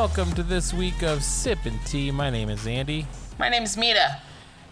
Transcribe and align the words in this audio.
Welcome 0.00 0.32
to 0.32 0.42
this 0.42 0.72
week 0.72 1.02
of 1.02 1.18
Sippin' 1.18 1.84
Tea. 1.84 2.10
My 2.10 2.30
name 2.30 2.48
is 2.48 2.66
Andy, 2.66 3.06
My 3.38 3.50
name 3.50 3.64
is 3.64 3.76
Mita. 3.76 4.22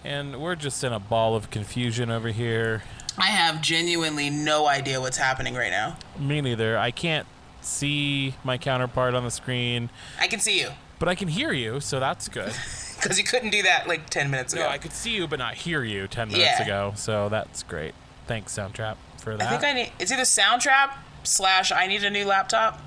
and 0.03 0.41
we're 0.41 0.55
just 0.55 0.83
in 0.83 0.91
a 0.95 0.99
ball 0.99 1.37
of 1.37 1.51
confusion 1.51 2.11
over 2.11 2.29
here. 2.29 2.83
I 3.19 3.27
have 3.27 3.61
genuinely 3.61 4.31
no 4.31 4.67
idea 4.67 5.03
what's 5.03 5.19
happening 5.19 5.55
right 5.55 5.71
now. 5.71 5.99
Me 6.19 6.41
neither. 6.41 6.79
I 6.79 6.91
can't 6.93 7.27
see 7.61 8.37
my 8.43 8.57
counterpart 8.57 9.15
on 9.15 9.23
the 9.25 9.31
screen, 9.31 9.91
I 10.19 10.29
can 10.29 10.41
see 10.41 10.61
you 10.61 10.71
but 10.99 11.09
I 11.09 11.15
can 11.15 11.29
hear 11.29 11.53
you, 11.53 11.79
so 11.81 12.01
that's 12.01 12.27
good. 12.29 12.51
because 12.97 13.19
you 13.19 13.25
couldn't 13.25 13.51
do 13.51 13.63
that 13.65 13.87
like 13.87 14.09
10 14.09 14.31
minutes 14.31 14.55
ago. 14.55 14.63
no, 14.63 14.69
I 14.71 14.79
could 14.79 14.93
see 14.93 15.11
you, 15.15 15.29
but 15.29 15.39
not 15.39 15.55
hear 15.55 15.85
you 15.85 16.09
10 16.09 16.29
minutes 16.29 16.47
Yeah. 16.59 16.63
ago, 16.65 16.93
so 16.97 17.29
that's 17.29 17.63
great. 17.65 17.95
Thanks, 18.27 18.57
Soundtrap, 18.57 18.97
for 19.19 19.37
that. 19.37 19.47
I 19.47 19.51
think 19.51 19.63
I 19.63 19.73
need. 19.75 19.93
It's 19.99 20.11
either 20.11 20.23
Soundtrap 20.23 20.93
slash 21.23 21.71
I 21.71 21.87
need 21.87 22.03
a 22.03 22.09
new 22.09 22.25
laptop, 22.25 22.81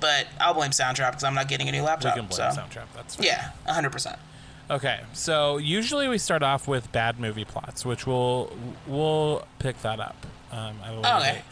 but 0.00 0.26
I'll 0.40 0.54
blame 0.54 0.70
Soundtrap 0.70 1.10
because 1.12 1.24
I'm 1.24 1.34
not 1.34 1.48
getting 1.48 1.68
a 1.68 1.72
new 1.72 1.80
we 1.80 1.86
laptop. 1.86 2.14
can 2.14 2.26
blame 2.26 2.52
so. 2.52 2.60
Soundtrap. 2.60 2.86
That's 2.94 3.16
fine. 3.16 3.26
Yeah, 3.26 3.50
100. 3.64 3.90
percent 3.90 4.18
Okay, 4.68 5.00
so 5.12 5.58
usually 5.58 6.08
we 6.08 6.18
start 6.18 6.42
off 6.42 6.66
with 6.66 6.90
bad 6.90 7.20
movie 7.20 7.44
plots, 7.44 7.84
which 7.86 8.06
we'll 8.06 8.52
we'll 8.86 9.46
pick 9.60 9.80
that 9.82 10.00
up 10.00 10.26
um, 10.50 10.76
at 10.84 10.92
a 10.92 10.96
later 10.96 11.16
Okay. 11.18 11.32
date. 11.34 11.42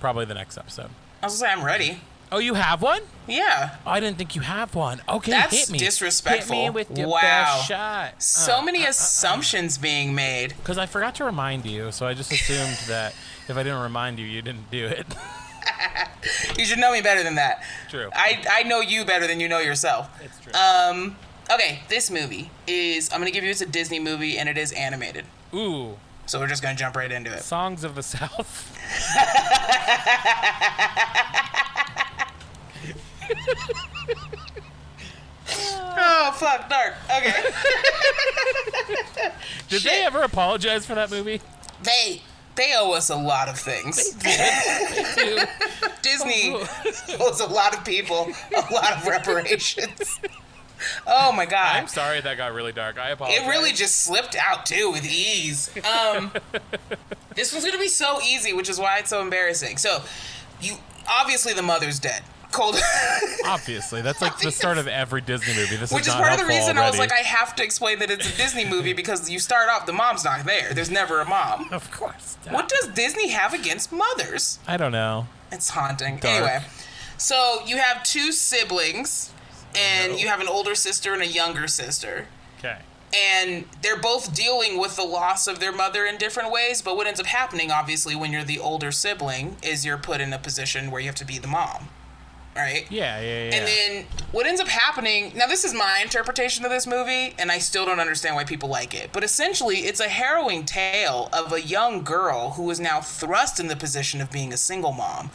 Probably 0.00 0.24
the 0.24 0.34
next 0.34 0.56
episode. 0.58 0.90
I 1.22 1.26
was 1.26 1.38
gonna 1.40 1.52
say 1.54 1.58
I'm 1.60 1.64
ready. 1.64 2.00
Oh, 2.32 2.38
you 2.38 2.54
have 2.54 2.80
one? 2.80 3.02
Yeah. 3.28 3.76
Oh, 3.86 3.90
I 3.90 4.00
didn't 4.00 4.16
think 4.16 4.34
you 4.34 4.40
have 4.40 4.74
one. 4.74 5.02
Okay, 5.06 5.32
That's 5.32 5.54
hit 5.54 5.70
me. 5.70 5.78
disrespectful. 5.78 6.56
Hit 6.56 6.62
me 6.62 6.70
with 6.70 6.96
your 6.98 7.08
Wow. 7.08 7.20
best 7.20 7.68
shot. 7.68 8.22
So 8.22 8.62
many 8.62 8.80
uh, 8.80 8.84
uh, 8.84 8.86
uh, 8.86 8.90
assumptions 8.90 9.76
being 9.76 10.14
made. 10.14 10.54
Because 10.56 10.78
I 10.78 10.86
forgot 10.86 11.14
to 11.16 11.24
remind 11.24 11.66
you, 11.66 11.92
so 11.92 12.06
I 12.06 12.14
just 12.14 12.32
assumed 12.32 12.78
that 12.88 13.14
if 13.48 13.56
I 13.58 13.62
didn't 13.62 13.82
remind 13.82 14.18
you, 14.18 14.24
you 14.24 14.40
didn't 14.40 14.70
do 14.70 14.86
it. 14.86 15.06
You 16.56 16.64
should 16.64 16.78
know 16.78 16.92
me 16.92 17.00
better 17.00 17.24
than 17.24 17.34
that. 17.34 17.64
True. 17.88 18.08
I 18.14 18.44
I 18.48 18.62
know 18.62 18.80
you 18.80 19.04
better 19.04 19.26
than 19.26 19.40
you 19.40 19.48
know 19.48 19.58
yourself. 19.58 20.08
it's 20.22 20.38
true. 20.38 20.52
Um. 20.52 21.16
Okay, 21.52 21.80
this 21.88 22.10
movie 22.10 22.50
is. 22.66 23.10
I'm 23.12 23.18
gonna 23.18 23.30
give 23.32 23.42
you. 23.42 23.50
It's 23.50 23.60
a 23.60 23.66
Disney 23.66 23.98
movie 23.98 24.38
and 24.38 24.48
it 24.48 24.56
is 24.56 24.70
animated. 24.72 25.24
Ooh, 25.54 25.96
So 26.26 26.38
we're 26.38 26.46
just 26.46 26.62
gonna 26.62 26.76
jump 26.76 26.94
right 26.96 27.10
into 27.10 27.32
it. 27.32 27.42
Songs 27.42 27.82
of 27.84 27.94
the 27.96 28.02
South. 28.02 28.68
Oh 35.94 36.32
fuck, 36.36 36.68
dark. 36.68 36.94
Okay. 37.16 37.32
Did 39.68 39.82
Shit. 39.82 39.92
they 39.92 40.04
ever 40.04 40.22
apologize 40.22 40.86
for 40.86 40.94
that 40.94 41.10
movie? 41.10 41.40
they 41.82 42.22
they 42.54 42.74
owe 42.76 42.92
us 42.92 43.10
a 43.10 43.16
lot 43.16 43.48
of 43.48 43.58
things. 43.58 44.10
Dude. 44.14 45.48
Disney 46.02 46.54
owes 47.20 47.40
a 47.40 47.46
lot 47.46 47.76
of 47.76 47.84
people 47.84 48.28
a 48.56 48.74
lot 48.74 48.92
of 48.92 49.06
reparations. 49.06 50.20
Oh 51.06 51.32
my 51.32 51.46
god. 51.46 51.76
I'm 51.76 51.88
sorry 51.88 52.20
that 52.20 52.36
got 52.36 52.52
really 52.52 52.72
dark. 52.72 52.98
I 52.98 53.10
apologize. 53.10 53.40
It 53.42 53.48
really 53.48 53.72
just 53.72 54.04
slipped 54.04 54.36
out 54.36 54.66
too 54.66 54.90
with 54.90 55.04
ease. 55.04 55.70
Um, 55.84 56.32
this 57.36 57.52
one's 57.52 57.64
gonna 57.64 57.78
be 57.78 57.88
so 57.88 58.20
easy, 58.20 58.52
which 58.52 58.68
is 58.68 58.78
why 58.78 58.98
it's 58.98 59.10
so 59.10 59.20
embarrassing. 59.20 59.76
So, 59.76 60.02
you 60.60 60.74
obviously 61.08 61.52
the 61.52 61.62
mother's 61.62 61.98
dead. 61.98 62.22
Cold. 62.52 62.80
Obviously, 63.46 64.02
that's 64.02 64.22
like 64.22 64.38
the 64.38 64.52
start 64.52 64.78
of 64.78 64.86
every 64.86 65.20
Disney 65.20 65.54
movie. 65.54 65.76
This 65.76 65.90
Which 65.92 66.02
is 66.02 66.08
is 66.08 66.14
not 66.14 66.22
part 66.22 66.32
of 66.34 66.40
the 66.40 66.46
reason 66.46 66.78
I 66.78 66.88
was 66.88 66.98
like, 66.98 67.12
I 67.12 67.22
have 67.22 67.56
to 67.56 67.64
explain 67.64 67.98
that 68.00 68.10
it's 68.10 68.32
a 68.32 68.36
Disney 68.36 68.64
movie 68.64 68.92
because 68.92 69.28
you 69.28 69.38
start 69.38 69.68
off, 69.68 69.86
the 69.86 69.92
mom's 69.92 70.24
not 70.24 70.44
there. 70.44 70.72
There's 70.72 70.90
never 70.90 71.20
a 71.20 71.28
mom. 71.28 71.68
Of 71.72 71.90
course. 71.90 72.36
What 72.48 72.68
does 72.68 72.88
Disney 72.88 73.30
have 73.30 73.54
against 73.54 73.92
mothers? 73.92 74.58
I 74.68 74.76
don't 74.76 74.92
know. 74.92 75.26
It's 75.50 75.70
haunting. 75.70 76.18
Dark. 76.18 76.24
Anyway, 76.34 76.60
so 77.16 77.60
you 77.66 77.78
have 77.78 78.02
two 78.02 78.30
siblings, 78.30 79.32
and 79.74 80.20
you 80.20 80.28
have 80.28 80.40
an 80.40 80.48
older 80.48 80.74
sister 80.74 81.12
and 81.12 81.22
a 81.22 81.26
younger 81.26 81.66
sister. 81.66 82.26
Okay. 82.58 82.78
And 83.14 83.64
they're 83.82 83.98
both 83.98 84.34
dealing 84.34 84.78
with 84.78 84.96
the 84.96 85.02
loss 85.04 85.46
of 85.46 85.60
their 85.60 85.72
mother 85.72 86.04
in 86.06 86.16
different 86.18 86.50
ways, 86.50 86.80
but 86.82 86.96
what 86.96 87.06
ends 87.06 87.20
up 87.20 87.26
happening, 87.26 87.70
obviously, 87.70 88.14
when 88.14 88.32
you're 88.32 88.44
the 88.44 88.58
older 88.58 88.92
sibling, 88.92 89.56
is 89.62 89.84
you're 89.84 89.98
put 89.98 90.20
in 90.20 90.32
a 90.32 90.38
position 90.38 90.90
where 90.90 91.00
you 91.00 91.06
have 91.06 91.14
to 91.16 91.26
be 91.26 91.38
the 91.38 91.48
mom. 91.48 91.88
Right? 92.54 92.86
Yeah, 92.90 93.18
yeah, 93.20 93.44
yeah. 93.44 93.54
And 93.54 93.66
then 93.66 94.06
what 94.30 94.46
ends 94.46 94.60
up 94.60 94.68
happening 94.68 95.32
now, 95.34 95.46
this 95.46 95.64
is 95.64 95.72
my 95.72 96.00
interpretation 96.02 96.66
of 96.66 96.70
this 96.70 96.86
movie, 96.86 97.34
and 97.38 97.50
I 97.50 97.58
still 97.58 97.86
don't 97.86 98.00
understand 98.00 98.36
why 98.36 98.44
people 98.44 98.68
like 98.68 98.94
it. 98.94 99.10
But 99.12 99.24
essentially, 99.24 99.78
it's 99.78 100.00
a 100.00 100.08
harrowing 100.08 100.64
tale 100.64 101.30
of 101.32 101.52
a 101.52 101.62
young 101.62 102.04
girl 102.04 102.50
who 102.50 102.70
is 102.70 102.78
now 102.78 103.00
thrust 103.00 103.58
in 103.58 103.68
the 103.68 103.76
position 103.76 104.20
of 104.20 104.30
being 104.30 104.52
a 104.52 104.58
single 104.58 104.92
mom. 104.92 105.30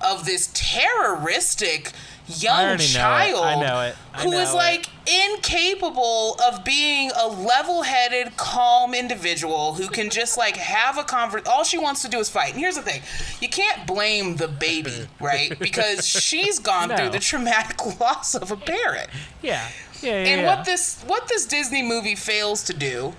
Of 0.00 0.24
this 0.24 0.50
terroristic 0.54 1.92
young 2.28 2.76
know 2.76 2.76
child 2.78 3.44
I 3.44 3.54
know 3.60 3.80
it. 3.82 3.96
I 4.14 4.22
who 4.22 4.30
know 4.30 4.38
is 4.40 4.50
it. 4.50 4.56
like 4.56 4.86
incapable 5.06 6.36
of 6.46 6.64
being 6.64 7.10
a 7.20 7.26
level-headed, 7.26 8.36
calm 8.36 8.94
individual 8.94 9.74
who 9.74 9.88
can 9.88 10.08
just 10.10 10.38
like 10.38 10.56
have 10.56 10.98
a 10.98 11.04
convert. 11.04 11.46
All 11.48 11.64
she 11.64 11.78
wants 11.78 12.02
to 12.02 12.08
do 12.08 12.18
is 12.18 12.28
fight. 12.28 12.52
And 12.52 12.60
here's 12.60 12.76
the 12.76 12.82
thing: 12.82 13.02
you 13.40 13.48
can't 13.48 13.86
blame 13.86 14.36
the 14.36 14.48
baby, 14.48 15.08
right? 15.20 15.58
Because 15.58 16.06
she's 16.06 16.58
gone 16.58 16.88
No. 16.90 16.96
through 16.96 17.10
the 17.10 17.18
traumatic 17.18 17.84
loss 18.00 18.34
of 18.34 18.50
a 18.50 18.56
parent. 18.56 19.08
yeah, 19.42 19.68
yeah, 20.00 20.10
yeah. 20.10 20.30
And 20.32 20.40
yeah. 20.42 20.56
what 20.56 20.64
this 20.64 21.02
what 21.06 21.28
this 21.28 21.46
Disney 21.46 21.82
movie 21.82 22.14
fails 22.14 22.62
to 22.64 22.72
do 22.74 23.14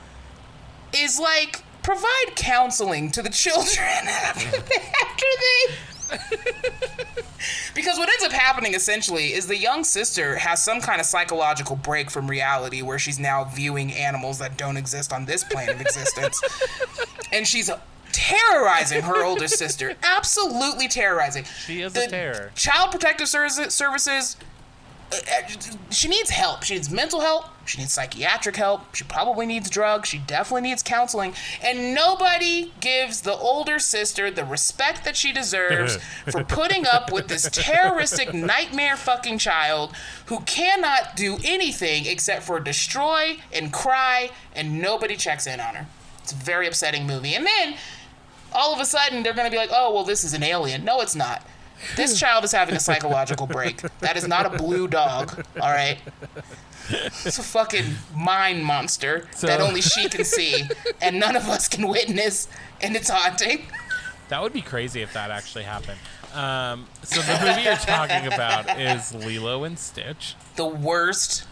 is 0.94 1.20
like 1.20 1.64
provide 1.82 2.36
counseling 2.36 3.12
to 3.12 3.22
the 3.22 3.30
children 3.30 3.86
after 4.08 4.62
they 5.42 5.76
because 7.74 7.98
what 7.98 8.10
ends 8.10 8.24
up 8.24 8.32
happening 8.32 8.74
essentially 8.74 9.34
is 9.34 9.48
the 9.48 9.58
young 9.58 9.84
sister 9.84 10.36
has 10.38 10.64
some 10.64 10.82
kind 10.82 11.00
of 11.00 11.06
psychological 11.06 11.76
break 11.76 12.10
from 12.10 12.30
reality 12.30 12.82
where 12.82 13.00
she's 13.00 13.20
now 13.20 13.44
viewing 13.44 13.92
animals 13.94 14.40
that 14.40 14.58
don't 14.58 14.78
exist 14.78 15.14
on 15.14 15.26
this 15.26 15.44
plane 15.44 15.70
of 15.70 15.82
existence. 15.82 16.42
and 17.32 17.48
she's 17.48 17.70
terrorizing 18.12 19.02
her 19.02 19.24
older 19.24 19.48
sister. 19.48 19.96
Absolutely 20.04 20.88
terrorizing. 20.88 21.44
She 21.66 21.82
is 21.82 21.96
a 21.96 22.02
The 22.02 22.08
terror. 22.08 22.52
Child 22.56 22.92
Protective 22.92 23.28
Services, 23.28 23.74
services 23.74 24.38
Uh, 25.14 25.92
she 25.92 26.08
needs 26.08 26.30
help. 26.30 26.64
She 26.64 26.76
needs 26.76 26.90
mental 26.90 27.22
help. 27.22 27.46
She 27.66 27.80
needs 27.80 27.94
psychiatric 27.94 28.56
help. 28.56 28.94
She 28.96 29.04
probably 29.04 29.46
needs 29.46 29.70
drugs. 29.70 30.10
She 30.10 30.18
definitely 30.18 30.70
needs 30.70 30.84
counseling. 30.84 31.34
And 31.62 31.94
nobody 31.94 32.74
gives 32.82 33.22
the 33.22 33.34
older 33.34 33.80
sister 33.80 34.30
the 34.30 34.44
respect 34.44 35.06
that 35.06 35.16
she 35.16 35.32
deserves 35.32 35.98
for 36.30 36.44
putting 36.44 36.86
up 36.86 37.12
with 37.12 37.28
this 37.28 37.50
terroristic 37.52 38.34
nightmare 38.34 38.98
fucking 38.98 39.38
child 39.38 39.94
who 40.26 40.42
cannot 40.42 41.16
do 41.16 41.38
anything 41.44 42.06
except 42.06 42.44
for 42.44 42.60
destroy 42.60 43.38
and 43.54 43.72
cry, 43.72 44.32
and 44.56 44.82
nobody 44.82 45.16
checks 45.16 45.48
in 45.48 45.60
on 45.60 45.76
her. 45.76 45.88
It's 46.22 46.32
a 46.32 46.36
very 46.36 46.68
upsetting 46.68 47.08
movie. 47.08 47.36
And 47.36 47.46
then 47.46 47.76
all 48.54 48.74
of 48.74 48.80
a 48.80 48.86
sudden 48.86 49.24
they're 49.24 49.34
going 49.34 49.48
to 49.48 49.52
be 49.52 49.58
like, 49.58 49.72
oh, 49.74 49.94
well, 49.94 50.04
this 50.04 50.24
is 50.24 50.34
an 50.34 50.44
alien. 50.44 50.84
No, 50.84 51.02
it's 51.02 51.16
not. 51.16 51.46
This 51.96 52.20
child 52.20 52.44
is 52.44 52.52
having 52.52 52.76
a 52.76 52.80
psychological 52.80 53.48
break. 53.48 53.82
That 54.00 54.18
is 54.18 54.28
not 54.28 54.46
a 54.46 54.58
blue 54.58 54.88
dog, 54.88 55.46
all 55.62 55.72
right? 55.72 56.00
It's 56.90 57.40
a 57.40 57.44
fucking 57.44 57.86
mind 58.16 58.66
monster 58.66 59.28
that 59.42 59.62
only 59.62 59.82
she 59.82 60.10
can 60.10 60.26
see 60.26 60.64
and 61.02 61.20
none 61.20 61.36
of 61.36 61.48
us 61.48 61.68
can 61.68 61.88
witness, 61.88 62.48
and 62.82 62.96
it's 62.96 63.10
haunting. 63.10 63.68
That 64.30 64.42
would 64.42 64.54
be 64.54 64.62
crazy 64.62 65.02
if 65.02 65.14
that 65.14 65.32
actually 65.32 65.64
happened. 65.64 66.00
Um, 66.34 66.88
so 67.04 67.22
the 67.22 67.46
movie 67.46 67.62
you're 67.62 67.76
talking 67.76 68.26
about 68.26 68.80
is 68.80 69.14
Lilo 69.14 69.64
and 69.64 69.78
Stitch. 69.78 70.36
The 70.56 70.66
worst 70.66 71.46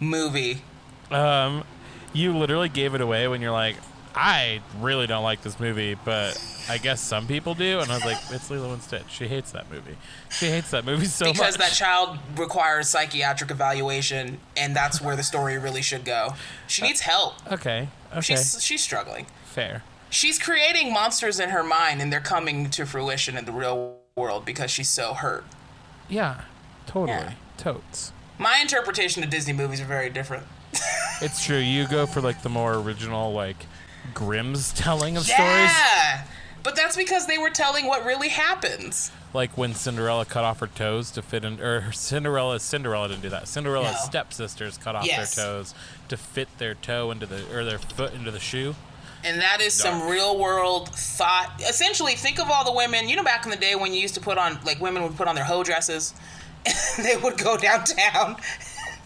movie. 0.00 0.62
Um, 1.10 1.64
you 2.12 2.36
literally 2.36 2.68
gave 2.68 2.94
it 2.94 3.00
away 3.00 3.28
when 3.28 3.40
you're 3.40 3.52
like, 3.52 3.76
I 4.16 4.60
really 4.80 5.06
don't 5.06 5.24
like 5.24 5.42
this 5.42 5.58
movie, 5.58 5.96
but 6.04 6.40
I 6.68 6.78
guess 6.78 7.00
some 7.00 7.26
people 7.26 7.54
do. 7.54 7.80
And 7.80 7.90
I 7.90 7.94
was 7.96 8.04
like, 8.04 8.18
it's 8.30 8.48
Lilo 8.50 8.72
and 8.72 8.82
Stitch. 8.82 9.04
She 9.08 9.26
hates 9.26 9.50
that 9.52 9.70
movie. 9.70 9.96
She 10.30 10.46
hates 10.46 10.70
that 10.70 10.84
movie 10.84 11.06
so 11.06 11.24
Because 11.26 11.38
much. 11.38 11.52
Because 11.54 11.56
that 11.70 11.76
child 11.76 12.18
requires 12.36 12.88
psychiatric 12.88 13.50
evaluation, 13.50 14.38
and 14.56 14.74
that's 14.74 15.00
where 15.00 15.16
the 15.16 15.22
story 15.24 15.58
really 15.58 15.82
should 15.82 16.04
go. 16.04 16.34
She 16.68 16.82
uh, 16.82 16.86
needs 16.86 17.00
help. 17.00 17.34
okay, 17.52 17.88
okay, 18.12 18.20
She's 18.20 18.62
she's 18.62 18.82
struggling. 18.82 19.26
fair. 19.44 19.82
She's 20.10 20.38
creating 20.38 20.92
monsters 20.92 21.40
in 21.40 21.50
her 21.50 21.64
mind, 21.64 22.00
and 22.00 22.12
they're 22.12 22.20
coming 22.20 22.70
to 22.70 22.86
fruition 22.86 23.36
in 23.36 23.46
the 23.46 23.52
real 23.52 23.96
world 24.16 24.44
because 24.44 24.70
she's 24.70 24.88
so 24.88 25.12
hurt. 25.14 25.44
Yeah, 26.08 26.42
totally. 26.86 27.18
Yeah. 27.18 27.32
Totes. 27.56 28.12
My 28.38 28.58
interpretation 28.60 29.24
of 29.24 29.30
Disney 29.30 29.52
movies 29.54 29.80
are 29.80 29.86
very 29.86 30.10
different. 30.10 30.44
It's 31.20 31.44
true. 31.44 31.58
You 31.58 31.86
go 31.88 32.06
for 32.06 32.20
like 32.20 32.42
the 32.42 32.48
more 32.48 32.74
original, 32.74 33.32
like 33.32 33.56
Grimm's 34.12 34.72
telling 34.72 35.16
of 35.16 35.24
stories. 35.24 35.40
Yeah, 35.70 36.24
but 36.62 36.76
that's 36.76 36.96
because 36.96 37.26
they 37.26 37.38
were 37.38 37.50
telling 37.50 37.86
what 37.86 38.04
really 38.04 38.28
happens. 38.28 39.10
Like 39.32 39.56
when 39.58 39.74
Cinderella 39.74 40.24
cut 40.24 40.44
off 40.44 40.60
her 40.60 40.66
toes 40.68 41.10
to 41.12 41.22
fit 41.22 41.44
in, 41.44 41.60
or 41.60 41.90
Cinderella, 41.92 42.60
Cinderella 42.60 43.08
didn't 43.08 43.22
do 43.22 43.30
that. 43.30 43.48
Cinderella's 43.48 43.94
No. 43.94 44.04
stepsisters 44.04 44.78
cut 44.78 44.94
off 44.94 45.06
Yes. 45.06 45.34
their 45.34 45.44
toes 45.44 45.74
to 46.08 46.16
fit 46.16 46.48
their 46.58 46.74
toe 46.74 47.10
into 47.10 47.26
the, 47.26 47.44
or 47.56 47.64
their 47.64 47.78
foot 47.78 48.14
into 48.14 48.30
the 48.30 48.38
shoe. 48.40 48.76
And 49.24 49.40
that 49.40 49.60
is 49.62 49.72
some 49.72 50.06
real 50.06 50.38
world 50.38 50.90
thought. 50.94 51.50
Essentially, 51.66 52.14
think 52.14 52.38
of 52.38 52.50
all 52.50 52.62
the 52.64 52.72
women. 52.72 53.08
You 53.08 53.16
know, 53.16 53.24
back 53.24 53.44
in 53.46 53.50
the 53.50 53.56
day 53.56 53.74
when 53.74 53.94
you 53.94 54.00
used 54.00 54.14
to 54.14 54.20
put 54.20 54.36
on, 54.36 54.58
like, 54.64 54.80
women 54.80 55.02
would 55.02 55.16
put 55.16 55.26
on 55.28 55.34
their 55.34 55.44
hoe 55.44 55.64
dresses 55.64 56.12
they 56.98 57.16
would 57.16 57.36
go 57.38 57.56
downtown. 57.56 58.36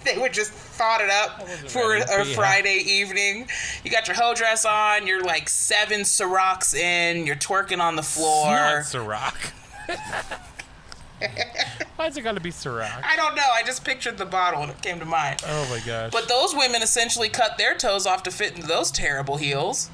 They 0.05 0.19
would 0.19 0.33
just 0.33 0.53
thought 0.53 1.01
it 1.01 1.11
up 1.11 1.49
for 1.71 1.97
a. 1.97 2.25
Friday 2.25 2.83
evening. 2.87 3.49
You 3.85 3.91
got 3.91 4.07
your 4.07 4.17
hoe 4.17 4.35
dress 4.35 4.65
on. 4.65 5.07
You're 5.07 5.23
like 5.23 5.49
seven 5.49 6.03
Cirocs 6.03 6.75
in. 6.75 7.27
You're 7.27 7.37
twerking 7.37 7.81
on 7.81 7.97
the 7.97 8.03
floor. 8.03 8.57
It's 8.81 8.95
Not 8.95 9.05
Ciroc. 9.05 9.53
Why's 11.97 12.17
it 12.17 12.23
got 12.23 12.35
to 12.35 12.41
be 12.41 12.51
Ciroc? 12.51 13.03
I 13.03 13.17
don't 13.17 13.35
know. 13.35 13.43
I 13.53 13.63
just 13.65 13.85
pictured 13.85 14.19
the 14.19 14.27
bottle 14.27 14.63
and 14.63 14.71
it 14.71 14.81
came 14.83 15.01
to 15.01 15.05
mind. 15.05 15.43
Oh 15.47 15.69
my 15.71 15.81
gosh. 15.85 16.13
But 16.13 16.29
those 16.29 16.55
women 16.55 16.83
essentially 16.83 17.29
cut 17.29 17.59
their 17.59 17.75
toes 17.75 18.07
off 18.07 18.23
to 18.25 18.31
fit 18.31 18.55
into 18.55 18.69
those 18.69 18.91
terrible 18.93 19.37
heels. 19.37 19.91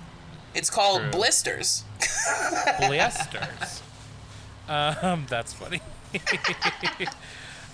It's 0.54 0.70
called 0.70 1.00
True. 1.00 1.10
blisters. 1.10 1.84
blisters. 2.78 3.82
Um, 4.68 5.26
that's 5.28 5.52
funny. 5.52 5.80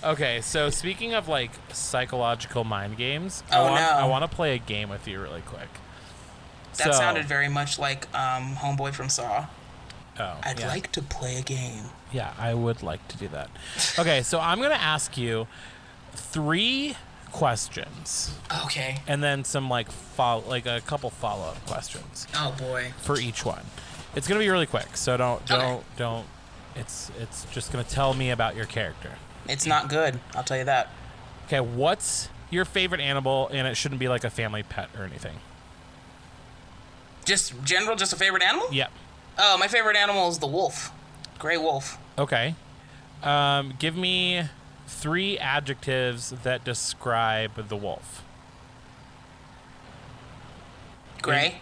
okay, 0.03 0.41
so 0.41 0.69
speaking 0.69 1.13
of 1.13 1.27
like 1.27 1.51
psychological 1.71 2.63
mind 2.63 2.97
games, 2.97 3.43
I 3.51 3.57
Oh, 3.57 3.63
want, 3.63 3.75
no. 3.75 3.87
I 3.87 4.05
want 4.05 4.29
to 4.29 4.35
play 4.35 4.55
a 4.55 4.59
game 4.59 4.89
with 4.89 5.07
you 5.07 5.21
really 5.21 5.41
quick. 5.41 5.69
That 6.77 6.85
So- 6.85 6.91
sounded 6.93 7.25
very 7.25 7.49
much 7.49 7.77
like 7.79 8.07
um, 8.15 8.55
Homeboy 8.55 8.93
from 8.93 9.09
Saw. 9.09 9.45
Oh, 10.19 10.37
I'd 10.43 10.59
yeah. 10.59 10.67
like 10.67 10.91
to 10.93 11.01
play 11.01 11.37
a 11.37 11.41
game. 11.41 11.85
Yeah, 12.11 12.33
I 12.37 12.53
would 12.53 12.83
like 12.83 13.05
to 13.09 13.17
do 13.17 13.27
that. 13.29 13.49
Okay, 13.97 14.21
so 14.23 14.39
I'm 14.39 14.61
gonna 14.61 14.75
ask 14.75 15.17
you 15.17 15.47
three 16.13 16.95
questions 17.31 18.33
Okay. 18.65 18.97
and 19.07 19.23
then 19.23 19.43
some 19.45 19.69
like 19.69 19.89
follow, 19.91 20.43
like 20.47 20.65
a 20.65 20.81
couple 20.81 21.09
follow 21.09 21.47
up 21.49 21.65
questions 21.65 22.27
Oh 22.35 22.53
boy. 22.57 22.91
for 23.01 23.17
each 23.17 23.45
one. 23.45 23.63
It's 24.15 24.27
gonna 24.27 24.41
be 24.41 24.49
really 24.49 24.65
quick, 24.65 24.97
so 24.97 25.15
don't 25.15 25.45
don't 25.45 25.83
don't. 25.95 26.25
It's 26.75 27.09
it's 27.19 27.45
just 27.53 27.71
gonna 27.71 27.85
tell 27.85 28.13
me 28.13 28.29
about 28.31 28.55
your 28.57 28.65
character. 28.65 29.11
It's 29.47 29.65
not 29.65 29.89
good. 29.89 30.19
I'll 30.35 30.43
tell 30.43 30.57
you 30.57 30.65
that. 30.65 30.89
Okay, 31.47 31.59
what's 31.59 32.29
your 32.49 32.65
favorite 32.65 33.01
animal? 33.01 33.49
And 33.51 33.67
it 33.67 33.75
shouldn't 33.75 33.99
be 33.99 34.07
like 34.07 34.23
a 34.23 34.29
family 34.29 34.63
pet 34.63 34.89
or 34.97 35.03
anything. 35.03 35.37
Just 37.25 37.53
general, 37.63 37.95
just 37.95 38.13
a 38.13 38.15
favorite 38.15 38.43
animal? 38.43 38.67
Yep. 38.71 38.91
Oh, 39.37 39.57
my 39.57 39.67
favorite 39.67 39.97
animal 39.97 40.29
is 40.29 40.39
the 40.39 40.47
wolf. 40.47 40.91
Gray 41.39 41.57
wolf. 41.57 41.97
Okay. 42.17 42.55
Um, 43.23 43.73
give 43.79 43.95
me 43.95 44.43
three 44.87 45.37
adjectives 45.37 46.31
that 46.43 46.63
describe 46.63 47.67
the 47.69 47.75
wolf. 47.75 48.23
Gray. 51.21 51.59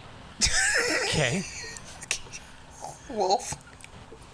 Okay. 1.04 1.42
Wolf. 3.10 3.54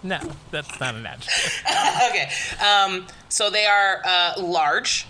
No, 0.07 0.19
that's 0.51 0.79
not 0.79 0.95
an 0.95 1.05
adjective. 1.05 1.63
okay. 2.09 2.29
Um, 2.65 3.07
so 3.27 3.49
they 3.49 3.65
are 3.65 4.01
uh, 4.05 4.33
large, 4.41 5.05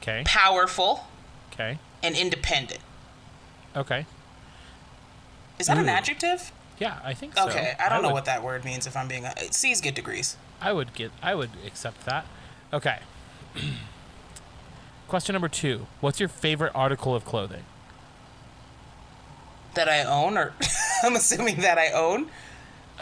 Okay. 0.00 0.22
powerful, 0.24 1.06
Okay. 1.52 1.78
and 2.04 2.16
independent. 2.16 2.80
Okay. 3.76 4.06
Is 5.58 5.66
that 5.66 5.76
an 5.76 5.86
Ooh. 5.86 5.90
Adjective? 5.92 6.52
Yeah, 6.78 6.98
I 7.04 7.14
think 7.14 7.34
so. 7.36 7.48
Okay, 7.48 7.74
I 7.78 7.88
don't 7.88 8.02
know 8.02 8.08
would, 8.08 8.14
what 8.14 8.24
that 8.26 8.42
word 8.42 8.64
means 8.64 8.86
if 8.86 8.96
I'm 8.96 9.08
being. 9.08 9.24
Uh, 9.24 9.34
C's 9.50 9.80
get 9.80 9.94
degrees. 9.94 10.36
I 10.60 10.72
would 10.72 10.94
get. 10.94 11.10
I 11.22 11.34
would 11.34 11.50
accept 11.66 12.04
that. 12.06 12.26
Okay. 12.72 12.98
Question 15.08 15.32
number 15.34 15.48
two. 15.48 15.86
What's 16.00 16.20
your 16.20 16.28
favorite 16.28 16.72
article 16.74 17.14
of 17.14 17.24
clothing? 17.24 17.64
That 19.74 19.88
I 19.88 20.02
own, 20.04 20.36
or 20.38 20.54
I'm 21.02 21.16
assuming 21.16 21.60
that 21.60 21.78
I 21.78 21.90
own. 21.90 22.28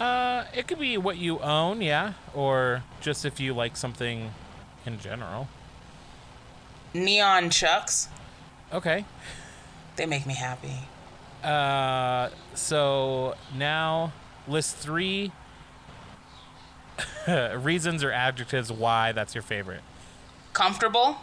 Uh, 0.01 0.47
it 0.55 0.67
could 0.67 0.79
be 0.79 0.97
what 0.97 1.19
you 1.19 1.39
own, 1.41 1.83
yeah, 1.83 2.15
or 2.35 2.83
just 3.03 3.27
if 3.27 3.39
you 3.39 3.53
like 3.53 3.77
something 3.77 4.31
in 4.87 4.99
general. 4.99 5.47
Neon 6.95 7.51
chucks. 7.51 8.09
Okay. 8.73 9.05
They 9.97 10.07
make 10.07 10.27
me 10.27 10.35
happy. 10.35 10.73
Uh, 11.45 12.31
so 12.55 13.35
now 13.55 14.13
list 14.49 14.77
three 14.77 15.33
reasons 17.29 18.03
or 18.03 18.11
adjectives 18.11 18.73
why 18.73 19.13
that's 19.13 19.35
your 19.35 19.43
favorite. 19.43 19.83
Comfortable. 20.55 21.19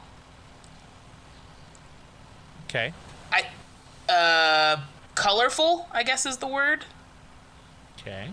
Okay. 2.65 2.93
I. 3.31 3.47
Uh, 4.11 4.81
colorful. 5.15 5.87
I 5.91 6.03
guess 6.03 6.25
is 6.27 6.37
the 6.37 6.47
word. 6.47 6.85
Okay. 7.99 8.29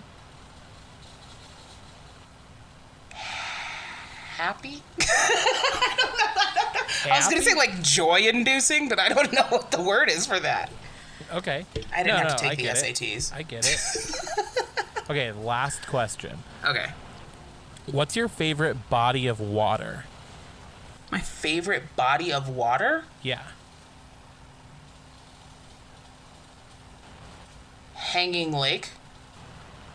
Happy. 4.38 4.82
I 7.10 7.16
was 7.18 7.28
gonna 7.28 7.42
say 7.42 7.54
like 7.54 7.82
joy-inducing, 7.82 8.88
but 8.88 8.98
I 8.98 9.08
don't 9.08 9.32
know 9.32 9.44
what 9.50 9.70
the 9.70 9.80
word 9.82 10.08
is 10.08 10.26
for 10.26 10.40
that. 10.40 10.70
Okay. 11.32 11.64
I 11.94 12.02
didn't 12.02 12.06
No, 12.08 12.16
have 12.16 12.28
no, 12.28 12.34
to 12.36 12.42
take 12.42 12.52
I 12.52 12.54
the 12.56 12.62
get 12.62 12.76
it. 12.82 12.96
SATs. 12.96 13.32
I 13.34 13.42
get 13.42 13.66
it. 13.66 13.80
okay, 15.10 15.32
last 15.32 15.86
question. 15.86 16.38
Okay. 16.64 16.86
What's 17.86 18.16
your 18.16 18.28
favorite 18.28 18.88
body 18.90 19.26
of 19.26 19.40
water? 19.40 20.04
My 21.12 21.20
favorite 21.20 21.94
body 21.96 22.32
of 22.32 22.48
water? 22.48 23.04
Yeah. 23.22 23.42
Hanging 27.94 28.52
Lake. 28.52 28.90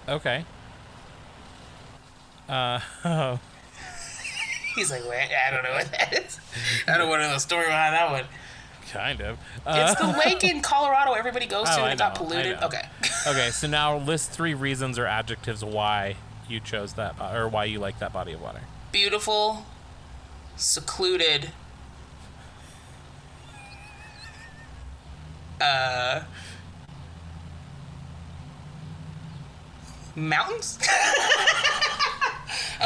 Okay. 0.08 0.46
Uh, 2.48 2.80
oh, 3.06 3.40
He's 4.76 4.92
like, 4.92 5.08
wait, 5.10 5.30
I 5.48 5.52
don't 5.52 5.64
know 5.64 5.72
what 5.72 5.92
that 5.92 6.14
is. 6.26 6.40
I 6.88 6.98
don't 6.98 7.10
want 7.10 7.22
to 7.22 7.28
know 7.28 7.34
the 7.34 7.40
story 7.40 7.66
behind 7.66 7.94
that 7.96 8.12
one. 8.12 8.26
kind 8.92 9.22
of. 9.22 9.38
Uh, 9.66 9.88
It's 9.92 10.00
the 10.00 10.08
lake 10.26 10.44
in 10.44 10.62
Colorado 10.64 11.14
everybody 11.14 11.46
goes 11.46 11.68
to 11.70 11.80
Oh, 11.80 11.84
I 11.84 11.92
and 11.92 12.00
it 12.00 12.04
got 12.04 12.16
polluted. 12.16 12.62
Okay. 12.64 12.82
okay, 13.28 13.50
so 13.52 13.68
now 13.68 13.98
list 13.98 14.32
three 14.32 14.54
reasons 14.54 14.98
or 15.00 15.06
adjectives 15.06 15.64
why 15.64 16.16
you 16.48 16.60
chose 16.60 16.94
that, 16.94 17.16
or 17.34 17.48
why 17.48 17.66
you 17.66 17.80
like 17.80 18.00
that 18.00 18.12
body 18.14 18.34
of 18.34 18.42
water. 18.42 18.62
Beautiful, 18.92 19.66
secluded, 20.56 21.52
uh, 25.62 26.22
mountains? 30.16 30.80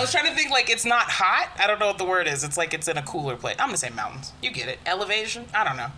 I 0.04 0.06
was 0.06 0.12
trying 0.12 0.26
to 0.26 0.36
think 0.36 0.52
like 0.52 0.70
it's 0.70 0.84
not 0.84 1.04
hot. 1.10 1.50
I 1.58 1.66
don't 1.66 1.80
know 1.80 1.88
what 1.88 1.98
the 1.98 2.04
word 2.04 2.28
is. 2.28 2.44
It's 2.44 2.58
like 2.58 2.74
it's 2.74 2.90
in 2.90 2.98
a 2.98 3.02
cooler 3.02 3.38
place. 3.38 3.56
I'm 3.58 3.68
gonna 3.68 3.78
say 3.78 3.90
mountains. 3.90 4.34
You 4.42 4.52
get 4.52 4.68
it. 4.68 4.80
Elevation? 4.86 5.46
I 5.54 5.64
don't 5.64 5.78
know. 5.78 5.92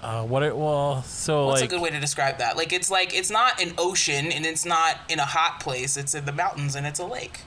Uh, 0.00 0.24
what 0.24 0.44
it 0.44 0.56
well, 0.56 1.02
so 1.02 1.46
What's 1.48 1.60
like 1.60 1.68
a 1.68 1.74
good 1.74 1.82
way 1.82 1.90
to 1.90 1.98
describe 1.98 2.38
that? 2.38 2.56
Like 2.56 2.72
it's 2.72 2.92
like 2.92 3.12
it's 3.12 3.28
not 3.28 3.60
an 3.60 3.74
ocean 3.76 4.30
and 4.30 4.46
it's 4.46 4.64
not 4.64 4.98
in 5.08 5.18
a 5.18 5.24
hot 5.24 5.58
place. 5.58 5.96
It's 5.96 6.14
in 6.14 6.26
the 6.26 6.32
mountains 6.32 6.76
and 6.76 6.86
it's 6.86 7.00
a 7.00 7.04
lake. 7.04 7.40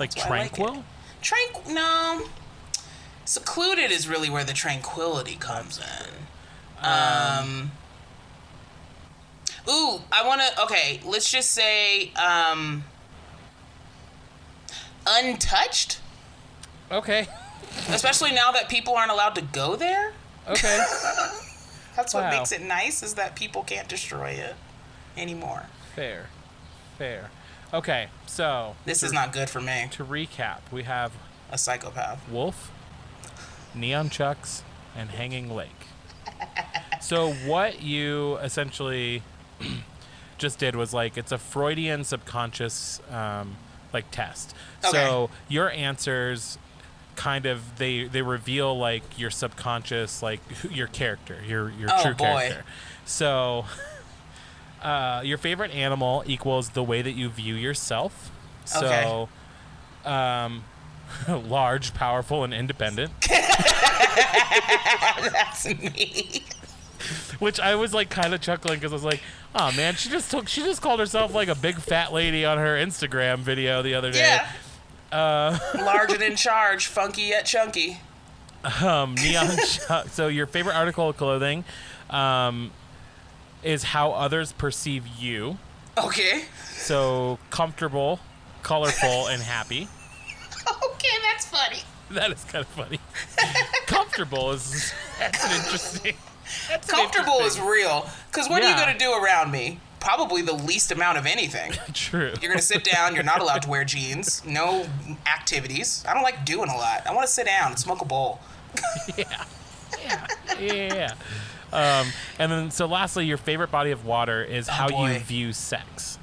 like 0.00 0.12
why 0.16 0.24
I 0.24 0.42
like 0.42 0.54
tranquil. 1.22 1.72
No. 1.72 2.22
Secluded 3.24 3.92
is 3.92 4.08
really 4.08 4.28
where 4.28 4.44
the 4.44 4.52
tranquility 4.52 5.36
comes 5.36 5.78
in. 5.78 6.84
Um 6.84 7.70
Ooh, 9.70 10.00
I 10.12 10.26
want 10.26 10.42
to 10.42 10.62
okay, 10.64 11.00
let's 11.06 11.30
just 11.30 11.52
say 11.52 12.12
um 12.14 12.84
untouched, 15.06 16.00
Okay. 16.90 17.26
especially 17.88 18.32
now 18.32 18.52
that 18.52 18.68
people 18.68 18.94
aren't 18.96 19.10
allowed 19.10 19.34
to 19.36 19.42
go 19.42 19.76
there. 19.76 20.12
Okay. 20.48 20.84
That's 21.96 22.12
what 22.12 22.28
makes 22.30 22.50
it 22.52 22.60
nice 22.62 23.02
is 23.02 23.14
that 23.14 23.36
people 23.36 23.62
can't 23.62 23.88
destroy 23.88 24.30
it 24.30 24.56
anymore. 25.16 25.66
Fair. 25.94 26.26
Fair. 26.98 27.30
Okay, 27.72 28.08
so 28.26 28.74
This 28.84 29.00
to, 29.00 29.06
is 29.06 29.12
not 29.12 29.32
good 29.32 29.48
for 29.50 29.60
me. 29.60 29.88
to 29.92 30.04
recap, 30.04 30.58
we 30.70 30.82
have 30.84 31.12
A 31.50 31.58
psychopath. 31.58 32.28
Wolf, 32.28 32.70
Neon 33.74 34.10
Chucks, 34.10 34.62
and 34.96 35.10
Hanging 35.10 35.50
Lake. 35.54 35.86
so 37.00 37.32
what 37.32 37.82
you 37.82 38.36
essentially 38.38 39.22
just 40.38 40.58
did 40.58 40.76
was 40.76 40.92
like 40.92 41.16
it's 41.16 41.32
a 41.32 41.38
Freudian 41.38 42.04
subconscious 42.04 43.00
um, 43.10 43.56
like 43.94 44.10
test. 44.10 44.54
Okay. 44.84 44.90
So 44.90 45.30
your 45.48 45.70
answers 45.70 46.58
kind 47.16 47.46
of 47.46 47.78
they 47.78 48.04
they 48.04 48.20
reveal 48.22 48.76
like 48.76 49.04
your 49.18 49.30
subconscious 49.30 50.20
like 50.22 50.40
your 50.70 50.88
character, 50.88 51.38
your 51.46 51.70
your 51.70 51.88
Oh, 51.92 52.02
true 52.02 52.14
boy. 52.14 52.24
character. 52.48 52.64
So 53.06 53.64
uh, 54.82 55.22
your 55.24 55.38
favorite 55.38 55.70
animal 55.70 56.22
equals 56.26 56.70
the 56.70 56.82
way 56.82 57.00
that 57.02 57.12
you 57.12 57.28
view 57.30 57.54
yourself. 57.54 58.30
So 58.66 59.28
Okay. 60.04 60.10
um 60.10 60.64
large, 61.28 61.94
powerful, 61.94 62.42
and 62.44 62.52
independent. 62.54 63.12
That's 65.32 65.66
me. 65.66 66.42
Which 67.38 67.58
I 67.60 67.74
was 67.74 67.92
like 67.94 68.10
kind 68.10 68.34
of 68.34 68.40
chuckling 68.40 68.78
because 68.78 68.92
I 68.92 68.96
was 68.96 69.04
like, 69.04 69.22
"Oh 69.54 69.72
man, 69.76 69.94
she 69.94 70.08
just 70.08 70.30
took 70.30 70.48
she 70.48 70.62
just 70.62 70.80
called 70.82 71.00
herself 71.00 71.34
like 71.34 71.48
a 71.48 71.54
big 71.54 71.76
fat 71.76 72.12
lady 72.12 72.44
on 72.44 72.58
her 72.58 72.76
Instagram 72.76 73.38
video 73.38 73.82
the 73.82 73.94
other 73.94 74.10
day." 74.12 74.18
Yeah. 74.20 74.50
Uh, 75.12 75.58
Large 75.76 76.12
and 76.14 76.22
in 76.22 76.36
charge, 76.36 76.86
funky 76.86 77.22
yet 77.22 77.44
chunky. 77.46 77.98
um, 78.82 79.14
neon. 79.16 79.56
Chuck. 79.66 80.08
So 80.08 80.28
your 80.28 80.46
favorite 80.46 80.74
article 80.74 81.08
of 81.10 81.16
clothing 81.16 81.64
um, 82.10 82.70
is 83.62 83.82
how 83.84 84.12
others 84.12 84.52
perceive 84.52 85.06
you. 85.06 85.58
Okay. 85.96 86.44
So 86.72 87.38
comfortable, 87.50 88.18
colorful, 88.62 89.28
and 89.28 89.40
happy. 89.42 89.88
Okay, 90.66 91.16
that's 91.22 91.46
funny. 91.46 91.80
That 92.10 92.32
is 92.32 92.42
kind 92.44 92.64
of 92.64 92.68
funny. 92.68 92.98
comfortable 93.86 94.50
is 94.52 94.92
that's 95.18 95.44
an 95.44 95.52
interesting. 95.64 96.16
That's 96.68 96.90
Comfortable 96.90 97.40
is 97.40 97.60
real. 97.60 98.08
Because 98.30 98.48
what 98.48 98.62
are 98.62 98.68
you 98.70 98.76
going 98.76 98.92
to 98.92 98.98
do 98.98 99.12
around 99.12 99.50
me? 99.50 99.80
Probably 100.00 100.42
the 100.42 100.52
least 100.52 100.92
amount 100.92 101.16
of 101.18 101.24
anything. 101.26 101.72
true. 101.94 102.32
You're 102.40 102.50
going 102.50 102.58
to 102.58 102.62
sit 102.62 102.84
down. 102.84 103.14
You're 103.14 103.24
not 103.24 103.40
allowed 103.40 103.62
to 103.62 103.70
wear 103.70 103.84
jeans. 103.84 104.44
No 104.44 104.86
activities. 105.26 106.04
I 106.06 106.12
don't 106.14 106.22
like 106.22 106.44
doing 106.44 106.68
a 106.68 106.76
lot. 106.76 107.06
I 107.06 107.12
want 107.14 107.26
to 107.26 107.32
sit 107.32 107.46
down 107.46 107.70
and 107.70 107.78
smoke 107.78 108.02
a 108.02 108.04
bowl. 108.04 108.40
yeah, 109.16 109.46
yeah, 110.60 110.94
yeah. 110.94 111.14
Um, 111.72 112.08
and 112.38 112.52
then, 112.52 112.70
so 112.70 112.86
lastly, 112.86 113.24
your 113.26 113.36
favorite 113.36 113.70
body 113.70 113.90
of 113.92 114.04
water 114.04 114.42
is 114.44 114.68
how 114.68 114.88
you 114.88 115.16
Oh, 115.16 115.18
view 115.20 115.52
sex. 115.52 116.18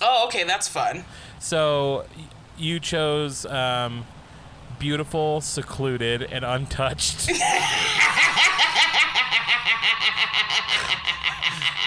Oh, 0.00 0.24
okay, 0.28 0.44
that's 0.44 0.66
fun. 0.68 1.04
So 1.38 2.04
you 2.56 2.80
chose 2.80 3.44
um, 3.46 4.06
beautiful, 4.78 5.40
secluded, 5.40 6.22
and 6.22 6.44
untouched. 6.44 7.30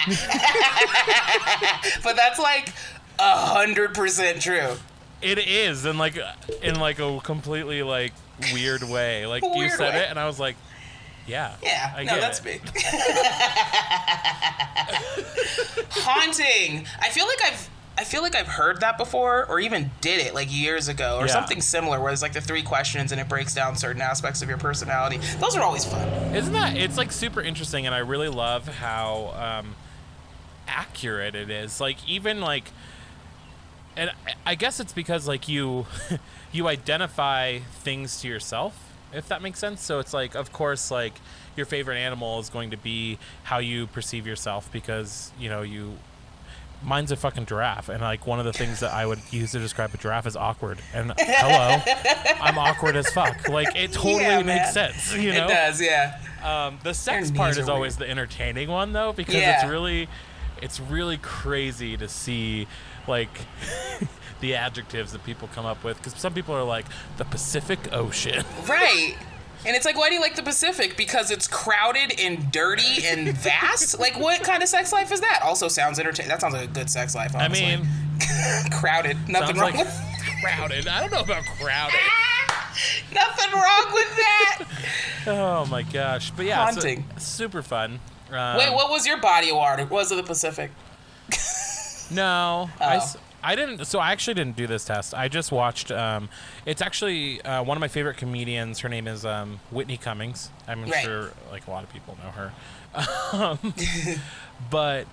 But 2.02 2.16
that's 2.16 2.38
like 2.38 2.68
a 3.18 3.36
hundred 3.36 3.94
percent 3.94 4.40
true. 4.42 4.74
it 5.20 5.38
is 5.38 5.84
in 5.86 5.98
like 5.98 6.16
in 6.62 6.78
like 6.80 6.98
a 6.98 7.20
completely 7.22 7.82
like 7.82 8.12
weird 8.52 8.82
way. 8.82 9.26
Like 9.32 9.42
you 9.44 9.68
said 9.70 9.94
way. 9.94 10.00
it, 10.02 10.10
and 10.10 10.18
I 10.18 10.26
was 10.26 10.40
like, 10.40 10.56
yeah, 11.26 11.54
Yeah, 11.62 11.92
I 11.96 12.02
no, 12.04 12.12
get 12.14 12.20
that's 12.20 12.40
it. 12.40 12.44
me. 12.44 12.60
Haunting. 15.92 16.86
I 17.00 17.10
feel 17.10 17.26
like 17.26 17.38
I've 17.44 17.68
I 17.98 18.04
feel 18.04 18.22
like 18.22 18.34
I've 18.34 18.46
heard 18.46 18.80
that 18.80 18.96
before, 18.96 19.44
or 19.46 19.60
even 19.60 19.90
did 20.00 20.20
it 20.24 20.34
like 20.34 20.48
years 20.50 20.88
ago, 20.88 21.18
or 21.18 21.26
Yeah. 21.26 21.32
something 21.32 21.60
similar, 21.60 22.00
where 22.00 22.12
it's 22.12 22.22
like 22.22 22.32
the 22.32 22.40
three 22.40 22.62
questions 22.62 23.12
and 23.12 23.20
it 23.20 23.28
breaks 23.28 23.54
down 23.54 23.76
certain 23.76 24.00
aspects 24.00 24.40
of 24.42 24.48
your 24.48 24.56
personality. 24.58 25.18
Those 25.40 25.54
are 25.56 25.62
always 25.62 25.84
fun. 25.84 26.08
Isn't 26.34 26.54
that? 26.54 26.76
It's 26.76 26.96
like 26.96 27.12
super 27.12 27.40
interesting, 27.42 27.84
and 27.86 27.94
I 27.94 27.98
really 27.98 28.28
love 28.28 28.66
how 28.66 29.34
um, 29.62 29.74
accurate 30.66 31.34
it 31.34 31.50
is. 31.50 31.80
Like 31.80 31.96
even 32.08 32.40
like, 32.40 32.70
and 33.96 34.10
I- 34.26 34.34
I 34.46 34.54
guess 34.54 34.80
it's 34.80 34.92
because 34.94 35.28
like 35.28 35.46
you 35.48 35.86
you 36.52 36.68
identify 36.68 37.58
things 37.58 38.20
to 38.22 38.28
yourself, 38.28 38.74
if 39.12 39.28
that 39.28 39.42
makes 39.42 39.58
sense. 39.58 39.82
So 39.82 39.98
it's 39.98 40.14
like, 40.14 40.34
of 40.34 40.52
course, 40.52 40.90
like 40.90 41.14
your 41.56 41.66
favorite 41.66 41.98
animal 41.98 42.40
is 42.40 42.48
going 42.48 42.70
to 42.70 42.76
be 42.78 43.18
how 43.44 43.58
you 43.58 43.86
perceive 43.86 44.26
yourself 44.26 44.70
because 44.72 45.30
you 45.38 45.48
know 45.50 45.60
you. 45.62 45.98
Mine's 46.84 47.12
a 47.12 47.16
fucking 47.16 47.46
giraffe, 47.46 47.88
and 47.88 48.00
like 48.00 48.26
one 48.26 48.38
of 48.38 48.44
the 48.44 48.52
things 48.52 48.80
that 48.80 48.92
I 48.92 49.06
would 49.06 49.20
use 49.30 49.52
to 49.52 49.58
describe 49.58 49.94
a 49.94 49.96
giraffe 49.98 50.26
is 50.26 50.36
awkward. 50.36 50.78
And 50.92 51.12
hello, 51.18 51.80
I'm 52.40 52.58
awkward 52.58 52.96
as 52.96 53.08
fuck. 53.10 53.48
Like 53.48 53.74
it 53.76 53.92
totally 53.92 54.22
Yeah, 54.22 54.42
makes 54.42 54.72
sense, 54.72 55.14
you 55.14 55.32
know. 55.32 55.46
It 55.46 55.48
does, 55.48 55.80
yeah. 55.80 56.18
Um, 56.42 56.78
the 56.82 56.92
sex 56.92 57.30
part 57.30 57.56
is 57.56 57.68
always 57.68 57.96
the 57.96 58.08
entertaining 58.10 58.68
one 58.68 58.92
though, 58.92 59.12
because 59.12 59.34
Yeah. 59.36 59.60
it's 59.62 59.70
really, 59.70 60.08
it's 60.60 60.80
really 60.80 61.18
crazy 61.18 61.96
to 61.96 62.08
see, 62.08 62.66
like, 63.06 63.30
the 64.40 64.56
adjectives 64.56 65.12
that 65.12 65.24
people 65.24 65.48
come 65.54 65.64
up 65.66 65.84
with. 65.84 65.98
Because 65.98 66.14
some 66.20 66.34
people 66.34 66.54
are 66.54 66.64
like 66.64 66.86
the 67.16 67.24
Pacific 67.24 67.78
Ocean. 67.92 68.44
Right. 68.68 69.14
And 69.64 69.76
it's 69.76 69.84
like, 69.84 69.96
why 69.96 70.08
do 70.08 70.14
you 70.14 70.20
like 70.20 70.34
the 70.34 70.42
Pacific? 70.42 70.96
Because 70.96 71.30
it's 71.30 71.46
crowded 71.46 72.18
and 72.20 72.50
dirty 72.50 73.06
and 73.06 73.28
vast? 73.38 73.98
like, 74.00 74.18
what 74.18 74.42
kind 74.42 74.62
of 74.62 74.68
sex 74.68 74.92
life 74.92 75.12
is 75.12 75.20
that? 75.20 75.40
Also 75.44 75.68
sounds 75.68 75.98
entertaining. 76.00 76.28
That 76.30 76.40
sounds 76.40 76.54
like 76.54 76.64
a 76.68 76.72
good 76.72 76.90
sex 76.90 77.14
life, 77.14 77.34
I 77.36 77.46
mean, 77.48 77.86
crowded. 78.72 79.16
Nothing 79.28 79.56
sounds 79.56 79.60
wrong 79.60 79.72
like 79.74 79.86
with 79.86 80.00
crowded. 80.42 80.88
I 80.88 81.00
don't 81.00 81.12
know 81.12 81.20
about 81.20 81.44
crowded. 81.60 82.00
Nothing 83.14 83.52
wrong 83.52 83.92
with 83.92 84.16
that. 84.16 84.64
Oh 85.26 85.66
my 85.70 85.82
gosh! 85.82 86.30
But 86.32 86.46
yeah, 86.46 86.66
so- 86.70 86.72
Haunting. 86.80 87.04
super 87.18 87.62
fun. 87.62 88.00
Um, 88.30 88.56
Wait, 88.56 88.72
what 88.72 88.90
was 88.90 89.06
your 89.06 89.18
body 89.20 89.50
of 89.50 89.56
water? 89.56 89.84
Was 89.84 90.10
it 90.10 90.16
the 90.16 90.22
Pacific? 90.22 90.70
No, 92.10 92.68
Oh. 92.80 92.84
s- 92.88 93.16
I 93.42 93.56
didn't. 93.56 93.84
So 93.86 93.98
I 93.98 94.12
actually 94.12 94.34
didn't 94.34 94.56
do 94.56 94.66
this 94.66 94.84
test. 94.84 95.14
I 95.14 95.28
just 95.28 95.50
watched. 95.52 95.90
Um, 95.90 96.28
it's 96.66 96.80
actually 96.82 97.42
uh, 97.42 97.62
one 97.62 97.76
of 97.76 97.80
my 97.80 97.88
favorite 97.88 98.16
comedians. 98.16 98.80
Her 98.80 98.88
name 98.88 99.06
is 99.08 99.24
um, 99.26 99.60
Whitney 99.70 99.96
Cummings. 99.96 100.50
I'm 100.68 100.84
Right. 100.84 101.02
sure 101.04 101.30
like 101.50 101.66
a 101.66 101.70
lot 101.70 101.82
of 101.84 101.92
people 101.92 102.16
know 102.22 102.30
her. 102.30 102.52
Um, 103.32 103.74
but 104.70 105.06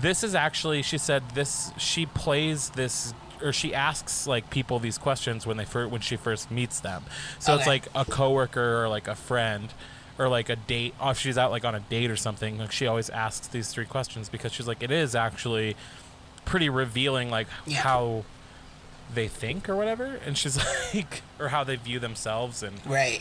this 0.00 0.22
is 0.22 0.34
actually 0.34 0.82
she 0.82 0.98
said 0.98 1.22
this. 1.34 1.72
She 1.78 2.06
plays 2.06 2.70
this. 2.70 3.14
Or 3.42 3.52
she 3.52 3.74
asks 3.74 4.26
like 4.26 4.48
people 4.48 4.78
these 4.78 4.96
questions 4.96 5.46
when 5.46 5.58
they 5.58 5.66
fir- 5.66 5.88
when 5.88 6.00
she 6.00 6.16
first 6.16 6.50
meets 6.50 6.80
them. 6.80 7.04
So 7.38 7.54
it's 7.54 7.66
like 7.66 7.86
a 7.94 8.06
coworker 8.06 8.82
or 8.82 8.88
like 8.88 9.08
a 9.08 9.14
friend 9.14 9.74
or 10.18 10.28
like 10.28 10.48
a 10.48 10.56
date. 10.56 10.94
If 11.02 11.18
she's 11.18 11.36
out 11.36 11.50
like 11.50 11.62
on 11.66 11.74
a 11.74 11.80
date 11.80 12.10
or 12.10 12.16
something, 12.16 12.56
like 12.56 12.72
she 12.72 12.86
always 12.86 13.10
asks 13.10 13.46
these 13.48 13.68
three 13.70 13.84
questions 13.84 14.30
because 14.30 14.52
she's 14.54 14.66
like 14.66 14.82
it 14.82 14.90
is 14.90 15.14
actually 15.14 15.76
pretty 16.46 16.70
revealing 16.70 17.28
like 17.30 17.46
Yeah. 17.66 17.78
how 17.82 18.24
they 19.12 19.28
think 19.28 19.68
or 19.68 19.76
whatever. 19.76 20.18
And 20.24 20.38
she's 20.38 20.56
like 20.94 21.22
or 21.38 21.48
how 21.48 21.62
they 21.64 21.76
view 21.76 21.98
themselves. 21.98 22.62
And 22.62 22.80
Right. 22.86 23.20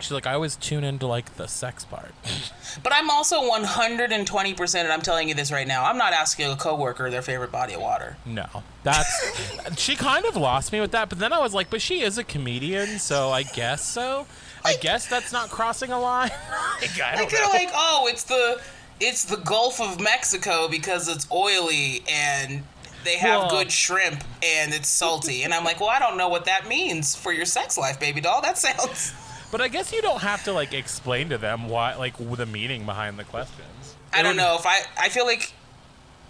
she's 0.00 0.12
like 0.12 0.26
i 0.26 0.34
always 0.34 0.56
tune 0.56 0.82
into 0.84 1.06
like 1.06 1.34
the 1.36 1.46
sex 1.48 1.84
part. 1.84 2.14
But 2.82 2.92
I'm 2.92 3.08
also 3.08 3.40
120%, 3.48 4.74
and 4.82 4.92
I'm 4.92 5.00
telling 5.00 5.28
you 5.28 5.34
this 5.34 5.52
right 5.52 5.66
now, 5.66 5.84
I'm 5.84 5.96
not 5.96 6.12
asking 6.12 6.50
a 6.50 6.56
coworker 6.56 7.08
their 7.08 7.22
favorite 7.22 7.52
body 7.52 7.74
of 7.74 7.80
water. 7.80 8.16
no. 8.26 8.46
That's 8.82 9.78
she 9.80 9.94
kind 9.96 10.24
of 10.26 10.36
lost 10.36 10.72
me 10.72 10.80
with 10.80 10.90
that 10.90 11.08
but 11.08 11.18
then 11.18 11.32
i 11.32 11.38
was 11.38 11.54
like 11.54 11.70
but 11.70 11.80
she 11.80 12.02
is 12.02 12.18
a 12.18 12.24
comedian 12.24 12.98
so 12.98 13.30
i 13.30 13.42
guess 13.42 13.82
so. 13.84 14.26
I 14.62 14.72
Like- 14.72 14.80
guess 14.82 15.06
that's 15.06 15.30
not 15.32 15.50
crossing 15.50 15.90
a 15.92 16.00
line. 16.00 16.30
Like, 16.80 17.00
i 17.00 17.10
Like 17.14 17.18
don't 17.20 17.30
they're 17.30 17.42
know. 17.42 17.48
like, 17.50 17.70
oh, 17.74 18.08
it's 18.10 18.24
the 18.24 18.60
it's 19.00 19.24
the 19.24 19.36
Gulf 19.36 19.80
of 19.80 20.00
Mexico 20.00 20.68
because 20.68 21.08
it's 21.08 21.26
oily 21.32 22.02
and 22.10 22.62
they 23.04 23.16
have 23.18 23.42
Well- 23.42 23.50
good 23.50 23.70
shrimp 23.72 24.24
and 24.42 24.72
it's 24.72 24.88
salty. 24.88 25.42
And 25.42 25.52
I'm 25.52 25.64
like, 25.64 25.80
well, 25.80 25.90
I 25.90 25.98
don't 25.98 26.16
know 26.16 26.28
what 26.28 26.44
that 26.46 26.66
means 26.68 27.14
for 27.14 27.32
your 27.32 27.44
sex 27.46 27.76
life, 27.76 28.00
baby 28.00 28.20
doll. 28.20 28.40
That 28.40 28.58
sounds. 28.58 29.12
but 29.52 29.60
i 29.60 29.68
guess 29.68 29.92
you 29.92 30.02
don't 30.02 30.20
have 30.22 30.42
to 30.42 30.52
like 30.52 30.72
explain 30.74 31.28
to 31.28 31.38
them 31.38 31.68
why 31.68 31.94
like 31.94 32.14
the 32.18 32.46
meaning 32.46 32.84
behind 32.84 33.16
the 33.18 33.24
questions 33.24 33.94
I 34.12 34.22
don't 34.22 34.30
would- 34.30 34.36
know 34.42 34.56
if 34.58 34.66
I. 34.66 34.80
I 34.98 35.08
feel 35.10 35.26
like 35.26 35.52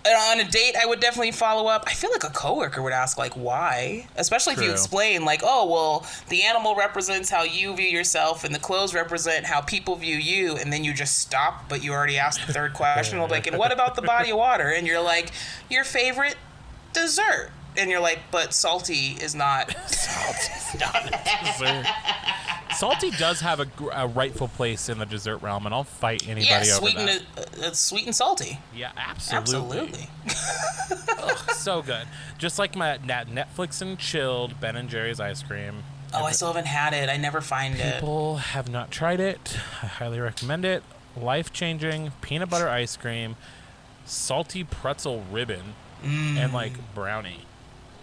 on 0.06 0.40
a 0.40 0.44
date 0.44 0.76
I 0.80 0.86
would 0.86 1.00
definitely 1.00 1.32
follow 1.32 1.66
up. 1.66 1.84
I 1.86 1.92
feel 1.92 2.10
like 2.10 2.24
a 2.24 2.30
coworker 2.30 2.82
would 2.82 2.92
ask 2.92 3.16
like 3.16 3.34
why, 3.34 4.06
especially 4.16 4.54
if 4.54 4.60
you 4.60 4.70
explain 4.70 5.24
like, 5.24 5.40
oh 5.42 5.70
well, 5.70 6.06
the 6.28 6.42
animal 6.42 6.74
represents 6.76 7.30
how 7.30 7.42
you 7.42 7.74
view 7.74 7.86
yourself, 7.88 8.44
and 8.44 8.54
the 8.54 8.58
clothes 8.58 8.94
represent 8.94 9.46
how 9.46 9.60
people 9.60 9.96
view 9.96 10.16
you, 10.16 10.56
and 10.56 10.72
then 10.72 10.84
you 10.84 10.92
just 10.92 11.18
stop, 11.18 11.68
but 11.68 11.82
you 11.82 11.92
already 11.92 12.18
asked 12.18 12.46
the 12.46 12.52
third 12.52 12.74
question. 12.74 13.18
Like, 13.18 13.46
and 13.46 13.58
what 13.58 13.72
about 13.72 13.94
the 13.94 14.02
body 14.02 14.30
of 14.30 14.36
water? 14.36 14.68
And 14.68 14.86
you're 14.86 15.02
like, 15.02 15.30
your 15.70 15.84
favorite 15.84 16.36
dessert. 16.92 17.50
And 17.76 17.90
you're 17.90 18.00
like, 18.00 18.20
but 18.30 18.52
salty 18.54 19.16
is 19.20 19.34
not. 19.34 19.70
Salty's 19.88 20.80
not 20.80 21.06
a 21.06 21.44
dessert. 21.44 21.86
Salty 22.76 23.10
does 23.12 23.40
have 23.40 23.60
a, 23.60 23.66
a 23.92 24.06
rightful 24.06 24.48
place 24.48 24.88
in 24.88 24.98
the 24.98 25.06
dessert 25.06 25.38
realm, 25.38 25.66
and 25.66 25.74
I'll 25.74 25.84
fight 25.84 26.22
anybody 26.28 26.46
Yeah, 26.46 26.58
over 26.76 26.86
sweet 26.88 26.96
and 26.96 27.08
that. 27.08 27.22
uh, 27.62 27.66
uh, 27.66 27.72
sweet 27.72 28.06
and 28.06 28.14
salty. 28.14 28.58
yeah, 28.74 28.90
absolutely. 28.96 29.78
Absolutely. 29.78 30.08
Ugh, 31.18 31.50
so 31.52 31.82
good. 31.82 32.06
Just 32.38 32.58
like 32.58 32.76
my 32.76 32.98
Netflix 32.98 33.80
and 33.82 33.98
chilled 33.98 34.60
Ben 34.60 34.76
and 34.76 34.88
Jerry's 34.88 35.20
ice 35.20 35.42
cream. 35.42 35.82
Oh, 36.12 36.24
I 36.24 36.32
still 36.32 36.48
haven't 36.48 36.66
had 36.66 36.94
it. 36.94 37.08
I 37.08 37.16
never 37.16 37.40
find 37.40 37.74
it. 37.76 37.94
People 37.94 38.36
have 38.36 38.68
not 38.68 38.90
tried 38.90 39.20
it. 39.20 39.56
I 39.82 39.86
highly 39.86 40.20
recommend 40.20 40.64
it. 40.64 40.82
Life 41.16 41.52
changing 41.52 42.12
peanut 42.22 42.50
butter 42.50 42.68
ice 42.68 42.96
cream, 42.96 43.36
salty 44.04 44.62
pretzel 44.64 45.24
ribbon, 45.30 45.74
and 46.02 46.52
like 46.52 46.72
brownie. 46.94 47.42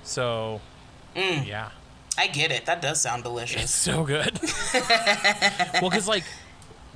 So, 0.04 0.62
mm. 1.16 1.46
yeah. 1.46 1.70
I 2.18 2.28
get 2.28 2.52
it. 2.52 2.66
That 2.66 2.82
does 2.82 3.02
sound 3.02 3.24
delicious. 3.24 3.64
It's 3.64 3.72
so 3.72 4.04
good. 4.04 4.40
well, 5.82 5.90
because 5.90 6.08
like 6.08 6.26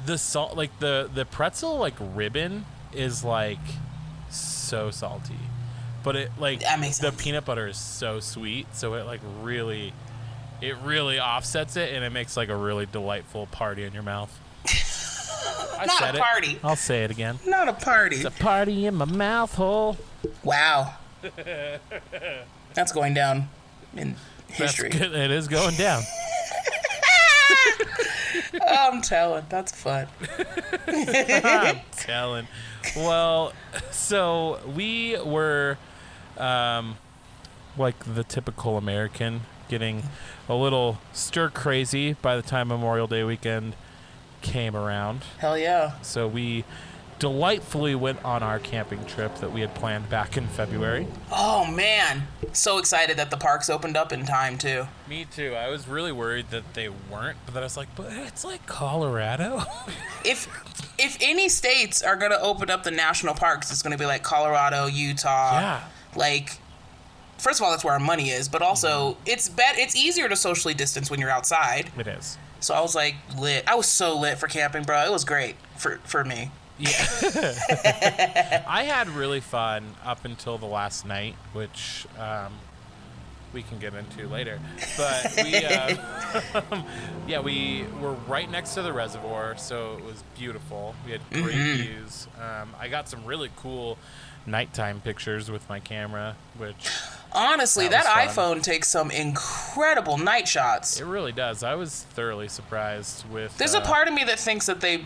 the 0.06 0.18
salt, 0.18 0.58
like 0.58 0.78
the 0.80 1.10
the 1.14 1.26
pretzel 1.26 1.78
like 1.78 1.96
ribbon 2.00 2.66
is 2.92 3.24
like 3.24 3.60
so 4.30 4.92
salty, 4.92 5.40
but 6.04 6.16
it 6.16 6.32
like 6.38 6.60
the 6.60 6.92
sense. 6.92 7.22
peanut 7.22 7.46
butter 7.46 7.68
is 7.68 7.78
so 7.78 8.20
sweet, 8.20 8.68
so 8.76 8.94
it 8.96 9.06
like 9.06 9.22
really, 9.42 9.94
it 10.62 10.76
really 10.84 11.20
offsets 11.20 11.78
it, 11.78 11.94
and 11.94 12.04
it 12.04 12.12
makes 12.12 12.36
like 12.36 12.50
a 12.50 12.56
really 12.56 12.86
delightful 12.86 13.48
party 13.48 13.84
in 13.84 13.94
your 13.94 14.04
mouth. 14.04 14.38
I 15.78 15.86
Not 15.86 15.98
said 15.98 16.16
a 16.16 16.18
it. 16.18 16.22
party. 16.22 16.60
I'll 16.64 16.76
say 16.76 17.04
it 17.04 17.12
again. 17.12 17.40
Not 17.48 17.68
a 17.70 17.74
party. 17.74 18.18
It's 18.18 18.26
a 18.26 18.32
party 18.32 18.86
in 18.86 18.96
my 18.96 19.06
mouth 19.06 19.56
hole. 19.56 19.98
Wow. 20.44 20.96
That's 22.76 22.92
going 22.92 23.14
down 23.14 23.50
in 23.96 24.16
history. 24.48 24.90
It 24.92 25.32
is 25.32 25.48
going 25.48 25.76
down. 25.76 26.04
I'm 28.68 29.02
telling. 29.02 29.46
That's 29.50 29.72
fun. 29.72 30.08
I'm 30.88 31.80
telling. 31.92 32.48
Well, 32.96 33.54
so 33.92 34.60
we 34.76 35.18
were, 35.24 35.78
um, 36.38 36.98
like 37.78 38.14
the 38.14 38.24
typical 38.24 38.78
American, 38.78 39.42
getting 39.68 40.04
a 40.48 40.56
little 40.56 41.00
stir 41.14 41.50
crazy 41.50 42.14
by 42.14 42.36
the 42.36 42.42
time 42.42 42.68
Memorial 42.68 43.08
Day 43.08 43.24
weekend 43.24 43.76
came 44.42 44.76
around. 44.76 45.24
Hell 45.40 45.58
yeah. 45.58 45.94
So 46.02 46.28
we 46.28 46.66
delightfully 47.20 47.96
went 47.96 48.24
on 48.26 48.44
our 48.44 48.60
camping 48.60 49.06
trip 49.06 49.36
that 49.36 49.52
we 49.52 49.62
had 49.62 49.74
planned 49.74 50.10
back 50.10 50.38
in 50.38 50.48
February. 50.48 51.08
Oh 51.32 51.66
man, 51.66 52.28
so 52.54 52.78
excited 52.78 53.18
that 53.18 53.32
the 53.32 53.38
parks 53.38 53.70
opened 53.70 53.96
up 53.96 54.12
in 54.12 54.26
time 54.26 54.58
too. 54.58 54.88
Me 55.08 55.26
too. 55.26 55.56
I 55.56 55.70
was 55.70 55.88
really 55.88 56.12
worried 56.12 56.50
that 56.52 56.74
they 56.74 56.90
weren't, 56.90 57.38
but 57.46 57.54
then 57.54 57.64
I 57.64 57.66
was 57.66 57.78
like, 57.78 57.94
but 57.96 58.12
it's 58.12 58.44
like 58.44 58.66
Colorado. 58.66 59.64
If 60.28 60.48
if 60.98 61.18
any 61.22 61.50
states 61.50 62.02
are 62.02 62.16
gonna 62.16 62.40
open 62.42 62.72
up 62.72 62.82
the 62.82 62.90
national 62.90 63.36
parks, 63.36 63.72
it's 63.72 63.84
gonna 63.84 63.96
be 63.96 64.08
like 64.08 64.24
Colorado, 64.24 64.88
Utah. 64.88 65.60
Yeah. 65.60 65.84
Like, 66.16 66.58
first 67.38 67.60
of 67.60 67.64
all, 67.64 67.70
that's 67.70 67.84
where 67.84 67.94
our 67.94 68.00
money 68.00 68.32
is, 68.32 68.50
but 68.50 68.64
also 68.64 69.12
mm-hmm. 69.12 69.22
it's 69.28 69.48
bet 69.48 69.78
it's 69.78 69.96
easier 69.96 70.28
to 70.28 70.36
socially 70.36 70.74
distance 70.74 71.12
when 71.12 71.20
you're 71.20 71.30
outside. 71.30 71.92
it 71.96 72.08
is. 72.08 72.40
So 72.60 72.74
I 72.74 72.82
was 72.82 72.96
like 72.96 73.16
lit. 73.38 73.64
I 73.68 73.76
was 73.76 73.86
so 73.86 74.20
lit 74.20 74.40
for 74.40 74.48
camping, 74.48 74.82
bro. 74.82 75.06
It 75.06 75.12
was 75.12 75.26
great 75.26 75.58
for 75.78 76.00
for 76.06 76.26
me. 76.26 76.50
Yeah. 76.78 78.64
I 78.68 78.84
had 78.84 79.08
really 79.10 79.40
fun 79.40 79.96
up 80.04 80.26
until 80.26 80.58
the 80.58 80.66
last 80.66 81.06
night, 81.06 81.36
which 81.54 82.06
um, 82.20 82.54
we 83.54 83.64
can 83.64 83.80
get 83.80 83.94
into 83.94 84.28
later. 84.28 84.60
But 84.98 85.34
we, 85.42 85.56
uh, 85.64 85.96
yeah, 87.28 87.40
we 87.40 87.86
were 88.02 88.14
right 88.28 88.50
next 88.50 88.74
to 88.74 88.82
the 88.82 88.92
reservoir, 88.92 89.58
so 89.58 89.98
it 89.98 90.04
was 90.04 90.24
beautiful. 90.38 90.94
We 91.06 91.14
had 91.14 91.22
great 91.32 91.56
views. 91.56 92.28
Um, 92.40 92.76
I 92.80 92.90
got 92.90 93.08
some 93.08 93.26
really 93.26 93.50
cool 93.56 93.98
nighttime 94.46 95.02
pictures 95.02 95.50
with 95.50 95.68
my 95.70 95.80
camera, 95.80 96.36
which 96.58 96.90
Honestly, 97.32 97.88
That 97.88 98.04
that, 98.06 98.30
iPhone 98.30 98.64
takes 98.64 98.90
some 98.90 99.12
incredible 99.12 100.18
night 100.18 100.48
shots. 100.48 101.00
it 101.02 101.06
really 101.06 101.34
does. 101.34 101.64
I 101.64 101.76
was 101.76 102.04
thoroughly 102.12 102.48
surprised 102.48 103.30
with. 103.30 103.58
There's 103.58 103.76
uh, 103.76 103.80
a 103.80 103.82
part 103.82 104.08
of 104.08 104.14
me 104.14 104.24
that 104.26 104.40
thinks 104.40 104.66
that 104.68 104.80
they 104.82 105.06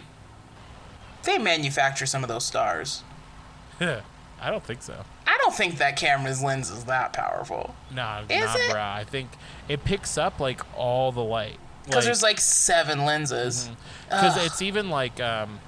they 1.23 1.37
manufacture 1.37 2.05
some 2.05 2.23
of 2.23 2.27
those 2.29 2.45
stars. 2.45 3.03
Yeah, 3.79 4.01
I 4.41 4.49
don't 4.49 4.63
think 4.63 4.81
so. 4.81 5.05
I 5.27 5.37
don't 5.37 5.53
think 5.53 5.77
that 5.77 5.95
camera's 5.95 6.43
lens 6.43 6.69
is 6.69 6.85
that 6.85 7.13
powerful. 7.13 7.75
Nah, 7.93 8.21
Is 8.21 8.29
nah, 8.29 8.53
it? 8.55 8.71
bruh. 8.71 8.75
I 8.95 9.03
think 9.03 9.29
it 9.67 9.83
picks 9.83 10.17
up 10.17 10.39
like 10.39 10.61
all 10.77 11.11
the 11.11 11.23
light. 11.23 11.57
Because 11.85 12.05
there's 12.05 12.21
like 12.23 12.39
seven 12.39 13.05
lenses. 13.05 13.65
Mm-hmm. 13.65 14.09
because 14.09 14.45
it's 14.45 14.61
even 14.61 14.89
like 14.89 15.19
um 15.19 15.59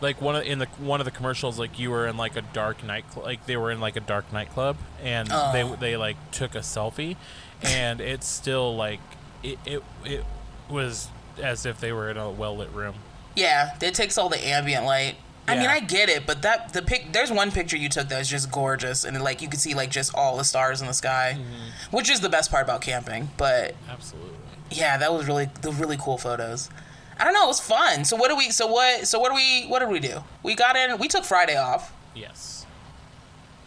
like 0.00 0.20
one 0.22 0.36
of 0.36 0.44
in 0.44 0.58
the 0.60 0.66
one 0.78 1.00
of 1.00 1.04
the 1.04 1.10
commercials 1.10 1.58
like 1.58 1.78
you 1.78 1.90
were 1.90 2.06
in 2.06 2.16
like 2.16 2.36
a 2.36 2.42
dark 2.42 2.84
night 2.84 3.04
like 3.16 3.44
they 3.46 3.56
were 3.56 3.70
in 3.72 3.80
like 3.80 3.96
a 3.96 4.00
dark 4.00 4.32
nightclub 4.32 4.76
and 5.02 5.28
Oh. 5.32 5.52
they 5.52 5.76
they 5.90 5.96
like 5.96 6.16
took 6.30 6.54
a 6.54 6.60
selfie 6.60 7.16
and 7.62 8.00
it's 8.00 8.26
still 8.26 8.76
like 8.76 9.00
it, 9.42 9.58
it 9.66 9.82
it 10.04 10.24
was 10.68 11.08
as 11.42 11.66
if 11.66 11.80
they 11.80 11.92
were 11.92 12.08
in 12.10 12.16
a 12.16 12.30
well 12.30 12.56
lit 12.56 12.70
room 12.70 12.94
Yeah, 13.38 13.76
it 13.80 13.94
takes 13.94 14.18
all 14.18 14.28
the 14.28 14.44
ambient 14.46 14.84
light. 14.84 15.16
I 15.46 15.56
mean, 15.56 15.66
I 15.70 15.80
get 15.80 16.10
it, 16.10 16.26
but 16.26 16.42
that 16.42 16.74
the 16.74 16.82
pic. 16.82 17.12
There's 17.12 17.32
one 17.32 17.50
picture 17.50 17.76
you 17.78 17.88
took 17.88 18.08
that 18.10 18.18
was 18.18 18.28
just 18.28 18.50
gorgeous, 18.52 19.04
and 19.04 19.18
like 19.22 19.40
you 19.40 19.48
could 19.48 19.60
see 19.60 19.72
like 19.74 19.90
just 19.90 20.14
all 20.14 20.36
the 20.36 20.44
stars 20.44 20.80
in 20.82 20.86
the 20.86 20.92
sky, 20.92 21.36
Mm-hmm. 21.38 21.96
which 21.96 22.10
is 22.10 22.20
the 22.20 22.28
best 22.28 22.50
part 22.50 22.64
about 22.64 22.82
camping. 22.82 23.30
But 23.38 23.74
absolutely 23.88 24.32
yeah, 24.70 24.98
that 24.98 25.10
was 25.12 25.26
really 25.26 25.48
the 25.62 25.72
really 25.72 25.96
cool 25.98 26.18
photos. 26.18 26.68
I 27.18 27.24
don't 27.24 27.32
know, 27.32 27.44
it 27.44 27.48
was 27.48 27.60
fun. 27.60 28.04
So 28.04 28.14
what 28.16 28.28
do 28.28 28.36
we? 28.36 28.50
So 28.50 28.66
what? 28.66 29.06
So 29.06 29.18
what 29.18 29.30
do 29.30 29.34
we? 29.36 29.64
What 29.66 29.78
did 29.78 29.88
we 29.88 30.00
do? 30.00 30.22
We 30.42 30.54
got 30.54 30.76
in. 30.76 30.98
We 30.98 31.08
took 31.08 31.24
Friday 31.24 31.56
off. 31.56 31.92
yes 32.14 32.66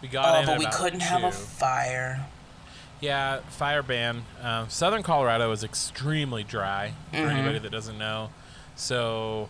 we 0.01 0.07
got 0.07 0.36
Oh, 0.36 0.39
in 0.41 0.45
but 0.47 0.60
we 0.60 0.65
couldn't 0.67 0.99
have 1.01 1.23
a 1.23 1.31
fire. 1.31 2.25
Yeah, 2.99 3.39
fire 3.49 3.81
ban. 3.84 4.23
Um, 4.41 4.69
Southern 4.69 5.01
Colorado 5.03 5.51
is 5.51 5.63
extremely 5.63 6.43
dry 6.43 6.93
for 7.12 7.17
Mm-hmm. 7.17 7.29
anybody 7.29 7.60
that 7.60 7.71
doesn't 7.71 7.97
know. 7.97 8.29
So 8.75 9.49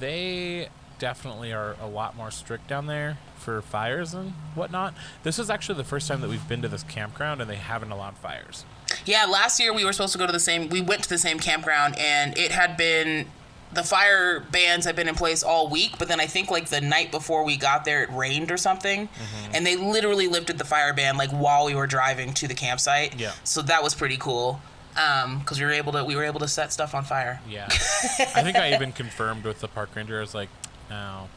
they 0.00 0.68
definitely 0.98 1.52
are 1.52 1.76
a 1.80 1.86
lot 1.86 2.16
more 2.16 2.30
strict 2.30 2.68
down 2.68 2.86
there 2.86 3.18
for 3.36 3.60
fires 3.62 4.14
and 4.14 4.30
whatnot. 4.54 4.94
This 5.22 5.38
is 5.38 5.50
actually 5.50 5.76
the 5.76 5.84
first 5.84 6.08
time 6.08 6.20
that 6.22 6.30
we've 6.30 6.48
been 6.48 6.62
to 6.62 6.68
this 6.68 6.82
campground 6.84 7.40
and 7.40 7.50
they 7.50 7.56
haven't 7.56 7.90
allowed 7.92 8.16
fires. 8.16 8.64
Yeah, 9.04 9.26
last 9.26 9.60
year 9.60 9.74
we 9.74 9.84
were 9.84 9.92
supposed 9.92 10.12
to 10.12 10.18
go 10.18 10.26
to 10.26 10.32
the 10.32 10.40
same. 10.40 10.68
We 10.68 10.80
went 10.80 11.02
to 11.04 11.08
the 11.08 11.18
same 11.18 11.38
campground, 11.38 11.96
and 11.98 12.36
it 12.38 12.50
had 12.52 12.76
been 12.76 13.26
the 13.72 13.82
fire 13.82 14.40
bans 14.40 14.84
had 14.84 14.96
been 14.96 15.08
in 15.08 15.14
place 15.16 15.42
all 15.42 15.68
week. 15.68 15.98
But 15.98 16.08
then 16.08 16.20
I 16.20 16.26
think 16.26 16.50
like 16.50 16.68
the 16.70 16.80
night 16.80 17.10
before 17.10 17.44
we 17.44 17.56
got 17.56 17.84
there, 17.84 18.02
it 18.04 18.10
rained 18.12 18.50
or 18.50 18.56
something, 18.56 19.08
Mm-hmm. 19.08 19.54
and 19.54 19.66
they 19.66 19.76
literally 19.76 20.28
lifted 20.28 20.56
the 20.58 20.64
fire 20.64 20.92
ban 20.94 21.16
like 21.16 21.30
while 21.30 21.66
we 21.66 21.74
were 21.74 21.86
driving 21.86 22.32
to 22.34 22.48
the 22.48 22.54
campsite. 22.54 23.18
Yeah. 23.20 23.32
So 23.44 23.60
that 23.62 23.82
was 23.82 23.94
pretty 23.94 24.16
cool. 24.16 24.60
Um, 24.96 25.40
because 25.40 25.58
we 25.60 25.66
were 25.66 25.72
able 25.72 25.92
to 25.92 26.04
we 26.04 26.16
were 26.16 26.24
able 26.24 26.40
to 26.40 26.48
set 26.48 26.72
stuff 26.72 26.94
on 26.94 27.04
fire. 27.04 27.40
Yeah. 27.48 27.66
I 27.70 28.42
think 28.42 28.56
I 28.56 28.74
even 28.74 28.92
confirmed 28.92 29.44
with 29.44 29.60
the 29.60 29.68
park 29.68 29.90
ranger. 29.94 30.18
I 30.18 30.20
was 30.20 30.34
like, 30.34 30.48
no. 30.88 31.28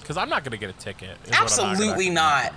Because 0.00 0.16
I'm 0.16 0.28
not 0.28 0.44
going 0.44 0.52
to 0.52 0.58
get 0.58 0.70
a 0.70 0.78
ticket. 0.78 1.16
is 1.24 1.30
what 1.30 1.36
I'm 1.38 1.42
Absolutely 1.44 2.10
not. 2.10 2.52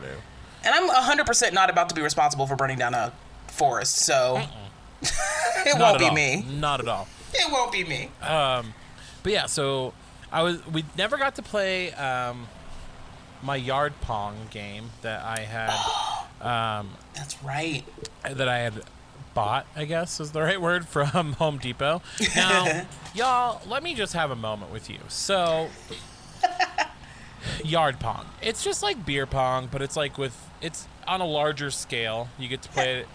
And 0.66 0.76
I'm 0.76 0.88
hundred 0.90 1.26
percent 1.26 1.54
not 1.54 1.70
about 1.70 1.90
to 1.90 1.96
be 1.96 2.02
responsible 2.02 2.46
for 2.48 2.56
burning 2.56 2.78
down 2.78 2.94
a 2.94 3.14
forest. 3.48 3.96
So 3.98 4.42
it 5.02 5.78
Not 5.78 5.80
won't 5.80 6.00
be 6.00 6.06
all. 6.06 6.14
me. 6.14 6.46
Not 6.50 6.80
at 6.82 6.88
all. 6.88 7.08
It 7.34 7.52
won't 7.52 7.72
be 7.72 7.84
me. 7.84 8.10
But 8.20 9.32
yeah, 9.32 9.46
so 9.46 9.94
I 10.32 10.42
was 10.44 10.66
we 10.68 10.84
never 10.98 11.16
got 11.18 11.36
to 11.36 11.42
play 11.44 11.94
um, 11.94 12.48
my 13.44 13.56
yard 13.56 13.94
pong 14.02 14.36
game 14.50 14.90
that 15.04 15.24
I 15.24 15.42
had 15.42 15.70
That's 17.16 17.42
right. 17.44 17.84
that 18.24 18.50
I 18.50 18.58
had 18.60 18.74
bought, 19.34 19.66
I 19.76 19.86
guess 19.86 20.20
is 20.20 20.32
the 20.32 20.42
right 20.42 20.60
word 20.60 20.88
from 20.88 21.34
Home 21.40 21.58
Depot. 21.58 22.02
Now, 22.36 22.86
y'all, 23.14 23.62
let 23.68 23.84
me 23.84 23.94
just 23.96 24.14
have 24.14 24.32
a 24.32 24.36
moment 24.36 24.72
with 24.72 24.90
you. 24.90 25.00
So 25.08 25.70
yard 27.64 28.00
pong. 28.00 28.26
It's 28.42 28.64
just 28.64 28.84
like 28.84 29.06
beer 29.06 29.26
pong, 29.26 29.70
but 29.72 29.82
it's 29.82 29.96
like 29.96 30.18
with 30.18 30.50
it's 30.62 30.88
on 31.08 31.22
a 31.22 31.26
larger 31.26 31.72
scale. 31.72 32.30
You 32.38 32.48
get 32.48 32.62
to 32.64 32.70
play 32.70 33.00
it 33.00 33.08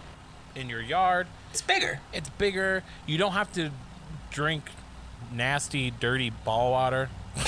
in 0.55 0.69
your 0.69 0.81
yard. 0.81 1.27
It's 1.51 1.61
bigger. 1.61 1.99
It's 2.13 2.29
bigger. 2.29 2.83
You 3.05 3.17
don't 3.17 3.33
have 3.33 3.51
to 3.53 3.71
drink 4.31 4.69
nasty, 5.31 5.91
dirty 5.91 6.29
ball 6.29 6.71
water, 6.71 7.09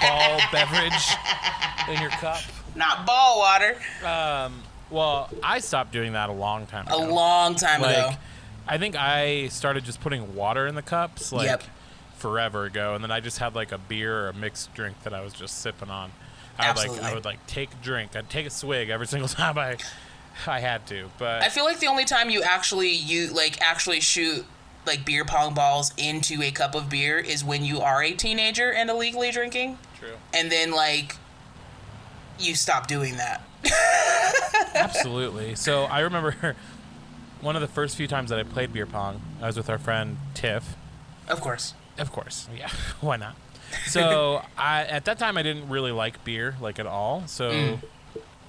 ball 0.00 0.40
beverage 0.52 1.16
in 1.88 2.00
your 2.00 2.10
cup. 2.10 2.40
Not 2.74 3.06
ball 3.06 3.38
water. 3.38 3.76
Um, 4.04 4.62
Well, 4.90 5.30
I 5.42 5.58
stopped 5.58 5.92
doing 5.92 6.12
that 6.12 6.28
a 6.28 6.32
long 6.32 6.66
time 6.66 6.86
ago. 6.86 6.96
A 6.96 7.06
long 7.12 7.54
time 7.54 7.82
like, 7.82 7.96
ago. 7.96 8.10
I 8.68 8.78
think 8.78 8.96
I 8.96 9.48
started 9.48 9.84
just 9.84 10.00
putting 10.00 10.34
water 10.34 10.66
in 10.66 10.74
the 10.74 10.82
cups 10.82 11.32
like 11.32 11.46
Yep. 11.46 11.62
forever 12.18 12.64
ago, 12.64 12.94
and 12.94 13.02
then 13.02 13.10
I 13.10 13.20
just 13.20 13.38
had 13.38 13.54
like 13.54 13.72
a 13.72 13.78
beer 13.78 14.24
or 14.24 14.28
a 14.28 14.34
mixed 14.34 14.74
drink 14.74 15.02
that 15.02 15.14
I 15.14 15.22
was 15.22 15.32
just 15.32 15.60
sipping 15.60 15.90
on. 15.90 16.12
I 16.58 16.68
would 16.68 16.76
like 16.76 16.86
Absolutely. 16.86 17.10
I 17.10 17.14
would 17.14 17.24
like 17.24 17.46
take 17.46 17.72
a 17.72 17.76
drink. 17.84 18.16
I'd 18.16 18.30
take 18.30 18.46
a 18.46 18.50
swig 18.50 18.88
every 18.88 19.06
single 19.06 19.28
time 19.28 19.58
I 19.58 19.76
I 20.46 20.60
had 20.60 20.86
to, 20.88 21.10
but 21.18 21.42
I 21.42 21.48
feel 21.48 21.64
like 21.64 21.80
the 21.80 21.86
only 21.86 22.04
time 22.04 22.30
you 22.30 22.42
actually 22.42 22.90
you 22.92 23.28
like 23.28 23.60
actually 23.60 24.00
shoot 24.00 24.44
like 24.86 25.04
beer 25.04 25.24
pong 25.24 25.54
balls 25.54 25.92
into 25.96 26.42
a 26.42 26.50
cup 26.50 26.74
of 26.74 26.88
beer 26.88 27.18
is 27.18 27.42
when 27.44 27.64
you 27.64 27.80
are 27.80 28.02
a 28.02 28.12
teenager 28.12 28.72
and 28.72 28.88
illegally 28.88 29.30
drinking, 29.30 29.78
true. 29.98 30.14
and 30.32 30.50
then 30.50 30.70
like 30.70 31.16
you 32.38 32.54
stop 32.54 32.86
doing 32.86 33.16
that. 33.16 33.42
Absolutely. 34.74 35.54
So 35.54 35.84
I 35.84 36.00
remember 36.00 36.56
one 37.40 37.56
of 37.56 37.62
the 37.62 37.68
first 37.68 37.96
few 37.96 38.06
times 38.06 38.30
that 38.30 38.38
I 38.38 38.42
played 38.42 38.72
beer 38.72 38.86
pong, 38.86 39.20
I 39.40 39.46
was 39.46 39.56
with 39.56 39.70
our 39.70 39.78
friend 39.78 40.18
Tiff. 40.34 40.76
Of 41.28 41.40
course. 41.40 41.74
Of 41.98 42.12
course, 42.12 42.48
yeah. 42.56 42.68
Why 43.00 43.16
not? 43.16 43.36
So 43.86 44.42
I 44.56 44.84
at 44.84 45.04
that 45.06 45.18
time 45.18 45.36
I 45.36 45.42
didn't 45.42 45.68
really 45.68 45.92
like 45.92 46.22
beer 46.24 46.56
like 46.60 46.78
at 46.78 46.86
all. 46.86 47.24
So 47.26 47.50
mm. 47.50 47.82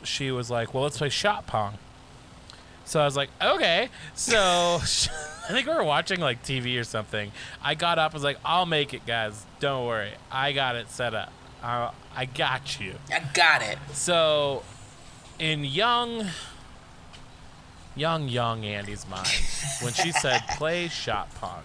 she 0.03 0.32
was 0.32 0.51
like, 0.51 0.73
"Well, 0.73 0.84
let's 0.84 0.97
play 0.97 1.10
shot 1.10 1.47
pong." 1.47 1.77
So 2.86 3.01
I 3.01 3.06
was 3.06 3.15
like, 3.15 3.30
"Okay." 3.41 3.89
So 4.15 4.80
I 4.82 5.51
think 5.51 5.67
we 5.67 5.73
were 5.73 5.84
watching 5.84 6.19
like 6.19 6.43
TV 6.43 6.80
or 6.80 6.84
something. 6.84 7.32
I 7.63 7.75
got 7.75 7.99
up, 7.99 8.13
I 8.13 8.15
was 8.15 8.23
like, 8.23 8.38
"I'll 8.45 8.65
make 8.65 8.93
it, 8.93 9.06
guys. 9.06 9.45
Don't 9.60 9.88
worry. 9.88 10.12
I 10.32 10.51
got 10.51 10.75
it 10.75 10.89
set 10.89 11.13
up. 11.13 11.32
I, 11.63 11.91
I 12.15 12.25
got 12.25 12.80
you." 12.80 12.95
I 13.12 13.21
got 13.34 13.62
it. 13.62 13.77
So, 13.93 14.63
in 15.39 15.63
young, 15.63 16.28
young, 17.95 18.28
young 18.28 18.63
Andy's 18.65 19.08
mind, 19.08 19.28
when 19.82 19.93
she 19.93 20.12
said 20.23 20.41
play 20.58 20.88
shot 20.88 21.34
pong, 21.36 21.63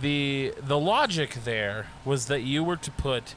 the 0.00 0.54
the 0.60 0.78
logic 0.78 1.38
there 1.44 1.86
was 2.04 2.26
that 2.26 2.42
you 2.42 2.62
were 2.64 2.76
to 2.76 2.90
put 2.92 3.34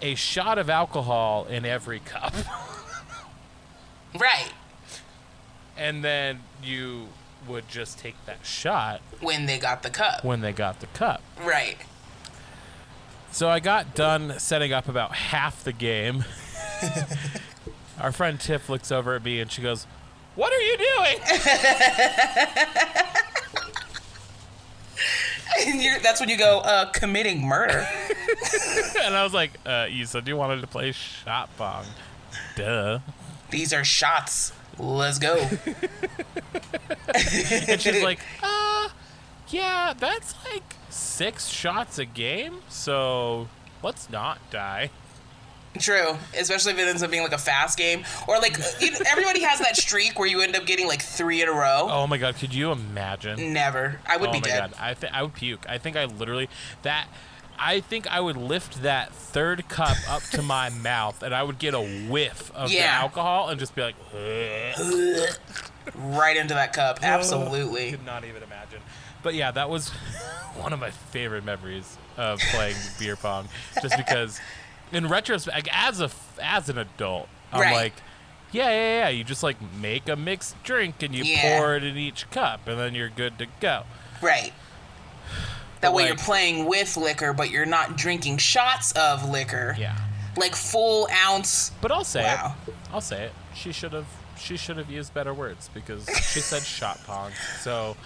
a 0.00 0.14
shot 0.14 0.58
of 0.58 0.68
alcohol 0.70 1.46
in 1.46 1.64
every 1.64 2.00
cup, 2.00 2.34
Right. 4.18 4.52
and 5.76 6.04
then 6.04 6.40
you 6.62 7.08
would 7.48 7.68
just 7.68 7.98
take 7.98 8.14
that 8.26 8.44
shot 8.44 9.00
when 9.20 9.46
they 9.46 9.58
got 9.58 9.82
the 9.82 9.90
cup. 9.90 10.24
when 10.24 10.40
they 10.40 10.52
got 10.52 10.80
the 10.80 10.86
cup. 10.88 11.22
Right. 11.42 11.76
So 13.30 13.48
I 13.48 13.60
got 13.60 13.94
done 13.94 14.38
setting 14.38 14.72
up 14.72 14.88
about 14.88 15.14
half 15.14 15.62
the 15.62 15.72
game. 15.72 16.24
Our 18.00 18.12
friend 18.12 18.38
Tiff 18.38 18.68
looks 18.68 18.92
over 18.92 19.14
at 19.14 19.24
me 19.24 19.40
and 19.40 19.50
she 19.50 19.62
goes, 19.62 19.86
"What 20.34 20.52
are 20.52 20.60
you 20.60 20.76
doing?" 20.76 21.18
And 25.58 25.82
you're, 25.82 25.98
that's 26.00 26.20
when 26.20 26.28
you 26.28 26.36
go 26.36 26.58
uh, 26.60 26.90
committing 26.90 27.42
murder. 27.46 27.86
and 29.02 29.14
I 29.14 29.24
was 29.24 29.32
like, 29.32 29.52
uh, 29.64 29.86
"You 29.90 30.04
said 30.04 30.28
you 30.28 30.36
wanted 30.36 30.60
to 30.60 30.66
play 30.66 30.92
shot 30.92 31.48
pong." 31.56 31.86
Duh. 32.56 32.98
These 33.50 33.72
are 33.72 33.84
shots. 33.84 34.52
Let's 34.78 35.18
go. 35.18 35.48
And 37.68 37.80
she's 37.80 38.02
like, 38.02 38.18
"Uh, 38.42 38.88
yeah, 39.48 39.94
that's 39.96 40.34
like 40.52 40.74
six 40.90 41.46
shots 41.48 41.98
a 41.98 42.04
game. 42.04 42.58
So 42.68 43.48
let's 43.82 44.10
not 44.10 44.38
die." 44.50 44.90
True, 45.78 46.16
especially 46.38 46.72
if 46.72 46.78
it 46.78 46.88
ends 46.88 47.02
up 47.02 47.10
being 47.10 47.22
like 47.22 47.32
a 47.32 47.38
fast 47.38 47.78
game, 47.78 48.04
or 48.26 48.38
like 48.38 48.58
uh, 48.58 48.64
you 48.80 48.90
know, 48.92 48.98
everybody 49.06 49.42
has 49.42 49.58
that 49.60 49.76
streak 49.76 50.18
where 50.18 50.28
you 50.28 50.40
end 50.40 50.56
up 50.56 50.66
getting 50.66 50.86
like 50.86 51.02
three 51.02 51.42
in 51.42 51.48
a 51.48 51.52
row. 51.52 51.88
Oh 51.90 52.06
my 52.06 52.16
god, 52.18 52.36
could 52.36 52.54
you 52.54 52.72
imagine? 52.72 53.52
Never, 53.52 54.00
I 54.06 54.16
would 54.16 54.30
oh 54.30 54.32
be 54.32 54.40
my 54.40 54.48
dead. 54.48 54.70
god, 54.72 54.74
I 54.80 54.94
think 54.94 55.12
I 55.14 55.22
would 55.22 55.34
puke. 55.34 55.66
I 55.68 55.78
think 55.78 55.96
I 55.96 56.04
literally 56.04 56.48
that. 56.82 57.06
I 57.58 57.80
think 57.80 58.06
I 58.06 58.20
would 58.20 58.36
lift 58.36 58.82
that 58.82 59.14
third 59.14 59.66
cup 59.70 59.96
up 60.10 60.22
to 60.32 60.42
my 60.42 60.68
mouth, 60.82 61.22
and 61.22 61.34
I 61.34 61.42
would 61.42 61.58
get 61.58 61.72
a 61.72 61.80
whiff 61.80 62.52
of 62.54 62.68
the 62.68 62.80
alcohol, 62.80 63.48
and 63.48 63.58
just 63.58 63.74
be 63.74 63.80
like, 63.80 63.94
Right 65.94 66.36
into 66.36 66.52
that 66.54 66.72
cup, 66.72 66.98
absolutely. 67.02 67.88
I 67.88 67.90
could 67.92 68.04
not 68.04 68.24
even 68.24 68.42
imagine. 68.42 68.80
But 69.22 69.34
yeah, 69.34 69.50
that 69.52 69.70
was 69.70 69.88
one 70.56 70.72
of 70.72 70.80
my 70.80 70.90
favorite 70.90 71.44
memories 71.44 71.96
of 72.16 72.40
playing 72.50 72.76
beer 72.98 73.16
pong, 73.16 73.48
just 73.80 73.96
because, 73.96 74.40
in 74.92 75.08
retrospect, 75.08 75.54
like, 75.56 75.68
as 75.72 76.00
a 76.00 76.10
as 76.42 76.68
an 76.68 76.78
adult, 76.78 77.28
I'm 77.52 77.60
Right. 77.60 77.74
like, 77.74 77.92
yeah, 78.52 78.68
yeah, 78.70 78.98
yeah. 79.00 79.08
You 79.08 79.24
just 79.24 79.42
like 79.42 79.56
make 79.80 80.08
a 80.08 80.16
mixed 80.16 80.62
drink 80.62 81.02
and 81.02 81.14
you 81.14 81.24
Yeah. 81.24 81.58
pour 81.58 81.76
it 81.76 81.84
in 81.84 81.96
each 81.96 82.28
cup, 82.30 82.66
and 82.68 82.78
then 82.78 82.94
you're 82.94 83.08
good 83.08 83.38
to 83.38 83.46
go. 83.60 83.84
Right. 84.20 84.52
That 85.82 85.92
way 85.92 86.06
you're 86.06 86.16
playing 86.16 86.64
with 86.64 86.96
liquor, 86.96 87.32
but 87.32 87.50
you're 87.50 87.66
not 87.66 87.96
drinking 87.96 88.38
shots 88.38 88.92
of 88.92 89.28
liquor. 89.28 89.76
Yeah. 89.78 89.96
Like 90.36 90.54
full 90.56 91.08
ounce. 91.26 91.70
But 91.80 91.92
I'll 91.92 92.04
say 92.04 92.24
Wow. 92.24 92.56
it. 92.66 92.74
I'll 92.92 93.00
say 93.00 93.24
it. 93.24 93.32
She 93.54 93.72
should 93.72 93.92
have. 93.92 94.06
She 94.38 94.56
should 94.58 94.76
have 94.76 94.90
used 94.90 95.14
better 95.14 95.32
words 95.32 95.70
because 95.72 96.06
she 96.30 96.40
said 96.40 96.62
shot 96.62 97.00
pong. 97.06 97.32
So 97.62 97.96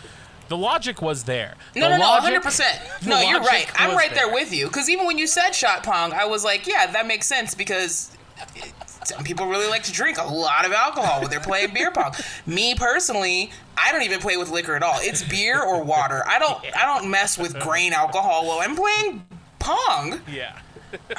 the 0.50 0.56
logic 0.58 1.00
was 1.00 1.24
there. 1.24 1.54
No, 1.74 1.88
The 1.88 1.96
no, 1.96 2.20
no, 2.20 2.40
100%. 2.40 2.60
No, 3.06 3.20
you're 3.22 3.40
right. 3.40 3.70
I'm 3.80 3.96
right 3.96 4.12
there 4.12 4.30
with 4.30 4.52
you. 4.52 4.66
Because 4.66 4.90
even 4.90 5.06
when 5.06 5.16
you 5.16 5.26
said 5.26 5.52
shot 5.52 5.82
pong, 5.82 6.12
I 6.12 6.26
was 6.26 6.44
like, 6.44 6.66
yeah, 6.66 6.86
that 6.88 7.06
makes 7.06 7.26
sense 7.26 7.54
because 7.54 8.10
it- 8.54 8.72
some 9.02 9.24
people 9.24 9.46
really 9.46 9.66
like 9.68 9.82
to 9.84 9.92
drink 9.92 10.18
a 10.18 10.24
lot 10.24 10.66
of 10.66 10.72
alcohol 10.72 11.20
when 11.22 11.30
they're 11.30 11.40
playing 11.40 11.72
beer 11.72 11.90
pong. 11.90 12.12
Me 12.46 12.74
personally, 12.74 13.50
I 13.78 13.92
don't 13.92 14.02
even 14.02 14.20
play 14.20 14.36
with 14.36 14.50
liquor 14.50 14.76
at 14.76 14.82
all. 14.82 14.96
It's 14.98 15.22
beer 15.22 15.62
or 15.62 15.82
water. 15.82 16.22
I 16.28 16.38
don't 16.38 16.58
I 16.76 16.84
don't 16.84 17.10
mess 17.10 17.38
with 17.38 17.58
grain 17.60 17.94
alcohol 17.94 18.46
while 18.46 18.58
I'm 18.60 18.76
playing 18.76 19.24
pong. 19.58 20.20
Yeah. 20.30 20.58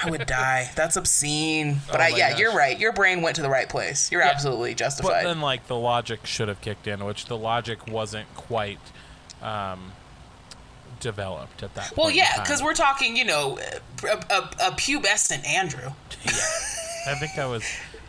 I 0.03 0.09
would 0.11 0.27
die. 0.27 0.69
That's 0.75 0.95
obscene. 0.97 1.79
But 1.89 2.01
Oh 2.01 2.03
I, 2.03 2.07
yeah, 2.09 2.29
gosh. 2.31 2.39
you're 2.39 2.53
right. 2.53 2.77
Your 2.77 2.91
brain 2.93 3.21
went 3.21 3.37
to 3.37 3.41
the 3.41 3.49
right 3.49 3.67
place. 3.69 4.11
You're 4.11 4.21
Yeah. 4.21 4.29
absolutely 4.29 4.71
But 4.71 4.77
justified. 4.77 5.25
then, 5.25 5.39
like, 5.41 5.67
the 5.67 5.77
logic 5.77 6.25
should 6.25 6.49
have 6.49 6.59
kicked 6.61 6.87
in, 6.87 7.03
which 7.05 7.25
the 7.27 7.37
logic 7.37 7.87
wasn't 7.87 8.27
quite 8.35 8.79
um, 9.41 9.91
developed 10.99 11.63
at 11.63 11.73
that 11.75 11.87
point. 11.87 11.97
well, 11.97 12.11
yeah, 12.11 12.41
because 12.41 12.61
we're 12.61 12.73
talking, 12.73 13.15
you 13.15 13.25
know, 13.25 13.57
a, 14.03 14.07
a, 14.07 14.37
a 14.67 14.71
pubescent 14.71 15.47
Andrew. 15.47 15.89
yeah, 16.25 16.31
I 17.07 17.15
think 17.19 17.37
I 17.37 17.45
was, 17.47 17.63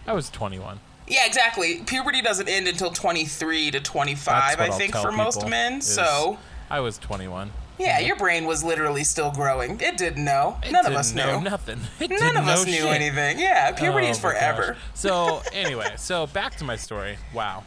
I 0.07 0.12
was 0.12 0.29
21. 0.31 0.79
Yeah, 1.09 1.27
exactly. 1.27 1.81
Puberty 1.87 2.23
doesn't 2.23 2.49
end 2.49 2.68
until 2.68 2.90
23 2.90 3.71
to 3.73 3.81
25, 3.81 4.61
I 4.61 4.66
I'll 4.66 4.73
think, 4.73 4.95
for 4.95 5.11
most 5.12 5.47
men. 5.49 5.81
So, 5.81 6.38
I 6.71 6.81
was 6.81 6.97
21. 6.99 7.51
yeah, 7.79 7.99
your 7.99 8.16
brain 8.16 8.45
was 8.45 8.62
literally 8.62 9.03
still 9.05 9.31
growing. 9.33 9.81
It 9.81 9.97
didn't 9.99 10.25
know. 10.25 10.59
It 10.62 10.71
None 10.71 10.81
of 10.87 10.92
didn't 10.92 10.99
us 11.01 11.12
know 11.14 11.38
knew. 11.38 11.45
nothing. 11.51 11.81
It 12.01 12.11
None 12.11 12.37
of 12.37 12.47
us 12.47 12.64
knew 12.66 12.73
shit. 12.73 12.85
anything. 12.87 13.38
Yeah, 13.40 13.73
puberty 13.73 14.07
Oh 14.07 14.11
is 14.11 14.18
forever. 14.18 14.77
So 14.95 15.42
anyway, 15.53 15.95
so 15.97 16.27
back 16.29 16.57
to 16.57 16.64
my 16.64 16.77
story. 16.77 17.16
Wow. 17.35 17.64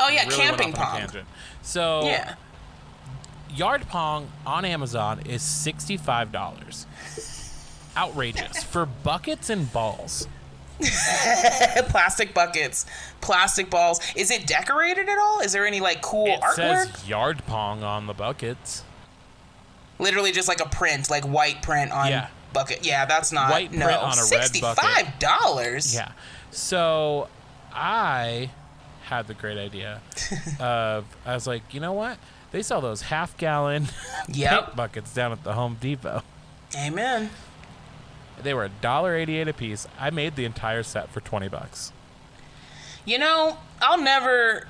Oh, 0.00 0.08
yeah, 0.08 0.24
Really 0.24 0.36
camping 0.36 0.72
pong. 0.72 1.08
So 1.62 2.04
Yeah. 2.06 2.34
Yard 3.54 3.86
pong 3.88 4.28
on 4.46 4.64
Amazon 4.64 5.20
is 5.26 5.42
sixty-five 5.42 6.32
dollars. 6.32 6.86
Outrageous 7.96 8.62
for 8.62 8.86
buckets 8.86 9.50
and 9.50 9.72
balls. 9.72 10.28
plastic 11.88 12.32
buckets, 12.34 12.86
plastic 13.20 13.68
balls. 13.70 14.00
Is 14.14 14.30
it 14.30 14.46
decorated 14.46 15.08
at 15.08 15.18
all? 15.18 15.40
Is 15.40 15.52
there 15.52 15.66
any, 15.66 15.80
like, 15.80 16.00
cool 16.02 16.26
It 16.26 16.40
artwork? 16.40 16.54
says 16.54 17.08
yard 17.08 17.42
pong 17.46 17.82
on 17.82 18.06
the 18.06 18.14
buckets. 18.14 18.84
Literally 19.98 20.30
just 20.30 20.46
like 20.46 20.60
a 20.60 20.68
print, 20.68 21.10
like 21.10 21.24
white 21.24 21.62
print 21.62 21.90
on 21.90 22.08
Yeah. 22.08 22.28
bucket. 22.52 22.86
Yeah, 22.86 23.04
that's 23.06 23.32
not. 23.32 23.50
White 23.50 23.72
no. 23.72 23.86
print 23.86 24.00
on 24.00 24.12
a 24.18 24.22
red 24.30 24.52
bucket. 24.60 24.84
$65? 25.18 25.94
Yeah. 25.94 26.12
So 26.52 27.28
I 27.72 28.50
had 29.02 29.26
the 29.26 29.34
great 29.34 29.58
idea 29.58 30.00
of 30.60 31.04
I 31.26 31.34
was 31.34 31.48
like, 31.48 31.74
you 31.74 31.80
know 31.80 31.94
what? 31.94 32.18
They 32.50 32.62
sell 32.62 32.80
those 32.80 33.02
half 33.02 33.36
gallon 33.36 33.88
Yep. 34.28 34.50
paint 34.64 34.76
buckets 34.76 35.12
down 35.14 35.32
at 35.32 35.44
the 35.44 35.52
Home 35.52 35.76
Depot. 35.80 36.22
Amen. 36.76 37.30
They 38.42 38.54
were 38.54 38.64
a 38.64 38.68
dollar 38.68 39.14
eighty-eight 39.16 39.48
a 39.48 39.52
piece. 39.52 39.86
I 39.98 40.10
made 40.10 40.36
the 40.36 40.44
entire 40.44 40.82
set 40.82 41.08
for 41.10 41.20
twenty 41.20 41.48
bucks. 41.48 41.92
You 43.04 43.18
know, 43.18 43.56
I'll 43.82 44.00
never. 44.00 44.66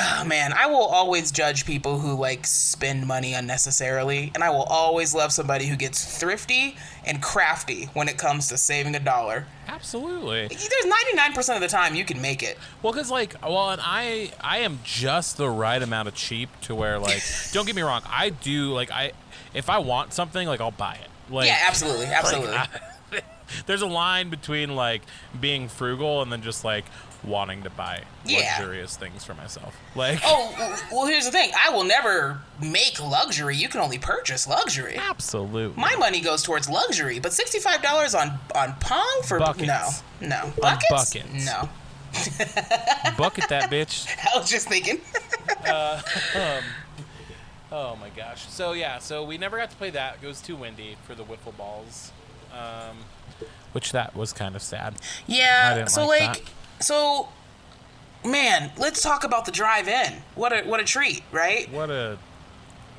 Oh, 0.00 0.24
man, 0.24 0.52
I 0.52 0.66
will 0.66 0.84
always 0.84 1.32
judge 1.32 1.66
people 1.66 1.98
who 1.98 2.14
like 2.14 2.46
spend 2.46 3.06
money 3.06 3.34
unnecessarily, 3.34 4.30
and 4.34 4.44
I 4.44 4.50
will 4.50 4.62
always 4.64 5.12
love 5.12 5.32
somebody 5.32 5.66
who 5.66 5.74
gets 5.76 6.18
thrifty 6.20 6.76
and 7.04 7.20
crafty 7.20 7.86
when 7.94 8.08
it 8.08 8.16
comes 8.16 8.46
to 8.48 8.56
saving 8.58 8.94
a 8.94 9.00
dollar. 9.00 9.46
Absolutely. 9.66 10.46
There's 10.46 10.94
99% 11.36 11.54
of 11.56 11.60
the 11.60 11.68
time 11.68 11.94
you 11.96 12.04
can 12.04 12.20
make 12.22 12.42
it. 12.44 12.58
Well, 12.82 12.92
because 12.92 13.10
like, 13.10 13.34
well, 13.42 13.70
and 13.70 13.80
I, 13.84 14.30
I 14.40 14.58
am 14.58 14.78
just 14.84 15.36
the 15.36 15.48
right 15.50 15.82
amount 15.82 16.06
of 16.06 16.14
cheap 16.14 16.48
to 16.62 16.74
where 16.76 16.98
like, 17.00 17.22
don't 17.52 17.66
get 17.66 17.74
me 17.74 17.82
wrong, 17.82 18.02
I 18.06 18.30
do 18.30 18.72
like 18.72 18.92
I, 18.92 19.12
if 19.52 19.68
I 19.68 19.78
want 19.78 20.12
something, 20.12 20.46
like 20.46 20.60
I'll 20.60 20.70
buy 20.70 20.94
it. 21.02 21.32
Like, 21.32 21.48
yeah, 21.48 21.58
absolutely, 21.66 22.06
like, 22.06 22.14
absolutely. 22.14 22.54
I- 22.54 22.68
there's 23.66 23.82
a 23.82 23.86
line 23.86 24.30
between 24.30 24.74
like 24.76 25.02
being 25.40 25.68
frugal 25.68 26.22
and 26.22 26.30
then 26.32 26.42
just 26.42 26.64
like 26.64 26.84
wanting 27.24 27.64
to 27.64 27.70
buy 27.70 28.02
Yeah. 28.24 28.38
luxurious 28.58 28.96
things 28.96 29.24
for 29.24 29.34
myself. 29.34 29.76
Like, 29.96 30.20
oh, 30.24 30.86
well, 30.92 31.06
here's 31.06 31.24
the 31.24 31.32
thing. 31.32 31.50
I 31.60 31.70
will 31.70 31.82
never 31.82 32.40
make 32.62 33.00
luxury. 33.02 33.56
You 33.56 33.68
can 33.68 33.80
only 33.80 33.98
purchase 33.98 34.46
luxury. 34.46 34.96
absolutely. 34.96 35.80
My 35.80 35.96
money 35.96 36.20
goes 36.20 36.42
towards 36.44 36.68
luxury, 36.68 37.18
but 37.18 37.32
sixty-five 37.32 37.82
dollars 37.82 38.14
on 38.14 38.38
on 38.54 38.74
Pong 38.80 39.22
for 39.24 39.38
Buckets. 39.40 39.66
no, 40.20 40.28
no 40.28 40.52
buckets. 40.60 40.90
buckets. 40.90 41.44
No, 41.46 41.68
bucket 43.18 43.48
that 43.48 43.68
bitch. 43.70 44.06
I 44.34 44.38
was 44.38 44.48
just 44.48 44.68
thinking. 44.68 45.00
Oh 47.70 47.96
my 47.96 48.08
gosh. 48.16 48.48
So 48.48 48.72
yeah, 48.72 48.98
so 48.98 49.24
we 49.24 49.36
never 49.38 49.58
got 49.58 49.70
to 49.70 49.76
play 49.76 49.90
that. 49.90 50.18
It 50.22 50.26
was 50.26 50.40
too 50.40 50.56
windy 50.56 50.96
for 51.06 51.14
the 51.14 51.24
wiffle 51.24 51.56
balls. 51.56 52.12
Um, 52.52 52.96
which 53.72 53.92
that 53.92 54.14
was 54.16 54.32
kind 54.32 54.56
of 54.56 54.62
sad. 54.62 54.94
Yeah. 55.26 55.84
So 55.86 56.06
like 56.06 56.20
like, 56.28 56.44
so, 56.80 57.28
man, 58.24 58.70
let's 58.78 59.02
talk 59.02 59.24
about 59.24 59.44
the 59.44 59.52
drive-in. 59.52 60.14
What 60.34 60.52
a 60.52 60.62
what 60.68 60.80
a 60.80 60.84
treat, 60.84 61.22
right? 61.32 61.70
What 61.72 61.90
a 61.90 62.18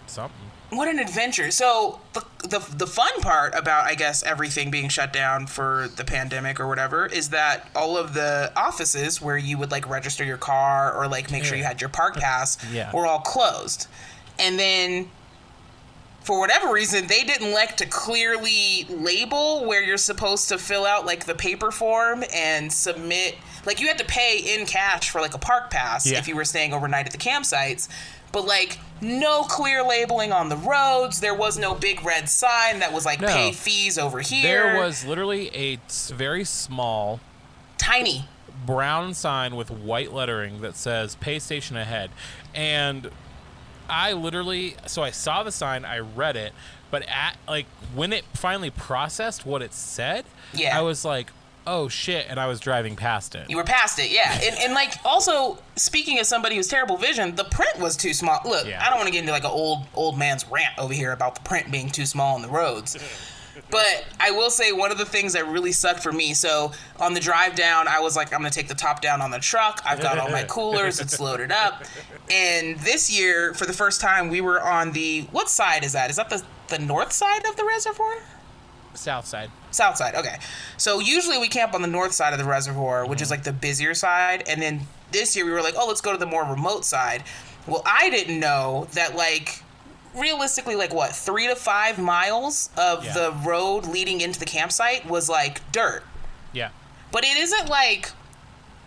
something. 0.07 0.35
What 0.71 0.87
an 0.87 0.99
adventure. 0.99 1.49
So 1.49 1.99
the, 2.13 2.23
the 2.47 2.59
the 2.75 2.85
fun 2.87 3.11
part 3.21 3.55
about 3.55 3.85
I 3.85 3.95
guess 3.95 4.21
everything 4.21 4.69
being 4.69 4.87
shut 4.89 5.11
down 5.11 5.47
for 5.47 5.87
the 5.95 6.03
pandemic 6.03 6.59
or 6.59 6.67
whatever 6.67 7.07
is 7.07 7.29
that 7.29 7.67
all 7.75 7.97
of 7.97 8.13
the 8.13 8.51
offices 8.55 9.19
where 9.19 9.37
you 9.37 9.57
would 9.57 9.71
like 9.71 9.89
register 9.89 10.23
your 10.23 10.37
car 10.37 10.93
or 10.93 11.07
like 11.07 11.31
make 11.31 11.43
sure 11.43 11.57
you 11.57 11.63
had 11.63 11.81
your 11.81 11.89
park 11.89 12.17
pass 12.17 12.57
Yeah. 12.71 12.91
were 12.93 13.07
all 13.07 13.19
closed. 13.19 13.87
And 14.37 14.59
then 14.59 15.09
for 16.21 16.39
whatever 16.39 16.71
reason 16.71 17.07
they 17.07 17.23
didn't 17.23 17.51
like 17.53 17.77
to 17.77 17.85
clearly 17.85 18.85
label 18.89 19.65
where 19.65 19.81
you're 19.81 19.97
supposed 19.97 20.49
to 20.49 20.57
fill 20.57 20.85
out 20.85 21.05
like 21.05 21.25
the 21.25 21.35
paper 21.35 21.71
form 21.71 22.23
and 22.33 22.71
submit 22.71 23.35
like 23.65 23.79
you 23.79 23.87
had 23.87 23.97
to 23.97 24.05
pay 24.05 24.37
in 24.55 24.65
cash 24.65 25.09
for 25.09 25.21
like 25.21 25.33
a 25.33 25.37
park 25.39 25.71
pass 25.71 26.05
Yeah. 26.09 26.19
if 26.19 26.27
you 26.27 26.35
were 26.35 26.45
staying 26.45 26.73
overnight 26.73 27.05
at 27.05 27.11
the 27.11 27.17
campsites 27.17 27.87
but 28.31 28.45
like 28.45 28.77
no 29.01 29.43
clear 29.43 29.81
labeling 29.81 30.31
on 30.31 30.49
the 30.49 30.57
roads 30.57 31.19
there 31.21 31.33
was 31.33 31.57
no 31.57 31.73
big 31.73 32.03
red 32.05 32.29
sign 32.29 32.79
that 32.79 32.93
was 32.93 33.05
like 33.05 33.21
No. 33.21 33.27
pay 33.27 33.51
fees 33.51 33.97
over 33.97 34.19
here 34.19 34.43
There 34.73 34.81
was 34.83 35.05
literally 35.05 35.49
a 35.55 35.79
very 36.13 36.43
small 36.43 37.19
tiny 37.77 38.25
brown 38.65 39.13
sign 39.13 39.55
with 39.55 39.71
white 39.71 40.11
lettering 40.13 40.61
that 40.61 40.75
says 40.75 41.15
pay 41.15 41.39
station 41.39 41.77
ahead. 41.77 42.11
And 42.53 43.09
I 43.89 44.13
literally 44.13 44.75
so 44.85 45.03
I 45.03 45.11
saw 45.11 45.43
the 45.43 45.51
sign, 45.51 45.85
I 45.85 45.99
read 45.99 46.35
it, 46.35 46.53
but 46.91 47.03
at 47.09 47.37
like 47.47 47.65
when 47.95 48.13
it 48.13 48.23
finally 48.33 48.69
processed 48.69 49.45
what 49.45 49.61
it 49.61 49.73
said, 49.73 50.25
Yeah. 50.53 50.77
I 50.77 50.81
was 50.81 51.03
like, 51.05 51.31
"Oh 51.67 51.87
shit!" 51.89 52.25
and 52.29 52.39
I 52.39 52.47
was 52.47 52.59
driving 52.59 52.95
past 52.95 53.35
it. 53.35 53.49
You 53.49 53.57
were 53.57 53.63
past 53.63 53.99
it, 53.99 54.11
yeah. 54.11 54.39
And, 54.41 54.55
and 54.59 54.73
like 54.73 54.93
also 55.05 55.57
speaking 55.75 56.19
as 56.19 56.27
somebody 56.27 56.55
who's 56.55 56.67
terrible 56.67 56.97
vision, 56.97 57.35
the 57.35 57.43
print 57.45 57.79
was 57.79 57.95
too 57.97 58.13
small. 58.13 58.39
Look, 58.45 58.67
Yeah. 58.67 58.83
I 58.83 58.89
don't 58.89 58.97
want 58.97 59.07
to 59.07 59.11
get 59.11 59.19
into 59.19 59.31
like 59.31 59.43
an 59.43 59.51
old 59.51 59.85
old 59.93 60.17
man's 60.17 60.45
rant 60.49 60.77
over 60.77 60.93
here 60.93 61.11
about 61.11 61.35
the 61.35 61.41
print 61.41 61.71
being 61.71 61.89
too 61.89 62.05
small 62.05 62.35
on 62.35 62.41
the 62.41 62.49
roads. 62.49 62.97
But 63.71 64.05
I 64.19 64.31
will 64.31 64.49
say 64.49 64.71
one 64.71 64.91
of 64.91 64.97
the 64.97 65.05
things 65.05 65.33
that 65.33 65.47
really 65.47 65.71
sucked 65.71 66.01
for 66.01 66.11
me. 66.11 66.33
So 66.33 66.71
on 66.99 67.13
the 67.13 67.19
drive 67.19 67.55
down, 67.55 67.87
I 67.87 67.99
was 67.99 68.15
like, 68.15 68.33
I'm 68.33 68.39
gonna 68.39 68.49
take 68.49 68.67
the 68.67 68.75
top 68.75 69.01
down 69.01 69.21
on 69.21 69.31
the 69.31 69.39
truck. 69.39 69.81
I've 69.85 70.01
got 70.01 70.17
all 70.17 70.29
my 70.29 70.43
coolers. 70.47 70.99
It's 70.99 71.19
loaded 71.19 71.51
up. 71.51 71.83
And 72.31 72.79
this 72.79 73.15
year, 73.15 73.53
for 73.53 73.65
the 73.65 73.73
first 73.73 74.01
time, 74.01 74.29
we 74.29 74.41
were 74.41 74.61
on 74.61 74.91
the 74.91 75.21
what 75.31 75.49
side 75.49 75.83
is 75.83 75.93
that? 75.93 76.09
Is 76.09 76.15
that 76.15 76.29
the 76.29 76.43
the 76.69 76.79
north 76.79 77.11
side 77.11 77.45
of 77.47 77.55
the 77.55 77.65
reservoir? 77.65 78.17
South 78.93 79.25
side. 79.25 79.51
South 79.71 79.97
side, 79.97 80.15
okay. 80.15 80.37
So 80.77 80.99
usually 80.99 81.37
we 81.37 81.47
camp 81.47 81.73
on 81.73 81.81
the 81.81 81.87
north 81.87 82.11
side 82.11 82.33
of 82.33 82.39
the 82.39 82.45
reservoir, 82.45 83.05
which 83.05 83.21
is 83.21 83.27
mm-hmm. 83.27 83.35
like 83.35 83.43
the 83.43 83.53
busier 83.53 83.93
side, 83.93 84.43
and 84.47 84.61
then 84.61 84.81
this 85.11 85.35
year 85.35 85.45
we 85.45 85.51
were 85.51 85.61
like, 85.61 85.75
oh, 85.77 85.87
let's 85.87 86.01
go 86.01 86.11
to 86.11 86.17
the 86.17 86.25
more 86.25 86.43
remote 86.43 86.85
side. 86.85 87.23
Well, 87.67 87.83
I 87.85 88.09
didn't 88.09 88.39
know 88.39 88.87
that 88.93 89.15
like 89.15 89.63
realistically 90.15 90.75
like 90.75 90.93
what, 90.93 91.11
3 91.15 91.47
to 91.47 91.55
5 91.55 91.99
miles 91.99 92.69
of 92.77 93.05
Yeah. 93.05 93.13
the 93.13 93.31
road 93.45 93.85
leading 93.85 94.21
into 94.21 94.39
the 94.39 94.45
campsite 94.45 95.05
was 95.05 95.29
like 95.29 95.61
dirt. 95.71 96.03
Yeah. 96.53 96.69
But 97.11 97.23
it 97.23 97.37
isn't 97.37 97.69
like 97.69 98.11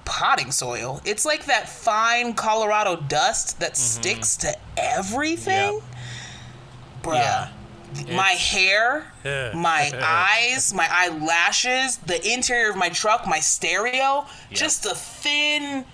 potting 0.04 0.50
soil. 0.50 1.00
It's 1.04 1.24
like 1.24 1.44
that 1.46 1.68
fine 1.68 2.35
Colorado 2.35 2.96
dust 2.96 3.61
that 3.61 3.72
mm-hmm. 3.72 4.00
sticks 4.00 4.37
to 4.38 4.54
everything. 4.76 5.80
Bruh. 7.02 7.14
Yeah. 7.14 7.48
My 8.16 8.32
It's- 8.32 8.52
hair, 8.52 9.06
my 9.54 9.92
eyes, 10.02 10.72
my 10.72 10.88
eyelashes, 10.90 11.98
the 11.98 12.26
interior 12.32 12.70
of 12.70 12.76
my 12.76 12.88
truck, 12.88 13.26
my 13.26 13.38
stereo, 13.38 14.26
Yep. 14.50 14.58
just 14.58 14.87
a 14.87 14.94
thin 14.94 15.85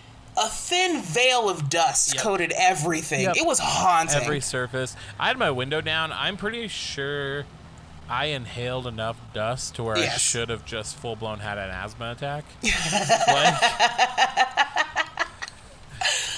a 0.41 0.49
thin 0.49 1.03
veil 1.03 1.49
of 1.49 1.69
dust 1.69 2.15
Yep. 2.15 2.23
coated 2.23 2.53
everything. 2.57 3.23
Yep. 3.23 3.37
It 3.37 3.47
was 3.47 3.59
haunting. 3.59 4.23
Every 4.23 4.41
surface. 4.41 4.95
I 5.19 5.29
had 5.29 5.39
my 5.39 5.51
window 5.51 5.81
down. 5.81 6.13
I'm 6.13 6.37
pretty 6.37 6.69
sure 6.69 7.45
I 8.09 8.27
inhaled 8.27 8.87
enough 8.87 9.17
dust 9.35 9.75
to 9.77 9.83
where 9.83 9.97
I 9.97 10.09
should 10.09 10.49
have 10.49 10.65
just 10.65 10.97
full 10.97 11.17
blown 11.17 11.41
had 11.41 11.59
an 11.59 11.71
asthma 11.71 12.13
attack. 12.13 12.45
like, 13.29 13.63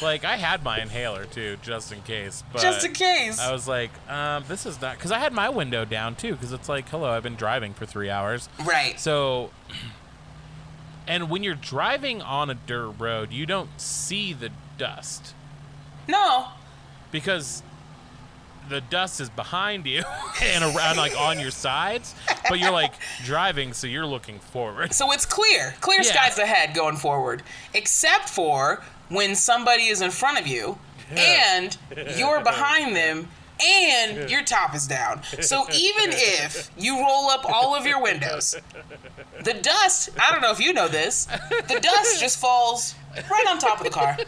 like, 0.02 0.24
I 0.24 0.36
had 0.36 0.64
my 0.64 0.80
inhaler 0.80 1.26
too, 1.26 1.58
just 1.62 1.92
in 1.92 2.00
case. 2.02 2.42
But 2.52 2.62
just 2.62 2.84
in 2.84 2.92
case. 2.92 3.38
I 3.38 3.52
was 3.52 3.68
like, 3.68 3.90
um, 4.10 4.44
this 4.48 4.66
is 4.66 4.80
not 4.80 4.96
because 4.96 5.12
I 5.12 5.18
had 5.18 5.32
my 5.32 5.48
window 5.48 5.84
down 5.84 6.16
too. 6.16 6.32
Because 6.32 6.52
it's 6.52 6.68
like, 6.68 6.88
hello, 6.88 7.10
I've 7.10 7.22
been 7.22 7.36
driving 7.36 7.74
for 7.74 7.86
three 7.86 8.10
hours. 8.10 8.48
right. 8.64 8.98
So, 8.98 9.50
and 11.10 11.28
when 11.28 11.42
you're 11.42 11.56
driving 11.56 12.22
on 12.22 12.50
a 12.50 12.54
dirt 12.54 12.90
road, 12.96 13.32
you 13.32 13.44
don't 13.44 13.68
see 13.80 14.32
the 14.32 14.48
dust 14.78 15.34
no. 16.06 16.46
because 17.10 17.64
the 18.68 18.80
dust 18.80 19.20
is 19.20 19.28
behind 19.28 19.86
you 19.86 20.04
and 20.42 20.62
around 20.62 20.98
like 20.98 21.18
on 21.18 21.40
your 21.40 21.50
sides, 21.50 22.14
but 22.48 22.60
you're 22.60 22.70
like 22.70 22.94
driving, 23.24 23.72
so 23.72 23.88
you're 23.88 24.06
looking 24.06 24.38
forward. 24.38 24.92
So 24.92 25.10
it's 25.10 25.26
clear, 25.26 25.74
clear 25.80 26.00
Yeah. 26.00 26.12
skies 26.12 26.38
ahead 26.38 26.74
going 26.74 26.96
forward, 26.96 27.42
except 27.74 28.28
for 28.28 28.80
when 29.08 29.34
somebody 29.34 29.86
is 29.86 30.02
in 30.02 30.12
front 30.12 30.38
of 30.38 30.46
you 30.46 30.78
and 31.16 31.76
you're 32.16 32.40
behind 32.44 32.94
them 32.94 33.28
and 33.62 34.30
your 34.30 34.42
top 34.42 34.74
is 34.74 34.86
down. 34.86 35.22
So 35.40 35.64
even 35.72 36.10
if 36.12 36.70
you 36.76 36.98
roll 37.00 37.28
up 37.30 37.44
all 37.44 37.74
of 37.74 37.86
your 37.86 38.02
windows, 38.02 38.56
the 39.44 39.54
dust, 39.54 40.10
I 40.20 40.32
don't 40.32 40.40
know 40.40 40.50
if 40.50 40.60
you 40.60 40.72
know 40.72 40.88
this, 40.88 41.26
the 41.68 41.78
dust 41.80 42.20
just 42.20 42.38
falls 42.38 42.94
right 43.30 43.46
on 43.48 43.58
top 43.58 43.78
of 43.78 43.84
the 43.84 43.90
car. 43.90 44.16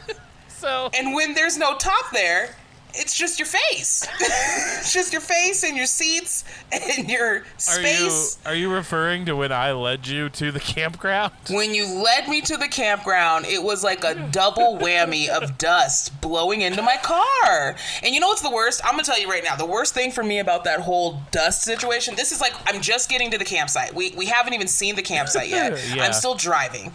So 0.48 0.90
And 0.96 1.12
when 1.12 1.34
there's 1.34 1.58
no 1.58 1.76
top 1.76 2.12
there, 2.12 2.54
it's 2.94 3.16
just 3.16 3.38
your 3.38 3.46
face. 3.46 4.06
it's 4.20 4.92
just 4.98 5.12
your 5.12 5.20
face 5.22 5.62
and 5.64 5.76
your 5.76 5.86
seats 5.86 6.44
and 6.70 7.08
your 7.08 7.36
are 7.38 7.44
space. 7.58 8.38
you 8.44 8.50
are 8.50 8.54
you 8.54 8.72
referring 8.72 9.26
to 9.26 9.36
when 9.36 9.52
I 9.52 9.72
led 9.72 10.06
you 10.06 10.28
to 10.30 10.52
the 10.52 10.60
campground? 10.60 11.32
When 11.50 11.74
you 11.74 11.86
led 11.86 12.28
me 12.28 12.40
to 12.42 12.56
the 12.56 12.68
campground, 12.68 13.46
it 13.46 13.62
was 13.62 13.84
like 13.84 14.04
a 14.04 14.14
double 14.30 14.78
whammy 14.78 15.28
of 15.28 15.58
dust 15.58 16.20
blowing 16.20 16.62
into 16.62 16.82
my 16.82 16.96
car. 16.96 17.76
And 18.02 18.14
you 18.14 18.20
know 18.20 18.28
what's 18.28 18.42
the 18.42 18.50
worst? 18.50 18.80
I'm 18.84 18.92
gonna 18.92 19.02
tell 19.04 19.20
you 19.20 19.28
right 19.28 19.44
now. 19.44 19.56
The 19.56 19.66
worst 19.66 19.94
thing 19.94 20.10
for 20.12 20.22
me 20.22 20.38
about 20.38 20.64
that 20.64 20.80
whole 20.80 21.20
dust 21.30 21.62
situation. 21.62 22.14
This 22.16 22.32
is 22.32 22.40
like 22.40 22.52
I'm 22.66 22.80
just 22.80 23.08
getting 23.08 23.30
to 23.30 23.38
the 23.38 23.44
campsite. 23.44 23.94
We 23.94 24.10
we 24.16 24.26
haven't 24.26 24.54
even 24.54 24.66
seen 24.68 24.96
the 24.96 25.02
campsite 25.02 25.48
yet. 25.48 25.72
Yeah. 25.92 26.04
I'm 26.04 26.12
still 26.12 26.34
driving. 26.34 26.92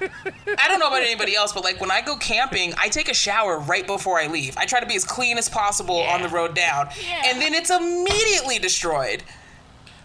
I 0.00 0.68
don't 0.68 0.78
know 0.80 0.88
about 0.88 1.02
anybody 1.02 1.34
else, 1.34 1.52
but 1.52 1.64
like 1.64 1.80
when 1.80 1.90
I 1.90 2.00
go 2.00 2.16
camping, 2.16 2.74
I 2.78 2.88
take 2.88 3.08
a 3.08 3.14
shower 3.14 3.58
right 3.58 3.86
before 3.86 4.18
I 4.18 4.26
leave. 4.26 4.56
I 4.56 4.66
try 4.66 4.80
to 4.80 4.86
be 4.86 4.96
as 4.96 5.04
clean 5.04 5.38
as 5.38 5.48
possible 5.48 5.96
on 5.98 6.22
the 6.22 6.28
road 6.28 6.54
down, 6.54 6.88
and 7.26 7.40
then 7.40 7.54
it's 7.54 7.70
immediately 7.70 8.58
destroyed. 8.58 9.22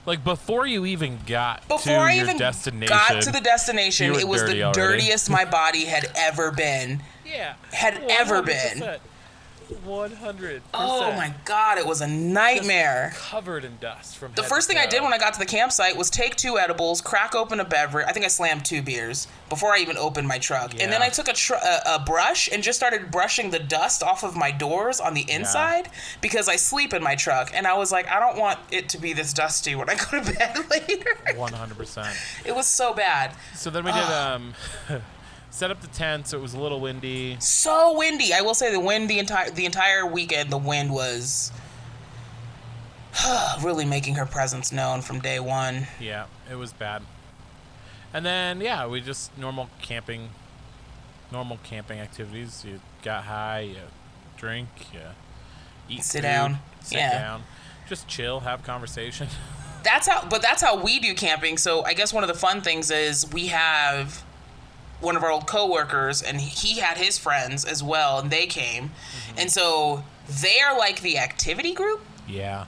Like 0.06 0.24
before 0.24 0.66
you 0.66 0.86
even 0.86 1.20
got 1.28 1.68
Before 1.68 1.94
to 1.98 2.00
I 2.00 2.14
your 2.14 2.24
even 2.24 2.38
destination. 2.38 2.88
got 2.88 3.22
to 3.24 3.32
the 3.32 3.42
destination, 3.42 4.16
it 4.16 4.28
was 4.28 4.42
dirty 4.42 4.54
the 4.60 4.64
already. 4.64 4.80
dirtiest 4.80 5.30
my 5.30 5.46
body 5.46 5.86
had 5.86 6.10
ever 6.16 6.52
been. 6.52 7.04
yeah, 7.26 7.56
had 7.72 8.02
ever 8.10 8.42
been. 8.42 8.84
One 9.84 10.12
hundred. 10.12 10.62
Oh 10.74 11.12
my 11.14 11.34
god, 11.46 11.78
it 11.78 11.86
was 11.86 12.02
a 12.02 12.08
nightmare. 12.08 13.14
Covered 13.16 13.64
in 13.64 13.78
dust 13.80 14.18
from. 14.18 14.32
The 14.36 14.44
first 14.44 14.68
thing 14.68 14.78
I 14.78 14.86
did 14.88 15.02
when 15.04 15.14
I 15.14 15.18
got 15.18 15.34
to 15.34 15.40
the 15.40 15.46
campsite 15.46 15.96
was 15.96 16.10
take 16.10 16.36
two 16.36 16.58
edibles, 16.58 17.02
crack 17.02 17.36
open 17.36 17.60
a 17.60 17.66
beverage. 17.66 18.06
I 18.08 18.12
think 18.12 18.26
I 18.26 18.30
slammed 18.30 18.66
two 18.66 18.82
beers 18.82 19.28
before 19.48 19.74
I 19.74 19.80
even 19.80 19.98
opened 19.98 20.28
my 20.28 20.38
truck. 20.40 20.72
And 20.80 20.92
then 20.92 21.02
I 21.02 21.10
took 21.10 21.28
a, 21.28 21.34
tr- 21.34 21.54
a, 21.56 21.82
a 21.96 22.00
brush 22.06 22.50
and 22.52 22.62
just 22.64 22.78
started 22.80 23.10
brushing 23.12 23.50
the 23.52 23.60
dust 23.60 24.04
off 24.04 24.24
of 24.24 24.36
my 24.36 24.52
doors 24.52 25.00
on 25.00 25.14
the 25.14 25.30
inside 25.30 25.90
because 26.22 26.48
I 26.48 26.56
sleep 26.56 26.94
in 26.94 27.02
my 27.04 27.16
truck. 27.16 27.52
And 27.54 27.66
I 27.68 27.76
was 27.78 27.92
like, 27.92 28.08
I 28.10 28.20
don't 28.20 28.38
want 28.40 28.60
it 28.72 28.90
to 28.90 28.98
be 29.00 29.14
this 29.14 29.34
dusty 29.34 29.76
when 29.76 29.90
I 29.90 29.96
go 29.96 30.22
to 30.24 30.34
bed 30.38 30.58
later. 30.70 31.18
One 31.36 31.54
hundred 31.54 31.78
percent. 31.78 32.16
it 32.46 32.56
was 32.56 32.68
so 32.68 32.94
bad. 32.94 33.36
So 33.56 33.70
then 33.70 33.84
we 33.86 33.92
did 33.92 34.04
um, 34.04 34.54
set 35.50 35.72
up 35.72 35.82
the 35.82 35.88
tent. 35.88 36.28
So 36.28 36.38
it 36.38 36.42
was 36.42 36.54
a 36.54 36.60
little 36.60 36.80
windy. 36.80 37.38
so 37.40 37.98
windy. 37.98 38.34
I 38.34 38.42
will 38.42 38.54
say 38.54 38.72
the 38.72 38.80
wind 38.80 39.10
the 39.10 39.20
entire 39.20 39.50
the 39.50 39.66
entire 39.66 40.06
weekend. 40.06 40.52
The 40.52 40.58
wind 40.58 40.92
was 40.94 41.52
really 43.62 43.86
making 43.86 44.16
her 44.16 44.26
presence 44.26 44.72
known 44.72 45.02
from 45.02 45.20
day 45.20 45.40
one. 45.40 45.88
Yeah, 46.00 46.26
it 46.52 46.56
was 46.56 46.74
bad. 46.74 47.02
And 48.14 48.26
then 48.26 48.62
yeah, 48.62 48.88
we 48.88 49.02
just 49.02 49.36
normal 49.38 49.70
camping, 49.82 50.30
normal 51.32 51.60
camping 51.64 52.00
activities. 52.00 52.64
You 52.66 52.80
got 53.04 53.26
high, 53.26 53.60
you 53.62 53.76
drink, 54.38 54.68
you 54.94 55.00
eat, 55.90 56.04
Sit 56.04 56.20
food, 56.20 56.24
down. 56.24 56.60
sit 56.82 56.98
Yeah. 56.98 57.20
down, 57.20 57.44
just 57.88 58.08
chill, 58.08 58.42
have 58.42 58.64
conversation. 58.64 59.28
That's 59.84 60.08
how, 60.10 60.28
but 60.28 60.42
that's 60.42 60.62
how 60.62 60.76
we 60.76 61.00
do 61.00 61.14
camping. 61.16 61.58
So 61.58 61.86
I 61.86 61.94
guess 61.94 62.12
one 62.14 62.22
of 62.22 62.28
the 62.28 62.34
fun 62.34 62.60
things 62.60 62.92
is 62.92 63.26
we 63.32 63.48
have 63.48 64.26
one 65.02 65.16
of 65.16 65.24
our 65.24 65.32
old 65.32 65.48
coworkers, 65.48 66.22
and 66.22 66.40
he 66.42 66.80
had 66.80 66.98
his 66.98 67.18
friends 67.18 67.66
as 67.66 67.82
well, 67.84 68.20
and 68.20 68.30
they 68.32 68.46
came, 68.46 68.90
Mm-hmm. 68.90 69.40
and 69.40 69.52
so 69.52 70.04
they 70.42 70.60
are 70.62 70.78
like 70.78 71.02
the 71.02 71.18
activity 71.18 71.74
group. 71.74 72.02
yeah, 72.28 72.66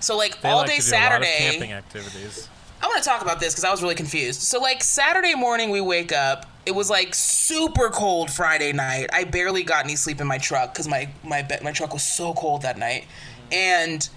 So 0.00 0.16
like 0.16 0.40
they 0.40 0.48
all 0.48 0.58
like 0.58 0.68
day 0.68 0.78
to 0.78 0.82
do 0.82 0.90
a 0.90 0.96
lot 0.96 1.06
of 1.20 1.24
Saturday. 1.26 1.50
camping 1.50 1.72
activities. 1.72 2.48
I 2.82 2.86
want 2.86 3.02
to 3.02 3.08
talk 3.08 3.20
about 3.20 3.40
this 3.40 3.52
because 3.52 3.64
I 3.64 3.70
was 3.70 3.82
really 3.82 3.94
confused. 3.94 4.40
So, 4.40 4.58
like, 4.58 4.82
Saturday 4.82 5.34
morning, 5.34 5.68
we 5.68 5.82
wake 5.82 6.12
up. 6.12 6.46
It 6.64 6.70
was 6.74 6.88
like 6.88 7.14
super 7.14 7.90
cold 7.90 8.30
Friday 8.30 8.72
night. 8.72 9.10
I 9.12 9.24
barely 9.24 9.64
got 9.64 9.84
any 9.84 9.96
sleep 9.96 10.18
in 10.18 10.26
my 10.26 10.38
truck 10.38 10.72
because 10.72 10.88
my 10.88 11.10
my 11.22 11.42
be- 11.42 11.58
my 11.62 11.72
truck 11.72 11.92
was 11.92 12.02
so 12.02 12.32
cold 12.32 12.62
that 12.62 12.78
night. 12.78 13.04
And 13.52 14.08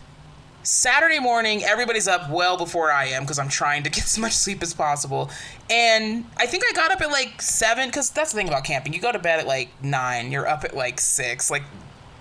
Saturday 0.64 1.20
morning, 1.20 1.64
everybody's 1.64 2.08
up 2.08 2.30
well 2.30 2.58
before 2.58 2.90
I 2.90 3.06
am 3.06 3.24
because 3.24 3.38
I'm 3.38 3.50
trying 3.50 3.84
to 3.84 3.90
get 3.92 4.06
as 4.06 4.18
much 4.18 4.34
sleep 4.34 4.64
as 4.64 4.74
possible. 4.74 5.30
And 5.70 6.26
I 6.38 6.46
think 6.46 6.64
I 6.68 6.74
got 6.74 6.92
up 6.92 7.02
at 7.02 7.12
like 7.12 7.42
seven 7.42 7.90
because 7.90 8.10
that's 8.10 8.32
the 8.32 8.38
thing 8.38 8.48
about 8.48 8.64
camping. 8.64 8.94
You 8.94 9.02
go 9.02 9.12
to 9.12 9.20
bed 9.20 9.40
at 9.40 9.48
like 9.48 9.70
nine. 9.84 10.32
You're 10.32 10.48
up 10.48 10.64
at 10.64 10.76
like 10.76 11.00
six. 11.00 11.52
Like 11.52 11.64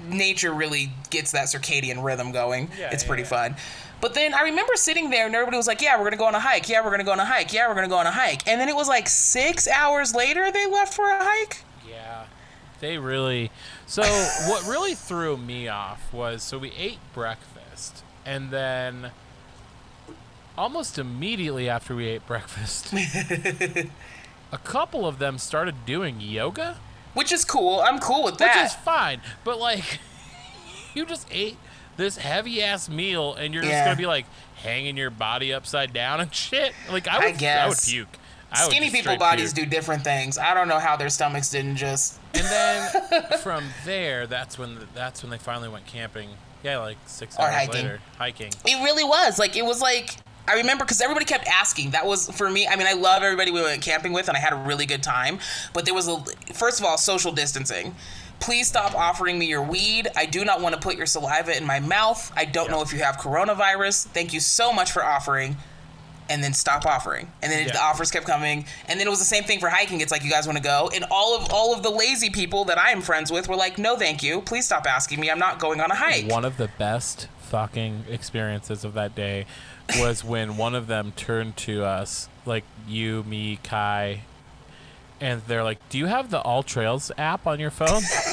nature 0.09 0.53
really 0.53 0.91
gets 1.11 1.31
that 1.33 1.47
circadian 1.47 2.03
rhythm 2.05 2.33
going. 2.33 2.69
Yeah, 2.79 2.91
it's 2.93 3.05
yeah, 3.05 3.09
pretty 3.09 3.23
yeah. 3.23 3.29
fun. 3.29 3.57
But 4.01 4.15
then 4.15 4.35
I 4.35 4.43
remember 4.43 4.73
sitting 4.75 5.11
there 5.11 5.27
and 5.27 5.35
everybody 5.35 5.57
was 5.57 5.69
like, 5.69 5.81
"Yeah, 5.81 5.97
we're 5.97 6.05
gonna 6.05 6.17
go 6.17 6.27
on 6.27 6.35
a 6.35 6.41
hike. 6.41 6.69
Yeah, 6.69 6.85
we're 6.85 6.91
gonna 6.91 7.05
go 7.05 7.13
on 7.13 7.21
a 7.21 7.25
hike. 7.25 7.53
Yeah, 7.53 7.69
we're 7.69 7.77
gonna 7.77 7.89
go 7.89 7.99
on 7.99 8.07
a 8.07 8.11
hike." 8.11 8.47
And 8.49 8.61
then 8.61 8.69
it 8.69 8.75
was 8.75 8.89
like 8.89 9.09
six 9.09 9.69
hours 9.69 10.13
later 10.13 10.51
they 10.51 10.67
left 10.67 10.93
for 10.93 11.09
a 11.09 11.23
hike. 11.23 11.63
Yeah, 11.89 12.25
they 12.81 12.99
really. 12.99 13.53
So 13.87 14.03
what 14.03 14.67
really 14.67 14.97
threw 14.97 15.37
me 15.37 15.69
off 15.69 16.13
was 16.13 16.43
so 16.43 16.59
we 16.59 16.73
ate 16.73 16.99
breakfast, 17.15 17.52
and 18.25 18.51
then 18.51 19.11
almost 20.57 20.99
immediately 20.99 21.69
after 21.69 21.95
we 21.95 22.07
ate 22.09 22.27
breakfast, 22.27 22.93
a 24.53 24.59
couple 24.65 25.07
of 25.07 25.19
them 25.19 25.39
started 25.39 25.87
doing 25.87 26.21
yoga, 26.21 26.77
Which 27.15 27.33
is 27.33 27.45
cool. 27.45 27.81
I'm 27.81 27.99
cool 27.99 28.25
with 28.25 28.39
that. 28.39 28.57
which 28.57 28.67
is 28.67 28.75
fine. 28.75 29.21
But 29.45 29.59
like, 29.59 29.99
you 30.95 31.07
just 31.07 31.27
ate 31.31 31.57
this 31.97 32.17
heavy 32.17 32.63
ass 32.63 32.89
meal 32.89 33.35
and 33.35 33.53
you're 33.53 33.63
just 33.63 33.85
gonna 33.85 33.97
be 33.97 34.07
like 34.07 34.27
hanging 34.57 34.97
your 34.97 35.11
body 35.11 35.53
upside 35.53 35.93
down 35.93 36.21
and 36.21 36.35
shit. 36.35 36.73
Like 36.91 37.09
I 37.09 37.19
would, 37.19 37.43
I, 37.43 37.69
would 37.69 37.79
puke. 37.79 38.09
I 38.51 38.65
Skinny 38.65 38.91
people 38.91 39.17
bodies 39.17 39.53
puke. 39.55 39.69
do 39.69 39.77
different 39.77 40.05
things. 40.05 40.39
I 40.39 40.55
don't 40.55 40.69
know 40.69 40.79
how 40.79 40.97
their 40.97 41.09
stomachs 41.09 41.51
didn't 41.51 41.77
just. 41.77 42.19
And 42.35 42.45
then 42.45 43.39
from 43.43 43.65
there, 43.85 44.27
that's 44.27 44.59
when 44.59 44.79
that's 44.95 45.23
when 45.23 45.31
they 45.31 45.39
finally 45.39 45.69
went 45.69 45.87
camping. 45.87 46.31
Yeah, 46.63 46.79
like 46.79 46.97
six 47.07 47.39
hours 47.39 47.55
hiking. 47.55 47.75
later, 47.75 48.01
hiking. 48.19 48.53
It 48.65 48.83
really 48.85 49.05
was 49.05 49.39
like 49.39 49.57
it 49.57 49.65
was 49.65 49.81
like 49.81 50.17
I 50.49 50.55
remember 50.55 50.85
because 50.85 51.01
everybody 51.01 51.25
kept 51.25 51.47
asking. 51.47 51.91
That 51.91 52.07
was 52.07 52.29
for 52.31 52.51
me. 52.51 52.67
I 52.67 52.77
mean, 52.77 52.87
I 52.87 52.95
love 52.95 53.23
everybody 53.23 53.51
we 53.51 53.63
went 53.63 53.81
camping 53.83 54.13
with, 54.13 54.29
and 54.29 54.37
I 54.37 54.41
had 54.41 54.53
a 54.53 54.57
really 54.57 54.87
good 54.87 55.03
time. 55.03 55.39
But 55.73 55.85
there 55.85 55.95
was 55.95 56.09
a 56.09 56.23
first 56.53 56.81
of 56.81 56.85
all 56.85 56.99
social 56.99 57.33
distancing. 57.33 57.95
Please 58.41 58.67
stop 58.67 58.97
offering 58.97 59.39
me 59.39 59.47
your 59.47 59.63
weed. 59.63 60.09
I 60.17 60.27
do 60.27 60.45
not 60.45 60.61
want 60.61 60.75
to 60.75 60.81
put 60.81 60.97
your 60.97 61.07
saliva 61.07 61.57
in 61.57 61.65
my 61.65 61.79
mouth. 61.79 62.33
I 62.35 62.45
don't 62.45 62.73
know 62.73 62.83
if 62.83 62.93
you 62.93 62.99
have 62.99 63.17
coronavirus. 63.17 64.07
Thank 64.07 64.33
you 64.33 64.41
so 64.41 64.73
much 64.73 64.91
for 64.91 65.05
offering. 65.05 65.57
And 66.33 66.43
then 66.43 66.55
stop 66.55 66.87
offering. 66.87 67.31
And 67.43 67.53
then 67.53 67.67
Yeah. 67.67 67.73
the 67.75 67.83
offers 67.83 68.11
kept 68.11 68.27
coming. 68.27 68.65
And 68.89 68.99
then 68.99 69.07
it 69.07 69.11
was 69.11 69.19
the 69.19 69.25
same 69.27 69.45
thing 69.45 69.61
for 69.61 69.69
hiking. 69.69 70.01
It's 70.01 70.11
like 70.11 70.25
you 70.25 70.31
guys 70.31 70.47
want 70.47 70.57
to 70.57 70.65
go. 70.65 70.91
And 70.95 71.05
all 71.11 71.37
of 71.37 71.53
all 71.53 71.75
of 71.75 71.83
the 71.83 71.91
lazy 71.91 72.31
people 72.31 72.65
that 72.65 72.79
I 72.79 72.91
am 72.91 73.03
friends 73.03 73.31
with 73.31 73.49
were 73.49 73.57
like, 73.57 73.77
no, 73.77 73.97
thank 73.99 74.23
you. 74.23 74.41
Please 74.41 74.65
stop 74.65 74.87
asking 74.87 75.21
me. 75.21 75.31
I'm 75.31 75.39
not 75.39 75.59
going 75.59 75.79
on 75.81 75.91
a 75.91 75.95
hike. 75.95 76.31
One 76.31 76.47
of 76.47 76.57
the 76.57 76.69
best 76.79 77.29
fucking 77.51 78.07
experiences 78.09 78.83
of 78.83 78.95
that 78.95 79.15
day 79.15 79.45
was 79.99 80.25
when 80.33 80.57
one 80.57 80.75
of 80.75 80.87
them 80.87 81.13
turned 81.17 81.57
to 81.59 81.85
us, 81.85 82.29
like 82.47 82.65
you, 82.89 83.23
me, 83.25 83.59
Kai, 83.63 84.23
and 85.21 85.43
they're 85.47 85.63
like, 85.65 85.87
"Do 85.91 85.99
you 85.99 86.07
have 86.07 86.31
the 86.31 86.41
AllTrails 86.43 87.11
app 87.19 87.47
on 87.47 87.61
your 87.61 87.71
phone?" 87.71 88.03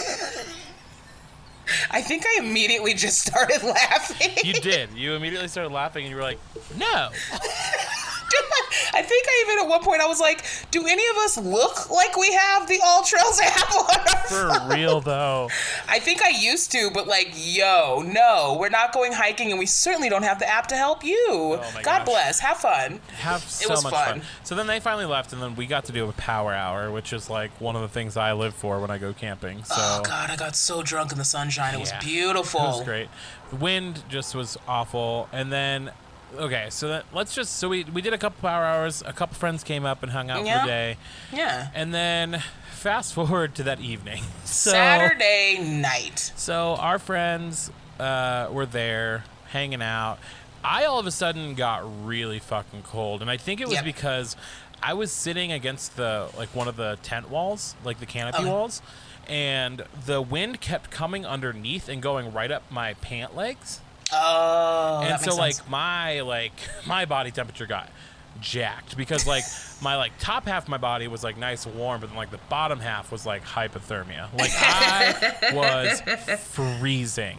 I 1.92 2.02
think 2.02 2.26
I 2.26 2.40
immediately 2.40 2.94
just 2.94 3.20
started 3.20 3.64
laughing. 3.64 4.32
you 4.44 4.54
did. 4.54 4.92
You 4.94 5.14
immediately 5.14 5.48
started 5.48 5.72
laughing, 5.72 6.04
and 6.06 6.10
you 6.12 6.16
were 6.16 6.24
like, 6.24 6.40
"No." 6.78 7.10
I 8.94 9.02
think 9.02 9.26
I 9.28 9.46
even 9.46 9.66
at 9.66 9.70
one 9.70 9.84
point 9.84 10.02
I 10.02 10.08
was 10.08 10.20
like, 10.20 10.44
"Do 10.72 10.86
any 10.88 11.04
of 11.10 11.18
us 11.18 11.38
look 11.38 11.90
like 11.90 12.16
we 12.18 12.32
have 12.34 12.68
the 12.68 12.78
AllTrails 12.78 13.40
app 13.44 13.76
on 13.76 14.00
our 14.00 14.24
For 14.28 14.60
phone?" 14.60 14.70
real 14.70 15.02
though. 15.02 15.50
I 15.88 16.00
think 16.00 16.22
I 16.22 16.30
used 16.30 16.72
to, 16.74 16.90
but 16.94 17.08
like, 17.08 17.32
yo, 17.36 18.04
no, 18.06 18.58
we're 18.60 18.70
not 18.70 18.94
going 18.94 19.12
hiking, 19.14 19.52
and 19.52 19.60
we 19.60 19.66
certainly 19.66 20.10
don't 20.10 20.24
have 20.24 20.40
the 20.40 20.48
app 20.48 20.68
to 20.68 20.76
help 20.76 21.04
you. 21.04 21.18
Oh 21.30 21.72
God 21.84 21.84
gosh. 21.84 22.06
bless. 22.06 22.40
Have 22.40 22.58
fun. 22.58 23.00
have 23.18 23.42
so 23.42 23.70
was 23.70 23.84
much 23.84 23.94
fun. 23.94 24.20
fun. 24.20 24.22
So 24.44 24.56
then 24.56 24.68
they 24.68 24.80
finally 24.80 25.06
left, 25.06 25.34
and 25.34 25.42
then 25.42 25.56
we 25.56 25.66
got 25.66 25.86
to 25.86 25.92
do 25.92 26.08
a 26.08 26.14
power 26.14 26.54
hour, 26.54 26.92
which 26.92 27.14
is 27.14 27.30
like 27.30 27.52
one 27.60 27.76
of 27.76 27.82
the 27.82 27.88
things 27.90 28.18
I 28.18 28.34
live 28.34 28.54
for 28.54 28.80
when 28.80 28.92
I 28.92 28.98
go 28.98 29.14
camping. 29.14 29.64
So 29.64 29.76
oh 29.78 30.02
God, 30.04 30.30
I 30.30 30.36
got 30.36 30.56
so 30.56 30.82
drunk 30.84 31.12
in 31.12 31.18
the 31.18 31.26
sunshine. 31.26 31.74
It 31.74 31.80
was 31.80 31.94
beautiful. 32.02 32.62
it 32.62 32.64
was 32.64 32.84
great. 32.84 33.08
The 33.50 33.56
wind 33.56 34.04
just 34.10 34.36
was 34.36 34.58
awful, 34.68 35.28
and 35.32 35.52
then 35.52 35.92
okay, 36.38 36.68
so 36.70 36.88
that, 36.90 37.06
let's 37.14 37.34
just 37.34 37.56
so 37.58 37.70
we 37.70 37.84
we 37.86 38.02
did 38.02 38.14
a 38.14 38.18
couple 38.18 38.42
power 38.48 38.64
hours. 38.64 39.02
A 39.06 39.14
couple 39.14 39.36
friends 39.36 39.64
came 39.64 39.86
up 39.86 40.04
and 40.04 40.12
hung 40.12 40.30
out 40.30 40.40
for 40.40 40.46
Yeah. 40.46 40.62
the 40.62 40.68
day, 40.68 40.98
Yeah. 41.34 41.70
and 41.74 41.94
then 41.94 42.44
fast 42.74 43.14
forward 43.16 43.56
to 43.56 43.64
that 43.64 43.80
evening. 43.80 44.24
So, 44.46 44.72
Saturday 44.72 45.60
night. 45.60 46.32
So 46.36 46.76
our 46.76 46.98
friends 47.00 47.72
uh, 48.00 48.48
were 48.52 48.66
there 48.66 49.24
hanging 49.52 49.82
out. 49.82 50.18
I 50.64 50.86
all 50.86 51.00
of 51.00 51.06
a 51.08 51.12
sudden 51.12 51.54
got 51.56 51.84
really 52.06 52.40
fucking 52.40 52.82
cold, 52.84 53.22
and 53.22 53.30
I 53.32 53.38
think 53.38 53.62
it 53.62 53.68
was 53.68 53.76
Yep. 53.76 53.86
because 53.86 54.36
I 54.82 54.94
was 54.94 55.12
sitting 55.12 55.52
against 55.52 55.96
the 55.98 56.30
like 56.38 56.54
one 56.56 56.68
of 56.68 56.76
the 56.78 56.98
tent 57.04 57.30
walls, 57.30 57.76
like 57.84 58.00
the 58.00 58.06
canopy 58.06 58.40
Okay. 58.40 58.50
walls, 58.50 58.82
and 59.28 59.84
the 60.06 60.22
wind 60.22 60.60
kept 60.62 60.90
coming 60.90 61.26
underneath 61.26 61.88
and 61.88 62.02
going 62.02 62.34
right 62.34 62.52
up 62.52 62.64
my 62.72 62.94
pant 62.96 63.36
legs, 63.36 63.80
Oh, 64.12 65.02
and 65.04 65.20
so 65.22 65.36
like 65.36 65.56
sense. 65.56 65.70
my 65.70 66.22
like 66.22 66.54
my 66.88 67.06
body 67.06 67.32
temperature 67.32 67.66
got 67.66 67.90
jacked 68.42 68.96
because 68.96 69.28
like 69.28 69.44
my 69.82 69.96
like 69.98 70.12
top 70.18 70.46
half 70.46 70.64
of 70.64 70.70
my 70.70 70.78
body 70.78 71.08
was 71.08 71.24
like 71.24 71.38
nice 71.38 71.66
and 71.66 71.76
warm, 71.76 72.02
but 72.02 72.08
then 72.08 72.18
like 72.18 72.32
the 72.32 72.40
bottom 72.50 72.80
half 72.80 73.12
was 73.12 73.26
like 73.26 73.44
hypothermia. 73.44 74.32
Like 74.38 74.52
I 74.56 75.52
was 75.54 76.02
freezing. 76.40 77.38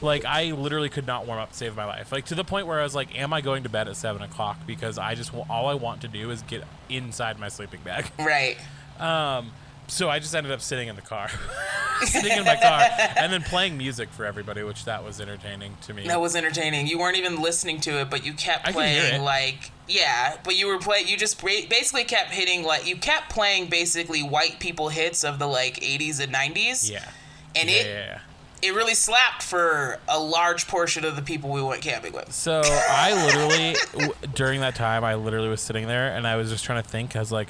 Like 0.00 0.24
I 0.24 0.52
literally 0.52 0.88
could 0.88 1.06
not 1.06 1.26
warm 1.26 1.38
up 1.38 1.50
to 1.50 1.56
save 1.56 1.76
my 1.76 1.84
life. 1.84 2.12
Like 2.12 2.26
to 2.26 2.34
the 2.34 2.44
point 2.44 2.66
where 2.66 2.80
I 2.80 2.82
was 2.82 2.94
like, 2.94 3.16
"Am 3.18 3.32
I 3.32 3.40
going 3.40 3.62
to 3.64 3.68
bed 3.68 3.88
at 3.88 3.96
seven 3.96 4.22
o'clock?" 4.22 4.58
Because 4.66 4.98
I 4.98 5.14
just 5.14 5.32
all 5.34 5.66
I 5.66 5.74
want 5.74 6.02
to 6.02 6.08
do 6.08 6.30
is 6.30 6.42
get 6.42 6.64
inside 6.88 7.38
my 7.38 7.48
sleeping 7.48 7.80
bag. 7.84 8.10
right. 8.18 8.56
Um, 8.98 9.52
so 9.88 10.08
I 10.08 10.18
just 10.20 10.34
ended 10.34 10.52
up 10.52 10.60
sitting 10.60 10.88
in 10.88 10.96
the 10.96 11.02
car, 11.02 11.28
sitting 12.04 12.36
in 12.38 12.44
my 12.44 12.56
car, 12.56 12.82
and 13.16 13.32
then 13.32 13.42
playing 13.42 13.76
music 13.76 14.08
for 14.10 14.24
everybody, 14.24 14.62
which 14.62 14.84
that 14.84 15.02
was 15.04 15.20
entertaining 15.20 15.76
to 15.82 15.94
me. 15.94 16.06
That 16.06 16.20
was 16.20 16.36
entertaining. 16.36 16.86
You 16.86 16.98
weren't 16.98 17.16
even 17.16 17.40
listening 17.42 17.80
to 17.80 18.00
it, 18.00 18.10
but 18.10 18.24
you 18.24 18.32
kept 18.34 18.68
I 18.68 18.72
could 18.72 18.84
hear 18.86 19.00
playing 19.08 19.22
like 19.22 19.70
yeah. 19.88 20.36
But 20.44 20.56
you 20.56 20.68
were 20.68 20.78
playing. 20.78 21.08
You 21.08 21.16
just 21.16 21.42
basically 21.42 22.04
kept 22.04 22.30
hitting 22.30 22.62
like 22.62 22.86
you 22.86 22.96
kept 22.96 23.30
playing 23.30 23.68
basically 23.70 24.22
white 24.22 24.60
people 24.60 24.90
hits 24.90 25.24
of 25.24 25.38
the 25.38 25.46
like 25.46 25.76
80s 25.80 26.20
and 26.22 26.32
90s. 26.32 26.90
yeah. 26.90 27.08
And 27.56 27.68
Yeah, 27.68 27.76
it 27.76 27.86
yeah. 27.86 28.18
it 28.62 28.74
really 28.74 28.94
slapped 28.94 29.42
for 29.42 29.98
a 30.08 30.20
large 30.20 30.68
portion 30.68 31.04
of 31.06 31.16
the 31.16 31.22
people 31.22 31.48
we 31.50 31.62
went 31.62 31.80
camping 31.80 32.12
with. 32.12 32.30
So 32.32 32.60
I 32.64 33.14
literally, 33.26 33.74
w- 33.92 34.14
during 34.34 34.60
that 34.60 34.74
time, 34.74 35.02
I 35.04 35.14
literally 35.14 35.48
was 35.48 35.62
sitting 35.62 35.86
there 35.88 36.14
and 36.14 36.26
I 36.26 36.36
was 36.36 36.50
just 36.50 36.64
trying 36.64 36.82
to 36.82 36.88
think. 36.88 37.16
I 37.16 37.20
was 37.20 37.32
like, 37.32 37.48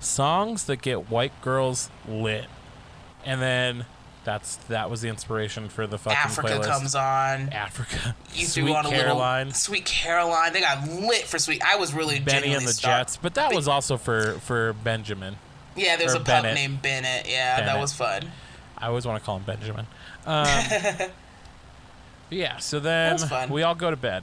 songs 0.00 0.64
that 0.64 0.82
get 0.82 1.10
white 1.10 1.40
girls 1.42 1.90
lit, 2.08 2.46
and 3.24 3.40
then 3.40 3.84
that's 4.24 4.56
that 4.56 4.90
was 4.90 5.00
the 5.00 5.08
inspiration 5.08 5.68
for 5.68 5.86
the 5.86 5.96
fucking 5.98 6.16
Africa 6.18 6.48
playlist. 6.48 6.64
comes 6.64 6.94
on. 6.94 7.48
Africa, 7.50 8.16
You 8.34 8.46
Sweet 8.46 8.64
threw 8.64 8.74
on 8.74 8.84
Caroline, 8.86 9.46
little 9.46 9.58
Sweet 9.58 9.84
Caroline. 9.84 10.52
They 10.52 10.60
got 10.60 10.86
lit 10.88 11.22
for 11.26 11.38
sweet. 11.38 11.62
I 11.62 11.76
was 11.76 11.92
really 11.94 12.18
Benny 12.20 12.52
and 12.52 12.66
the 12.66 12.72
stuck. 12.72 12.90
Jets, 12.90 13.16
but 13.16 13.34
that 13.34 13.54
was 13.54 13.68
also 13.68 13.96
for 13.96 14.32
for 14.40 14.72
Benjamin. 14.72 15.36
Yeah, 15.76 15.96
there's 15.96 16.14
a 16.14 16.18
pup 16.18 16.26
Bennett. 16.26 16.54
named 16.54 16.82
Bennett. 16.82 17.28
Yeah, 17.28 17.64
that 17.64 17.78
was 17.78 17.92
fun. 17.94 18.30
I 18.76 18.88
always 18.88 19.06
want 19.06 19.20
to 19.20 19.24
call 19.24 19.36
him 19.36 19.44
Benjamin. 19.44 19.86
Um, 20.26 20.46
yeah, 22.28 22.58
so 22.58 22.78
then 22.78 23.18
we 23.48 23.62
all 23.62 23.74
go 23.74 23.90
to 23.90 23.96
bed. 23.96 24.22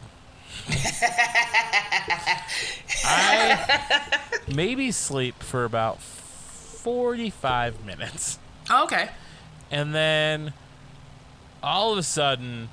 I 3.04 4.20
maybe 4.54 4.92
sleep 4.92 5.42
for 5.44 5.66
about 5.66 6.02
45 6.02 7.86
minutes. 7.86 8.40
Oh, 8.70 8.84
okay. 8.86 9.10
And 9.72 9.94
then 9.96 10.54
all 11.64 11.92
of 11.92 11.98
a 11.98 12.04
sudden, 12.04 12.70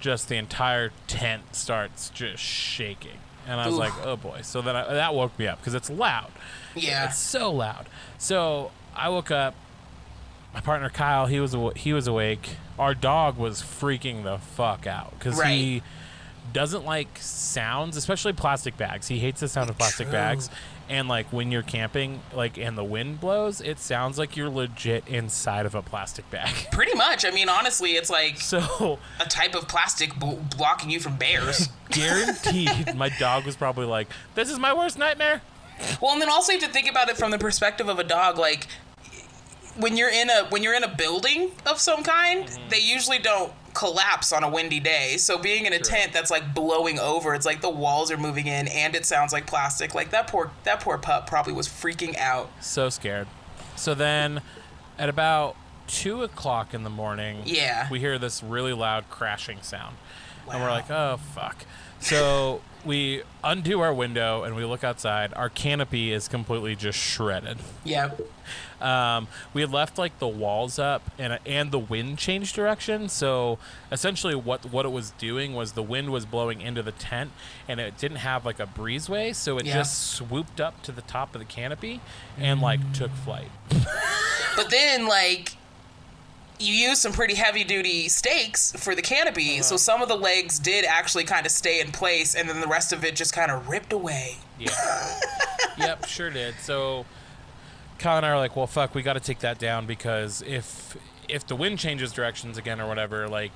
just 0.00 0.28
the 0.28 0.36
entire 0.36 0.92
tent 1.06 1.54
starts 1.54 2.10
just 2.10 2.42
shaking. 2.42 3.18
And 3.46 3.60
I 3.60 3.66
was 3.66 3.76
like, 3.76 3.92
oh 4.04 4.16
boy. 4.16 4.40
So 4.42 4.62
then 4.62 4.76
I, 4.76 4.94
that 4.94 5.14
woke 5.14 5.36
me 5.38 5.46
up 5.48 5.58
because 5.58 5.74
it's 5.74 5.90
loud. 5.90 6.30
Yeah. 6.76 7.06
It's 7.06 7.18
so 7.18 7.50
loud. 7.50 7.86
So 8.18 8.70
I 8.94 9.08
woke 9.08 9.30
up. 9.30 9.54
My 10.54 10.60
partner 10.60 10.90
Kyle, 10.90 11.26
he 11.26 11.40
was 11.40 11.56
he 11.76 11.94
was 11.94 12.06
awake. 12.06 12.56
Our 12.78 12.94
dog 12.94 13.38
was 13.38 13.62
freaking 13.62 14.22
the 14.22 14.36
fuck 14.38 14.86
out 14.86 15.18
because 15.18 15.38
Right. 15.38 15.56
he 15.56 15.82
doesn't 16.52 16.84
like 16.84 17.18
sounds, 17.20 17.96
especially 17.96 18.32
plastic 18.32 18.76
bags. 18.76 19.08
He 19.08 19.18
hates 19.18 19.40
the 19.40 19.48
sound 19.48 19.70
of 19.70 19.78
plastic 19.78 20.06
True. 20.06 20.12
bags. 20.12 20.50
And 20.88 21.08
like 21.08 21.32
when 21.32 21.50
you're 21.50 21.62
camping, 21.62 22.20
like 22.34 22.58
and 22.58 22.76
the 22.76 22.84
wind 22.84 23.20
blows, 23.20 23.60
it 23.60 23.78
sounds 23.78 24.18
like 24.18 24.36
you're 24.36 24.50
legit 24.50 25.06
inside 25.08 25.64
of 25.64 25.74
a 25.74 25.80
plastic 25.80 26.28
bag. 26.30 26.52
Pretty 26.72 26.94
much. 26.94 27.24
I 27.24 27.30
mean, 27.30 27.48
honestly, 27.48 27.92
it's 27.92 28.10
like 28.10 28.38
So 28.40 28.98
a 29.20 29.24
type 29.24 29.54
of 29.54 29.68
plastic 29.68 30.18
b- 30.18 30.38
blocking 30.56 30.90
you 30.90 31.00
from 31.00 31.16
bears. 31.16 31.68
guaranteed, 31.90 32.94
my 32.96 33.08
dog 33.08 33.46
was 33.46 33.56
probably 33.56 33.86
like, 33.86 34.08
"This 34.34 34.50
is 34.50 34.58
my 34.58 34.74
worst 34.74 34.98
nightmare." 34.98 35.40
well, 36.00 36.12
and 36.12 36.20
then 36.20 36.28
also 36.28 36.52
you 36.52 36.58
have 36.60 36.68
to 36.68 36.72
think 36.72 36.90
about 36.90 37.08
it 37.08 37.16
from 37.16 37.30
the 37.30 37.38
perspective 37.38 37.88
of 37.88 37.98
a 37.98 38.04
dog. 38.04 38.36
Like 38.36 38.66
when 39.78 39.96
you're 39.96 40.10
in 40.10 40.28
a 40.28 40.44
when 40.50 40.62
you're 40.62 40.74
in 40.74 40.84
a 40.84 40.94
building 40.94 41.52
of 41.64 41.78
some 41.80 42.02
kind, 42.02 42.44
Mm-hmm. 42.44 42.68
they 42.68 42.80
usually 42.80 43.18
don't 43.18 43.52
collapse 43.74 44.32
on 44.32 44.44
a 44.44 44.48
windy 44.48 44.80
day. 44.80 45.16
So 45.16 45.38
being 45.38 45.66
in 45.66 45.72
a 45.72 45.78
tent 45.78 46.12
that's 46.12 46.30
like 46.30 46.54
blowing 46.54 46.98
over, 46.98 47.34
it's 47.34 47.46
like 47.46 47.60
the 47.60 47.70
walls 47.70 48.10
are 48.10 48.16
moving 48.16 48.46
in 48.46 48.68
and 48.68 48.94
it 48.94 49.04
sounds 49.06 49.32
like 49.32 49.46
plastic. 49.46 49.94
Like 49.94 50.10
that 50.10 50.26
poor 50.28 50.50
that 50.64 50.80
poor 50.80 50.98
pup 50.98 51.26
probably 51.26 51.52
was 51.52 51.68
freaking 51.68 52.16
out. 52.16 52.50
So 52.60 52.88
scared. 52.88 53.28
So 53.76 53.94
then, 53.94 54.42
at 54.98 55.08
about 55.08 55.56
two 55.86 56.22
o'clock 56.22 56.74
in 56.74 56.84
the 56.84 56.90
morning, 56.90 57.42
Yeah. 57.44 57.88
we 57.90 57.98
hear 58.00 58.18
this 58.18 58.42
really 58.42 58.72
loud 58.72 59.08
crashing 59.10 59.62
sound, 59.62 59.96
and 60.50 60.62
we're 60.62 60.70
like, 60.70 60.90
"Oh 60.90 61.18
fuck!" 61.34 61.64
So 62.00 62.60
we 62.84 63.22
undo 63.44 63.80
our 63.80 63.94
window 63.94 64.42
and 64.42 64.54
we 64.56 64.64
look 64.64 64.82
outside. 64.84 65.32
Our 65.34 65.48
canopy 65.48 66.12
is 66.12 66.28
completely 66.28 66.74
just 66.76 66.98
shredded. 66.98 67.58
Yep. 67.84 68.20
Um, 68.82 69.28
we 69.54 69.60
had 69.60 69.70
left 69.70 69.96
like 69.98 70.18
the 70.18 70.26
walls 70.28 70.78
up 70.78 71.02
and 71.18 71.38
and 71.46 71.70
the 71.70 71.78
wind 71.78 72.18
changed 72.18 72.54
direction. 72.56 73.08
So 73.08 73.58
essentially, 73.90 74.34
what 74.34 74.66
what 74.66 74.84
it 74.84 74.90
was 74.92 75.10
doing 75.12 75.54
was 75.54 75.72
the 75.72 75.82
wind 75.82 76.10
was 76.10 76.26
blowing 76.26 76.60
into 76.60 76.82
the 76.82 76.92
tent, 76.92 77.30
and 77.68 77.78
it 77.80 77.96
didn't 77.96 78.18
have 78.18 78.44
like 78.44 78.58
a 78.60 78.66
breezeway, 78.66 79.34
so 79.34 79.58
it 79.58 79.66
Yeah. 79.66 79.74
just 79.74 80.10
swooped 80.12 80.60
up 80.60 80.82
to 80.82 80.92
the 80.92 81.02
top 81.02 81.34
of 81.34 81.38
the 81.40 81.44
canopy 81.44 82.00
and 82.38 82.60
like 82.60 82.80
took 82.92 83.10
flight. 83.12 83.50
But 84.54 84.70
then, 84.70 85.06
like, 85.08 85.56
you 86.60 86.74
used 86.74 87.00
some 87.00 87.12
pretty 87.12 87.34
heavy 87.34 87.64
duty 87.64 88.08
stakes 88.10 88.72
for 88.76 88.94
the 88.94 89.00
canopy, 89.00 89.54
Uh-huh. 89.54 89.62
so 89.62 89.76
some 89.78 90.02
of 90.02 90.08
the 90.08 90.14
legs 90.16 90.58
did 90.58 90.84
actually 90.84 91.24
kind 91.24 91.46
of 91.46 91.52
stay 91.52 91.80
in 91.80 91.90
place, 91.90 92.34
and 92.34 92.48
then 92.50 92.60
the 92.60 92.66
rest 92.66 92.92
of 92.92 93.02
it 93.02 93.16
just 93.16 93.32
kind 93.32 93.50
of 93.50 93.68
ripped 93.70 93.94
away. 93.94 94.36
Yeah. 94.58 94.70
yep, 95.78 96.04
sure 96.06 96.28
did. 96.28 96.54
So 96.60 97.06
Kyle 98.02 98.16
and 98.16 98.26
I 98.26 98.30
are 98.30 98.36
like, 98.38 98.56
well, 98.56 98.66
fuck, 98.66 98.96
we 98.96 99.02
got 99.02 99.12
to 99.12 99.20
take 99.20 99.38
that 99.38 99.60
down 99.60 99.86
because 99.86 100.42
if 100.42 100.96
if 101.28 101.46
the 101.46 101.54
wind 101.54 101.78
changes 101.78 102.12
directions 102.12 102.58
again 102.58 102.80
or 102.80 102.88
whatever, 102.88 103.28
like 103.28 103.52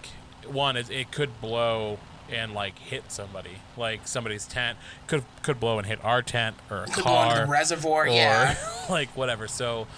one, 0.47 0.77
it, 0.77 0.89
it 0.89 1.11
could 1.11 1.41
blow 1.41 1.99
and 2.31 2.55
like 2.55 2.79
hit 2.79 3.11
somebody, 3.11 3.59
like 3.77 4.07
somebody's 4.07 4.47
tent 4.47 4.79
could 5.09 5.25
could 5.43 5.59
blow 5.59 5.79
and 5.79 5.87
hit 5.87 6.03
our 6.05 6.23
tent 6.23 6.55
or 6.71 6.79
a 6.79 6.85
Could 6.85 6.99
into 6.99 7.03
car 7.03 7.41
the 7.45 7.51
reservoir, 7.51 8.05
or 8.05 8.07
yeah. 8.07 8.57
like 8.89 9.09
whatever. 9.17 9.49
So 9.49 9.89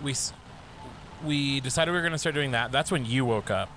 we 0.00 0.14
we 1.24 1.58
decided 1.60 1.90
we 1.90 1.96
were 1.96 2.02
going 2.02 2.12
to 2.12 2.18
start 2.18 2.36
doing 2.36 2.52
that. 2.52 2.70
That's 2.70 2.92
when 2.92 3.04
you 3.04 3.24
woke 3.24 3.50
up. 3.50 3.68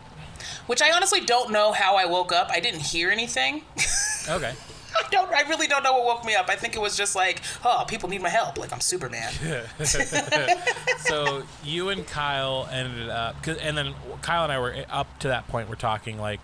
Which 0.67 0.81
I 0.81 0.91
honestly 0.91 1.21
don't 1.21 1.51
know 1.51 1.71
how 1.71 1.95
I 1.95 2.05
woke 2.05 2.31
up. 2.31 2.49
I 2.51 2.59
didn't 2.59 2.81
hear 2.81 3.09
anything. 3.09 3.63
Okay. 4.29 4.53
I 4.95 5.07
don't. 5.09 5.31
I 5.33 5.41
really 5.49 5.67
don't 5.67 5.83
know 5.83 5.93
what 5.93 6.05
woke 6.05 6.25
me 6.25 6.35
up. 6.35 6.49
I 6.49 6.55
think 6.55 6.75
it 6.75 6.79
was 6.81 6.95
just 6.97 7.15
like, 7.15 7.41
oh, 7.65 7.85
people 7.87 8.09
need 8.09 8.21
my 8.21 8.29
help. 8.29 8.57
Like 8.57 8.71
I'm 8.73 8.79
Superman. 8.81 9.31
so 10.99 11.43
you 11.63 11.89
and 11.89 12.05
Kyle 12.07 12.67
ended 12.71 13.09
up, 13.09 13.35
and 13.47 13.77
then 13.77 13.93
Kyle 14.21 14.43
and 14.43 14.51
I 14.51 14.59
were 14.59 14.75
up 14.89 15.19
to 15.19 15.27
that 15.29 15.47
point. 15.47 15.69
We're 15.69 15.75
talking 15.75 16.17
like, 16.19 16.41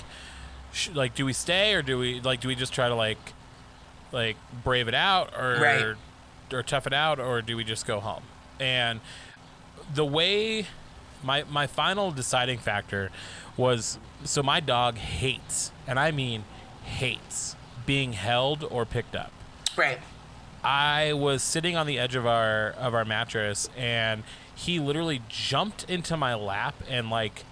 sh- 0.73 0.89
like, 0.93 1.15
do 1.15 1.25
we 1.25 1.33
stay 1.33 1.73
or 1.73 1.81
do 1.81 1.97
we 1.97 2.21
like, 2.21 2.41
do 2.41 2.47
we 2.47 2.55
just 2.55 2.73
try 2.73 2.89
to 2.89 2.95
like, 2.95 3.19
like 4.11 4.37
brave 4.63 4.87
it 4.87 4.95
out 4.95 5.33
or 5.37 5.59
Right. 5.61 5.95
or 6.53 6.63
tough 6.63 6.87
it 6.87 6.93
out 6.93 7.19
or 7.19 7.41
do 7.41 7.55
we 7.55 7.63
just 7.63 7.85
go 7.85 7.99
home? 7.99 8.23
And 8.59 8.99
the 9.93 10.05
way 10.05 10.65
my 11.23 11.43
my 11.49 11.67
final 11.67 12.11
deciding 12.11 12.59
factor 12.59 13.11
was 13.57 13.99
so 14.23 14.41
my 14.43 14.59
dog 14.59 14.97
hates, 14.97 15.71
and 15.87 15.99
I 15.99 16.11
mean 16.11 16.43
hates 16.83 17.55
being 17.89 18.13
held 18.13 18.63
or 18.69 18.85
picked 18.85 19.15
up. 19.15 19.31
Right. 19.75 19.97
I 20.63 21.13
was 21.13 21.41
sitting 21.41 21.75
on 21.75 21.87
the 21.87 21.97
edge 21.97 22.13
of 22.13 22.27
our 22.27 22.69
of 22.73 22.93
our 22.93 23.03
mattress 23.03 23.67
and 23.75 24.21
he 24.53 24.79
literally 24.79 25.23
jumped 25.27 25.89
into 25.89 26.15
my 26.15 26.35
lap 26.35 26.75
and 26.87 27.09
like 27.09 27.45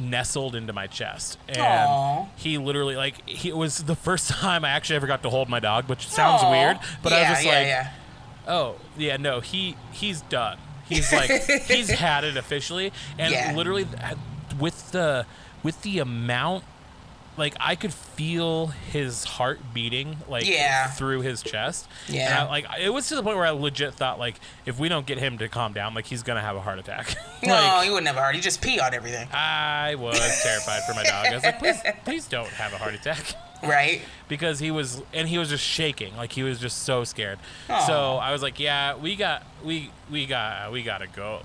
nestled 0.00 0.54
into 0.54 0.72
my 0.72 0.86
chest 0.86 1.36
and 1.48 1.58
Aw. 1.60 2.26
he 2.36 2.58
literally 2.58 2.94
like 2.94 3.28
he 3.28 3.48
it 3.48 3.56
was 3.56 3.78
the 3.78 3.96
first 3.96 4.30
time 4.40 4.64
I 4.64 4.68
actually 4.68 4.94
ever 4.94 5.08
got 5.08 5.24
to 5.24 5.30
hold 5.30 5.48
my 5.48 5.58
dog 5.58 5.88
which 5.88 6.06
sounds 6.06 6.44
Aw. 6.44 6.50
weird 6.52 6.78
but 7.02 7.10
yeah, 7.10 7.18
I 7.18 7.20
was 7.22 7.28
just 7.30 7.44
yeah, 7.44 7.52
like 7.52 7.66
yeah. 7.66 7.90
oh 8.46 8.76
yeah 8.96 9.16
no 9.16 9.40
he 9.40 9.74
he's 9.90 10.20
done 10.20 10.58
he's 10.88 11.12
like 11.12 11.28
he's 11.66 11.90
had 12.06 12.22
it 12.22 12.36
officially 12.36 12.92
and 13.18 13.56
literally 13.56 13.88
with 14.60 14.92
the 14.92 15.26
with 15.64 15.82
the 15.82 15.98
amount 15.98 16.62
like 17.36 17.54
I 17.58 17.76
could 17.76 17.92
feel 17.94 18.66
his 18.66 19.24
heart 19.24 19.60
beating 19.72 20.16
like 20.28 20.46
Yeah. 20.46 20.88
through 20.88 21.20
his 21.22 21.42
chest. 21.42 21.88
Yeah. 22.08 22.28
And 22.40 22.48
I, 22.48 22.50
like 22.50 22.66
it 22.80 22.90
was 22.92 23.08
to 23.08 23.14
the 23.14 23.22
point 23.22 23.36
where 23.36 23.46
I 23.46 23.50
legit 23.50 23.94
thought 23.94 24.18
like 24.18 24.38
if 24.66 24.78
we 24.78 24.88
don't 24.88 25.06
get 25.06 25.18
him 25.18 25.38
to 25.38 25.48
calm 25.48 25.72
down, 25.72 25.94
like 25.94 26.06
he's 26.06 26.22
gonna 26.22 26.40
have 26.42 26.56
a 26.56 26.60
heart 26.60 26.78
attack. 26.78 27.14
No, 27.44 27.54
like, 27.54 27.86
you 27.88 27.94
would 27.94 28.04
never 28.04 28.20
heart. 28.20 28.36
He 28.36 28.40
just 28.40 28.60
pee 28.62 28.78
on 28.78 28.94
everything, 28.94 29.26
I 29.32 29.96
was 29.96 30.16
terrified 30.44 30.82
for 30.84 30.94
my 30.94 31.02
dog. 31.02 31.26
I 31.26 31.34
was 31.34 31.42
like, 31.42 31.58
please, 31.58 31.76
please 32.04 32.26
don't 32.28 32.46
have 32.50 32.72
a 32.72 32.78
heart 32.78 32.94
attack. 32.94 33.34
right? 33.64 34.02
because 34.28 34.58
he 34.58 34.70
was 34.70 35.02
and 35.12 35.28
he 35.28 35.38
was 35.38 35.48
just 35.48 35.62
shaking 35.62 36.16
like 36.16 36.32
he 36.32 36.42
was 36.42 36.58
just 36.58 36.82
so 36.84 37.04
scared 37.04 37.38
so 37.86 38.14
i 38.16 38.32
was 38.32 38.42
like 38.42 38.58
yeah 38.58 38.96
we 38.96 39.14
got 39.14 39.44
we 39.62 39.90
we 40.10 40.26
got 40.26 40.72
we 40.72 40.82
gotta 40.82 41.06
go 41.06 41.42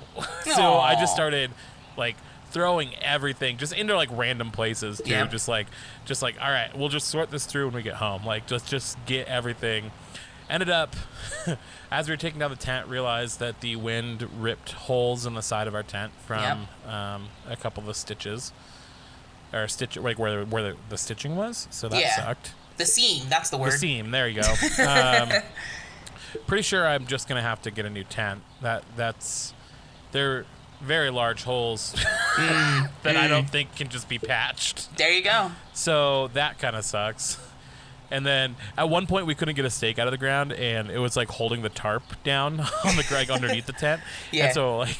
so 0.55 0.77
i 0.79 0.95
just 0.95 1.13
started 1.13 1.51
like 1.97 2.15
throwing 2.57 2.95
everything 3.01 3.57
just 3.57 3.71
into 3.73 3.95
like 3.95 4.09
random 4.11 4.49
places 4.51 4.99
too 5.03 5.11
Yep. 5.11 5.31
just 5.31 5.47
like 5.47 5.67
just 6.05 6.21
like 6.23 6.35
all 6.41 6.49
right 6.49 6.75
we'll 6.75 6.89
just 6.89 7.07
sort 7.07 7.29
this 7.29 7.45
through 7.45 7.65
when 7.67 7.75
we 7.75 7.83
get 7.83 7.95
home 7.95 8.25
like 8.25 8.47
just 8.47 8.67
just 8.67 8.97
get 9.05 9.27
everything 9.27 9.91
ended 10.49 10.69
up 10.69 10.95
as 11.91 12.07
we 12.07 12.13
were 12.13 12.17
taking 12.17 12.39
down 12.39 12.49
the 12.49 12.55
tent 12.57 12.87
realized 12.87 13.39
that 13.39 13.61
the 13.61 13.75
wind 13.75 14.27
ripped 14.41 14.71
holes 14.71 15.25
in 15.25 15.33
the 15.35 15.41
side 15.41 15.67
of 15.67 15.75
our 15.75 15.83
tent 15.83 16.11
from 16.25 16.67
um, 16.87 17.27
a 17.49 17.55
couple 17.55 17.81
of 17.81 17.87
the 17.87 17.93
stitches 17.93 18.51
or 19.53 19.67
stitch 19.67 19.95
like 19.97 20.17
where 20.17 20.43
where 20.45 20.63
the, 20.63 20.75
the 20.89 20.97
stitching 20.97 21.35
was 21.35 21.67
so 21.69 21.87
that 21.89 21.99
Yeah. 21.99 22.15
sucked 22.15 22.53
The 22.77 22.85
seam. 22.85 23.23
That's 23.29 23.49
the 23.49 23.57
word. 23.57 23.73
the 23.73 23.77
seam. 23.77 24.11
There 24.11 24.27
you 24.27 24.41
go. 24.41 24.53
Um, 24.83 25.29
pretty 26.47 26.63
sure 26.63 26.87
I'm 26.87 27.05
just 27.07 27.27
gonna 27.27 27.41
have 27.41 27.61
to 27.63 27.71
get 27.71 27.85
a 27.85 27.89
new 27.89 28.03
tent. 28.03 28.41
That 28.61 28.83
that's 28.95 29.53
they're 30.11 30.45
very 30.81 31.09
large 31.09 31.43
holes 31.43 31.93
that 32.37 33.17
I 33.17 33.27
don't 33.27 33.49
think 33.49 33.75
can 33.75 33.89
just 33.89 34.07
be 34.09 34.19
patched. 34.19 34.95
There 34.97 35.11
you 35.11 35.23
go. 35.23 35.51
So 35.73 36.27
that 36.29 36.59
kind 36.59 36.75
of 36.75 36.85
sucks. 36.85 37.37
And 38.09 38.25
then 38.25 38.55
at 38.77 38.89
one 38.89 39.05
point 39.05 39.25
we 39.25 39.35
couldn't 39.35 39.55
get 39.55 39.65
a 39.65 39.69
stake 39.69 39.99
out 39.99 40.07
of 40.07 40.11
the 40.11 40.17
ground, 40.17 40.53
and 40.53 40.89
it 40.89 40.99
was 40.99 41.17
like 41.17 41.29
holding 41.29 41.61
the 41.61 41.69
tarp 41.69 42.03
down 42.23 42.59
on 42.85 42.95
the 42.95 43.05
like 43.11 43.29
underneath 43.29 43.65
the 43.65 43.73
tent. 43.73 44.01
Yeah. 44.31 44.45
And 44.45 44.53
so 44.53 44.77
like 44.77 44.97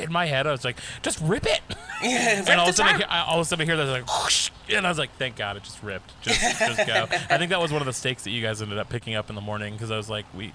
in 0.00 0.10
my 0.10 0.24
head 0.26 0.46
I 0.46 0.52
was 0.52 0.64
like, 0.64 0.78
just 1.02 1.20
rip 1.20 1.44
it. 1.46 1.60
Rip 2.02 2.10
and 2.48 2.60
all 2.60 2.68
of 2.68 2.74
a 2.74 2.76
sudden, 2.76 2.94
I, 2.94 2.96
hear- 2.98 3.06
I- 3.08 3.22
all 3.24 3.40
of 3.40 3.46
a 3.46 3.48
sudden, 3.48 3.62
I 3.62 3.66
hear 3.66 3.76
this 3.78 3.88
like, 3.88 4.06
whoosh, 4.24 4.50
and 4.68 4.84
I 4.86 4.90
was 4.90 4.98
like, 4.98 5.16
"Thank 5.16 5.36
God, 5.36 5.56
it 5.56 5.62
just 5.62 5.82
ripped. 5.82 6.12
Just, 6.22 6.38
just 6.58 6.86
go." 6.86 7.06
I 7.30 7.38
think 7.38 7.48
that 7.50 7.60
was 7.60 7.72
one 7.72 7.80
of 7.80 7.86
the 7.86 7.94
stakes 7.94 8.24
that 8.24 8.30
you 8.30 8.42
guys 8.42 8.60
ended 8.60 8.76
up 8.78 8.90
picking 8.90 9.14
up 9.14 9.30
in 9.30 9.34
the 9.36 9.40
morning 9.40 9.72
because 9.72 9.90
I 9.90 9.96
was 9.96 10.10
like, 10.10 10.26
"We." 10.34 10.52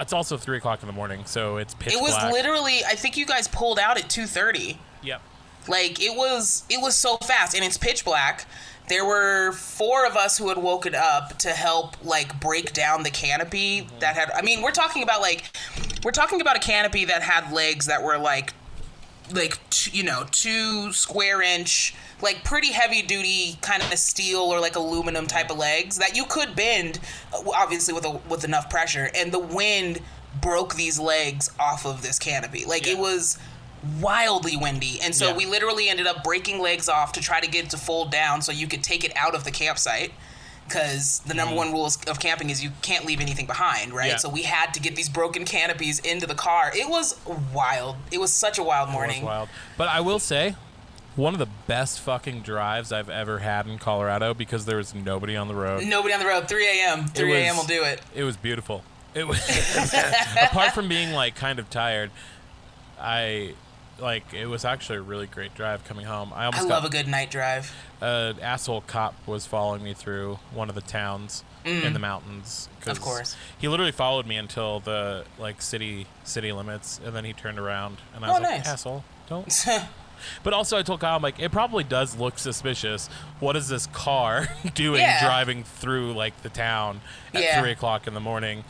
It's 0.00 0.12
also 0.12 0.36
three 0.36 0.56
o'clock 0.58 0.82
in 0.82 0.86
the 0.86 0.92
morning, 0.92 1.24
so 1.26 1.56
it's 1.56 1.74
pitch 1.74 1.92
black. 1.92 1.96
It 1.96 2.02
was 2.02 2.14
black. 2.14 2.32
literally. 2.32 2.80
I 2.86 2.94
think 2.94 3.16
you 3.16 3.26
guys 3.26 3.48
pulled 3.48 3.78
out 3.78 3.98
at 3.98 4.08
two 4.08 4.26
thirty. 4.26 4.78
Yep. 5.02 5.20
Like 5.68 6.00
it 6.00 6.16
was. 6.16 6.64
It 6.70 6.80
was 6.80 6.94
so 6.94 7.16
fast, 7.18 7.54
and 7.54 7.64
it's 7.64 7.76
pitch 7.78 8.04
black. 8.04 8.46
There 8.88 9.04
were 9.04 9.52
four 9.52 10.06
of 10.06 10.16
us 10.16 10.38
who 10.38 10.48
had 10.48 10.56
woken 10.56 10.94
up 10.94 11.38
to 11.40 11.50
help 11.50 12.02
like 12.02 12.40
break 12.40 12.72
down 12.72 13.02
the 13.02 13.10
canopy 13.10 13.82
Mm-hmm. 13.82 13.98
that 13.98 14.16
had. 14.16 14.30
I 14.30 14.40
mean, 14.42 14.62
we're 14.62 14.70
talking 14.70 15.02
about 15.02 15.20
like, 15.20 15.44
we're 16.04 16.10
talking 16.10 16.40
about 16.40 16.56
a 16.56 16.60
canopy 16.60 17.04
that 17.04 17.22
had 17.22 17.52
legs 17.52 17.84
that 17.86 18.02
were 18.02 18.16
like 18.16 18.54
like 19.32 19.58
t- 19.70 19.96
you 19.96 20.02
know 20.02 20.24
two 20.30 20.92
square 20.92 21.42
inch 21.42 21.94
like 22.22 22.42
pretty 22.44 22.72
heavy 22.72 23.02
duty 23.02 23.56
kind 23.60 23.82
of 23.82 23.88
steel 23.98 24.40
or 24.40 24.60
like 24.60 24.74
aluminum 24.76 25.26
type 25.26 25.50
of 25.50 25.56
legs 25.58 25.98
that 25.98 26.16
you 26.16 26.24
could 26.24 26.56
bend 26.56 26.98
uh, 27.32 27.42
obviously 27.54 27.94
with 27.94 28.04
a, 28.04 28.10
with 28.28 28.44
enough 28.44 28.68
pressure. 28.68 29.10
And 29.14 29.30
the 29.32 29.38
wind 29.38 30.00
broke 30.40 30.74
these 30.74 30.98
legs 30.98 31.50
off 31.60 31.86
of 31.86 32.02
this 32.02 32.18
canopy. 32.18 32.64
Like 32.64 32.86
it 32.86 32.98
was 32.98 33.38
wildly 34.00 34.56
windy. 34.56 35.00
And 35.00 35.14
so 35.14 35.28
Yeah. 35.28 35.36
we 35.36 35.46
literally 35.46 35.88
ended 35.88 36.06
up 36.06 36.24
breaking 36.24 36.60
legs 36.60 36.88
off 36.88 37.12
to 37.12 37.20
try 37.20 37.40
to 37.40 37.46
get 37.48 37.66
it 37.66 37.70
to 37.70 37.76
fold 37.78 38.10
down 38.10 38.42
so 38.42 38.50
you 38.52 38.66
could 38.66 38.82
take 38.82 39.04
it 39.04 39.12
out 39.16 39.34
of 39.34 39.44
the 39.44 39.50
campsite 39.52 40.12
because 40.68 41.20
the 41.20 41.34
number 41.34 41.54
mm. 41.54 41.58
one 41.58 41.72
rule 41.72 41.86
of 41.86 42.20
camping 42.20 42.50
is 42.50 42.62
you 42.62 42.70
can't 42.82 43.06
leave 43.06 43.20
anything 43.20 43.46
behind 43.46 43.92
right. 43.92 44.08
Yeah. 44.10 44.16
so 44.16 44.28
we 44.28 44.42
had 44.42 44.74
to 44.74 44.80
get 44.80 44.94
these 44.94 45.08
broken 45.08 45.44
canopies 45.44 45.98
into 46.00 46.26
the 46.26 46.34
car 46.34 46.70
it 46.74 46.88
was 46.88 47.18
wild 47.54 47.96
it 48.12 48.18
was 48.18 48.32
such 48.32 48.58
a 48.58 48.62
wild 48.62 48.88
It 48.88 48.90
was 48.90 48.94
morning 48.94 49.22
wild. 49.24 49.48
But 49.76 49.88
I 49.88 50.00
will 50.00 50.18
say, 50.18 50.56
one 51.16 51.34
of 51.34 51.40
the 51.40 51.48
best 51.66 52.00
fucking 52.00 52.42
drives 52.42 52.92
I've 52.92 53.10
ever 53.10 53.40
had 53.40 53.66
in 53.66 53.78
Colorado 53.78 54.34
because 54.34 54.66
there 54.66 54.76
was 54.76 54.94
nobody 54.94 55.36
on 55.36 55.48
the 55.48 55.54
road. 55.54 55.84
Nobody 55.84 56.14
on 56.14 56.20
the 56.20 56.26
road. 56.26 56.48
3 56.48 56.66
a.m. 56.66 57.08
3 57.08 57.32
a.m. 57.34 57.56
will 57.56 57.64
do 57.64 57.82
it. 57.82 58.00
It 58.14 58.22
was 58.22 58.36
beautiful. 58.36 58.84
It 59.14 59.26
was 59.26 59.38
apart 60.42 60.72
from 60.72 60.88
being 60.88 61.12
like 61.12 61.34
kind 61.34 61.58
of 61.58 61.68
tired. 61.70 62.10
I 63.00 63.54
like 63.98 64.32
it 64.32 64.46
was 64.46 64.64
actually 64.64 64.98
a 64.98 65.02
really 65.02 65.26
great 65.26 65.54
drive 65.54 65.84
coming 65.84 66.06
home. 66.06 66.32
I 66.34 66.46
almost 66.46 66.64
I 66.64 66.66
love 66.68 66.82
got 66.82 66.86
a 66.86 66.90
good 66.90 67.08
night 67.08 67.30
drive. 67.30 67.72
an 68.00 68.38
asshole 68.40 68.82
cop 68.82 69.14
was 69.26 69.46
following 69.46 69.82
me 69.82 69.94
through 69.94 70.38
one 70.52 70.68
of 70.68 70.74
the 70.74 70.80
towns 70.80 71.44
in 71.64 71.92
the 71.92 71.98
mountains. 71.98 72.68
Mm. 72.82 72.90
Of 72.92 73.00
course. 73.00 73.36
he 73.58 73.68
literally 73.68 73.92
followed 73.92 74.26
me 74.26 74.36
until 74.36 74.80
the 74.80 75.24
like 75.38 75.60
city 75.60 76.06
city 76.24 76.52
limits, 76.52 77.00
and 77.04 77.14
then 77.14 77.24
he 77.24 77.32
turned 77.32 77.58
around, 77.58 77.98
and 78.14 78.24
I 78.24 78.28
Oh, 78.28 78.32
was 78.34 78.40
like, 78.42 78.50
nice. 78.58 78.68
"Asshole, 78.68 79.04
don't." 79.28 79.66
But 80.42 80.52
also, 80.52 80.76
I 80.76 80.82
told 80.82 80.98
Kyle, 80.98 81.14
I'm 81.14 81.22
like, 81.22 81.38
it 81.38 81.52
probably 81.52 81.84
does 81.84 82.16
look 82.16 82.40
suspicious. 82.40 83.08
What 83.38 83.54
is 83.54 83.68
this 83.68 83.86
car 83.86 84.48
doing 84.74 85.00
Yeah. 85.00 85.24
driving 85.24 85.62
through 85.62 86.12
like 86.14 86.42
the 86.42 86.48
town 86.48 87.02
at 87.32 87.40
Yeah. 87.44 87.60
three 87.60 87.70
o'clock 87.70 88.08
in 88.08 88.14
the 88.14 88.20
morning? 88.20 88.64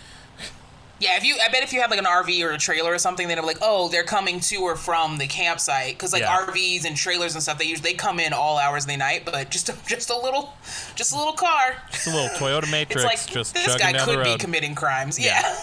Yeah, 1.01 1.17
if 1.17 1.25
you, 1.25 1.37
I 1.43 1.51
bet 1.51 1.63
if 1.63 1.73
you 1.73 1.81
had 1.81 1.91
like 1.91 1.99
an 1.99 2.05
RV 2.07 2.45
or 2.45 2.51
a 2.51 2.59
trailer 2.59 2.93
or 2.93 2.99
something, 2.99 3.29
they'd 3.29 3.37
be 3.37 3.41
like, 3.41 3.59
oh, 3.63 3.89
they're 3.89 4.03
coming 4.05 4.41
to 4.41 4.57
or 4.57 4.75
from 4.77 5.19
the 5.19 5.27
campsite 5.27 5.95
because 5.95 6.13
like 6.13 6.23
Yeah. 6.23 6.39
RVs 6.47 6.85
and 6.85 6.97
trailers 6.97 7.35
and 7.35 7.43
stuff, 7.43 7.59
they 7.59 7.65
usually 7.67 7.93
they 7.93 7.97
come 7.97 8.19
in 8.21 8.33
all 8.33 8.59
hours 8.59 8.85
of 8.85 8.91
the 8.91 8.97
night, 8.97 9.23
but 9.25 9.51
just 9.51 9.69
a, 9.69 9.77
just 9.87 10.11
a 10.11 10.17
little, 10.19 10.53
just 10.97 11.13
a 11.13 11.17
little 11.17 11.33
car. 11.35 11.77
just 11.93 12.07
a 12.07 12.11
little 12.11 12.29
Toyota 12.37 12.71
Matrix 12.71 13.03
It's 13.03 13.05
like 13.05 13.33
just 13.33 13.55
this 13.55 13.77
guy 13.77 13.93
could 13.93 14.25
be 14.25 14.37
committing 14.39 14.75
crimes. 14.75 15.19
Yeah. 15.19 15.41
Yeah, 15.43 15.55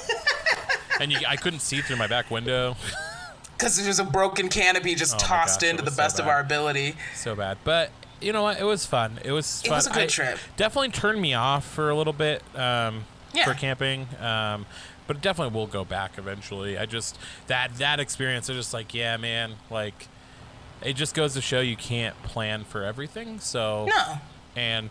and 1.01 1.11
you, 1.11 1.19
I 1.27 1.35
couldn't 1.35 1.59
see 1.59 1.81
through 1.81 1.97
my 1.97 2.07
back 2.07 2.31
window. 2.31 2.75
because 3.57 3.81
there's 3.83 3.99
a 3.99 4.03
broken 4.05 4.49
canopy 4.49 4.95
just 4.95 5.15
Oh 5.15 5.17
tossed 5.19 5.61
gosh, 5.61 5.67
it 5.67 5.71
into 5.71 5.81
the 5.81 5.87
was 5.87 5.95
so 5.95 6.01
best 6.03 6.19
of 6.19 6.27
our 6.27 6.39
ability. 6.41 6.95
so 7.15 7.35
bad. 7.35 7.57
But 7.63 7.89
you 8.21 8.31
know 8.33 8.43
what? 8.43 8.59
It 8.59 8.63
was 8.63 8.85
fun. 8.85 9.19
It 9.23 9.31
was 9.31 9.61
It 9.63 9.67
fun. 9.69 9.77
was 9.77 9.87
a 9.87 9.91
good 9.91 10.03
I- 10.03 10.07
trip. 10.07 10.39
Definitely 10.57 10.89
turned 10.89 11.21
me 11.21 11.33
off 11.33 11.65
for 11.65 11.89
a 11.89 11.95
little 11.95 12.13
bit 12.13 12.41
um, 12.57 13.05
Yeah. 13.33 13.45
for 13.45 13.53
camping. 13.53 14.07
Um, 14.21 14.65
but 15.07 15.17
it 15.17 15.21
definitely 15.21 15.53
will 15.57 15.67
go 15.67 15.83
back 15.85 16.17
eventually. 16.17 16.77
I 16.77 16.85
just 16.85 17.17
that 17.47 17.75
that 17.77 17.99
experience. 17.99 18.49
I 18.49 18.53
just 18.53 18.73
like, 18.73 18.93
yeah, 18.93 19.17
man. 19.17 19.53
Like, 19.69 20.07
it 20.81 20.93
just 20.93 21.13
goes 21.15 21.33
to 21.35 21.41
show 21.41 21.59
you 21.61 21.75
can't 21.75 22.21
plan 22.23 22.63
for 22.63 22.83
everything. 22.83 23.39
So 23.39 23.85
No. 23.89 24.17
and 24.55 24.89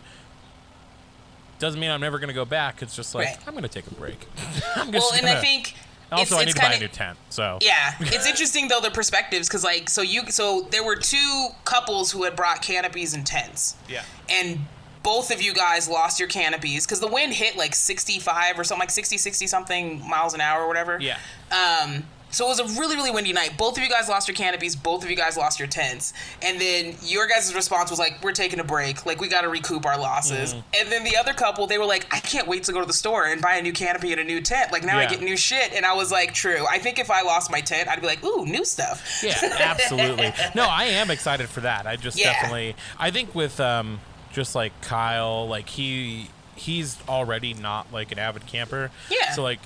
doesn't 1.59 1.79
mean 1.79 1.89
I'm 1.89 2.01
never 2.01 2.19
gonna 2.19 2.33
go 2.33 2.45
back. 2.45 2.81
It's 2.81 2.95
just 2.95 3.15
like 3.15 3.27
Right. 3.27 3.37
I'm 3.47 3.53
gonna 3.53 3.67
take 3.67 3.87
a 3.87 3.93
break. 3.93 4.27
I'm 4.75 4.91
just 4.91 5.11
Well, 5.11 5.13
and 5.17 5.25
I 5.25 5.29
gonna- 5.35 5.41
think 5.41 5.73
also 6.11 6.35
it's, 6.37 6.41
I 6.41 6.45
need 6.45 6.55
to 6.55 6.61
buy 6.61 6.73
a 6.73 6.79
new 6.79 6.87
tent. 6.87 7.17
So 7.29 7.59
Yeah, 7.61 7.93
it's 7.99 8.27
interesting 8.27 8.67
though 8.67 8.81
the 8.81 8.91
perspectives 8.91 9.47
because 9.47 9.63
like 9.63 9.89
so 9.89 10.01
you 10.01 10.29
so 10.31 10.67
there 10.71 10.83
were 10.83 10.95
two 10.95 11.47
couples 11.63 12.11
who 12.11 12.23
had 12.23 12.35
brought 12.35 12.61
canopies 12.61 13.13
and 13.13 13.25
tents. 13.25 13.75
Yeah. 13.89 14.03
And 14.29 14.65
both 15.05 15.31
of 15.31 15.39
you 15.41 15.53
guys 15.53 15.87
lost 15.87 16.19
your 16.19 16.27
canopies 16.27 16.85
because 16.85 16.99
the 16.99 17.07
wind 17.07 17.31
hit 17.31 17.55
like 17.55 17.75
65 17.75 18.59
or 18.59 18.63
something 18.63 18.81
like 18.81 18.89
60 18.89 19.17
60 19.17 19.47
something 19.47 20.05
miles 20.09 20.33
an 20.33 20.41
hour 20.41 20.63
or 20.63 20.67
whatever. 20.67 20.97
Yeah. 20.99 21.17
Um 21.51 22.03
so 22.31 22.47
it 22.47 22.49
was 22.49 22.59
a 22.59 22.79
really 22.81 22.95
really 22.97 23.11
windy 23.11 23.31
night. 23.31 23.55
Both 23.57 23.77
of 23.77 23.83
you 23.83 23.89
guys 23.89 24.09
lost 24.09 24.27
your 24.27 24.35
canopies, 24.35 24.75
both 24.75 25.03
of 25.03 25.09
you 25.09 25.15
guys 25.15 25.37
lost 25.37 25.57
your 25.59 25.69
tents. 25.69 26.11
And 26.41 26.59
then 26.59 26.95
your 27.03 27.27
guys' 27.27 27.53
response 27.55 27.89
was 27.91 27.99
like 27.99 28.21
we're 28.23 28.33
taking 28.33 28.59
a 28.59 28.63
break. 28.63 29.05
Like 29.05 29.21
we 29.21 29.27
got 29.29 29.41
to 29.41 29.47
recoup 29.49 29.85
our 29.85 29.97
losses. 29.97 30.53
Mm-hmm. 30.53 30.61
And 30.81 30.91
then 30.91 31.03
the 31.05 31.15
other 31.15 31.33
couple 31.33 31.65
they 31.67 31.77
were 31.77 31.85
like 31.85 32.07
I 32.11 32.19
can't 32.19 32.47
wait 32.47 32.63
to 32.63 32.73
go 32.73 32.81
to 32.81 32.85
the 32.87 32.91
store 32.93 33.25
and 33.27 33.41
buy 33.41 33.55
a 33.55 33.61
new 33.61 33.71
canopy 33.73 34.11
and 34.11 34.19
a 34.19 34.23
new 34.25 34.41
tent. 34.41 34.71
Like 34.73 34.83
now 34.83 34.97
I 34.97 35.05
get 35.05 35.21
new 35.21 35.37
shit. 35.37 35.71
And 35.73 35.85
I 35.85 35.93
was 35.93 36.11
like 36.11 36.33
true. 36.33 36.65
I 36.69 36.79
think 36.79 36.97
if 36.99 37.09
I 37.11 37.21
lost 37.21 37.51
my 37.51 37.61
tent 37.61 37.87
I'd 37.87 38.01
be 38.01 38.07
like 38.07 38.23
ooh 38.25 38.45
new 38.45 38.65
stuff. 38.65 39.21
Yeah, 39.23 39.37
absolutely. 39.59 40.33
No, 40.55 40.67
I 40.67 40.85
am 40.85 41.11
excited 41.11 41.47
for 41.47 41.61
that. 41.61 41.85
I 41.85 41.95
just 41.95 42.17
Yeah. 42.17 42.33
definitely 42.33 42.75
I 42.99 43.11
think 43.11 43.33
with 43.35 43.59
um 43.61 43.99
just 44.35 44.53
like 44.53 44.79
Kyle, 44.81 45.47
like 45.47 45.69
he 45.69 46.29
he's 46.55 46.97
already 47.07 47.53
not 47.53 47.91
like 47.91 48.11
an 48.11 48.19
avid 48.19 48.45
camper. 48.45 48.91
Yeah. 49.09 49.31
So 49.31 49.41
like 49.41 49.61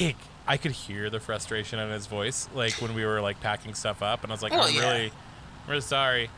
like 0.00 0.16
I 0.48 0.56
could 0.56 0.72
hear 0.72 1.08
the 1.08 1.20
frustration 1.20 1.78
in 1.78 1.90
his 1.90 2.06
voice 2.06 2.48
like 2.54 2.74
when 2.74 2.94
we 2.94 3.04
were 3.06 3.20
like 3.20 3.40
packing 3.40 3.74
stuff 3.74 4.02
up 4.02 4.22
and 4.22 4.30
I 4.30 4.34
was 4.34 4.42
like 4.42 4.52
Oh, 4.52 4.60
I'm 4.60 4.74
yeah. 4.74 4.80
really 4.80 5.04
I'm 5.06 5.70
really 5.70 5.80
sorry. 5.80 6.30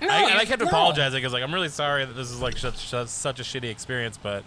No, 0.00 0.08
I, 0.08 0.30
and 0.30 0.38
I 0.38 0.44
kept 0.44 0.60
no. 0.60 0.66
apologizing 0.68 1.18
because 1.18 1.32
like 1.32 1.44
I'm 1.44 1.54
really 1.54 1.68
sorry 1.68 2.04
that 2.04 2.14
this 2.14 2.30
is 2.30 2.40
like 2.40 2.58
such, 2.58 2.88
such 2.88 3.08
such 3.08 3.38
a 3.38 3.44
shitty 3.44 3.70
experience, 3.70 4.18
but 4.20 4.42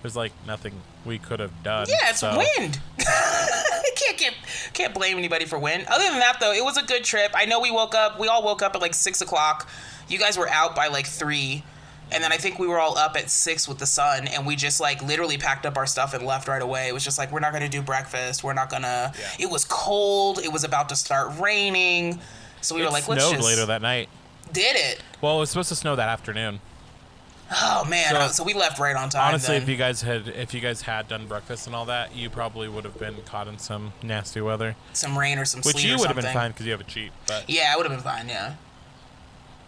there's 0.00 0.16
like 0.16 0.32
nothing 0.46 0.72
we 1.04 1.18
could 1.18 1.40
have 1.40 1.62
done. 1.62 1.86
Yeah, 1.88 1.96
it's 2.10 2.20
so- 2.20 2.38
wind. 2.58 2.80
can't 3.96 4.16
can't 4.18 4.36
can't 4.72 4.94
blame 4.94 5.18
anybody 5.18 5.44
for 5.44 5.58
wind. 5.58 5.86
Other 5.90 6.04
than 6.04 6.18
that, 6.18 6.38
though, 6.40 6.52
it 6.52 6.64
was 6.64 6.78
a 6.78 6.82
good 6.82 7.04
trip. 7.04 7.32
I 7.34 7.44
know 7.44 7.60
we 7.60 7.70
woke 7.70 7.94
up. 7.94 8.18
We 8.18 8.28
all 8.28 8.42
woke 8.42 8.62
up 8.62 8.74
at 8.74 8.80
like 8.80 8.94
six 8.94 9.20
o'clock. 9.20 9.68
You 10.08 10.18
guys 10.18 10.36
were 10.38 10.48
out 10.48 10.74
by 10.76 10.88
like 10.88 11.06
three, 11.06 11.64
and 12.12 12.22
then 12.22 12.32
I 12.32 12.36
think 12.36 12.58
we 12.58 12.66
were 12.66 12.78
all 12.78 12.96
up 12.98 13.16
at 13.16 13.30
six 13.30 13.66
with 13.68 13.78
the 13.78 13.86
sun, 13.86 14.28
and 14.28 14.46
we 14.46 14.56
just 14.56 14.80
like 14.80 15.02
literally 15.02 15.38
packed 15.38 15.64
up 15.66 15.76
our 15.76 15.86
stuff 15.86 16.14
and 16.14 16.24
left 16.26 16.48
right 16.48 16.62
away. 16.62 16.88
It 16.88 16.94
was 16.94 17.04
just 17.04 17.18
like 17.18 17.32
we're 17.32 17.40
not 17.40 17.52
gonna 17.52 17.68
do 17.68 17.82
breakfast. 17.82 18.44
We're 18.44 18.52
not 18.54 18.70
gonna. 18.70 19.12
Yeah. 19.18 19.46
It 19.46 19.50
was 19.50 19.64
cold. 19.64 20.38
It 20.38 20.52
was 20.52 20.64
about 20.64 20.88
to 20.90 20.96
start 20.96 21.38
raining, 21.38 22.20
so 22.60 22.74
we 22.74 22.82
It 22.82 22.84
were 22.84 22.90
like, 22.90 23.08
let's 23.08 23.22
snowed 23.24 23.36
just. 23.36 23.46
later 23.48 23.66
that 23.66 23.82
night. 23.82 24.08
Did 24.52 24.76
it? 24.76 25.02
Well, 25.22 25.36
it 25.36 25.40
was 25.40 25.50
supposed 25.50 25.70
to 25.70 25.76
snow 25.76 25.96
that 25.96 26.08
afternoon. 26.08 26.60
Oh 27.62 27.84
man! 27.88 28.10
So- 28.10 28.20
So, 28.20 28.32
so 28.32 28.44
we 28.44 28.54
left 28.54 28.78
right 28.78 28.96
on 28.96 29.10
time. 29.10 29.28
Honestly, 29.28 29.54
then. 29.54 29.62
if 29.62 29.68
you 29.68 29.76
guys 29.76 30.00
had 30.02 30.28
if 30.28 30.54
you 30.54 30.60
guys 30.60 30.82
had 30.82 31.08
done 31.08 31.26
breakfast 31.26 31.66
and 31.66 31.76
all 31.76 31.84
that, 31.86 32.14
you 32.16 32.30
probably 32.30 32.68
would 32.68 32.84
have 32.84 32.98
been 32.98 33.16
caught 33.26 33.48
in 33.48 33.58
some 33.58 33.92
nasty 34.02 34.40
weather, 34.40 34.76
some 34.94 35.16
rain 35.18 35.38
or 35.38 35.44
some 35.44 35.60
which 35.60 35.76
sleet 35.76 35.86
you 35.90 35.98
would 35.98 36.06
have 36.06 36.16
been 36.16 36.32
fine 36.32 36.50
because 36.52 36.64
you 36.66 36.72
have 36.72 36.80
a 36.80 36.84
Jeep. 36.84 37.12
But 37.26 37.48
Yeah, 37.48 37.70
I 37.72 37.76
would 37.76 37.84
have 37.86 37.92
been 37.94 38.02
fine. 38.04 38.28
Yeah, 38.28 38.54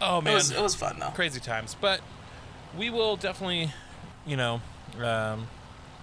oh 0.01 0.19
it 0.19 0.23
man, 0.25 0.33
was 0.35 0.51
it 0.51 0.61
was 0.61 0.75
fun 0.75 0.97
though. 0.99 1.09
crazy 1.09 1.39
times. 1.39 1.75
But 1.79 2.01
we 2.77 2.89
will 2.89 3.15
definitely, 3.15 3.71
you 4.25 4.37
know, 4.37 4.61
um, 5.01 5.47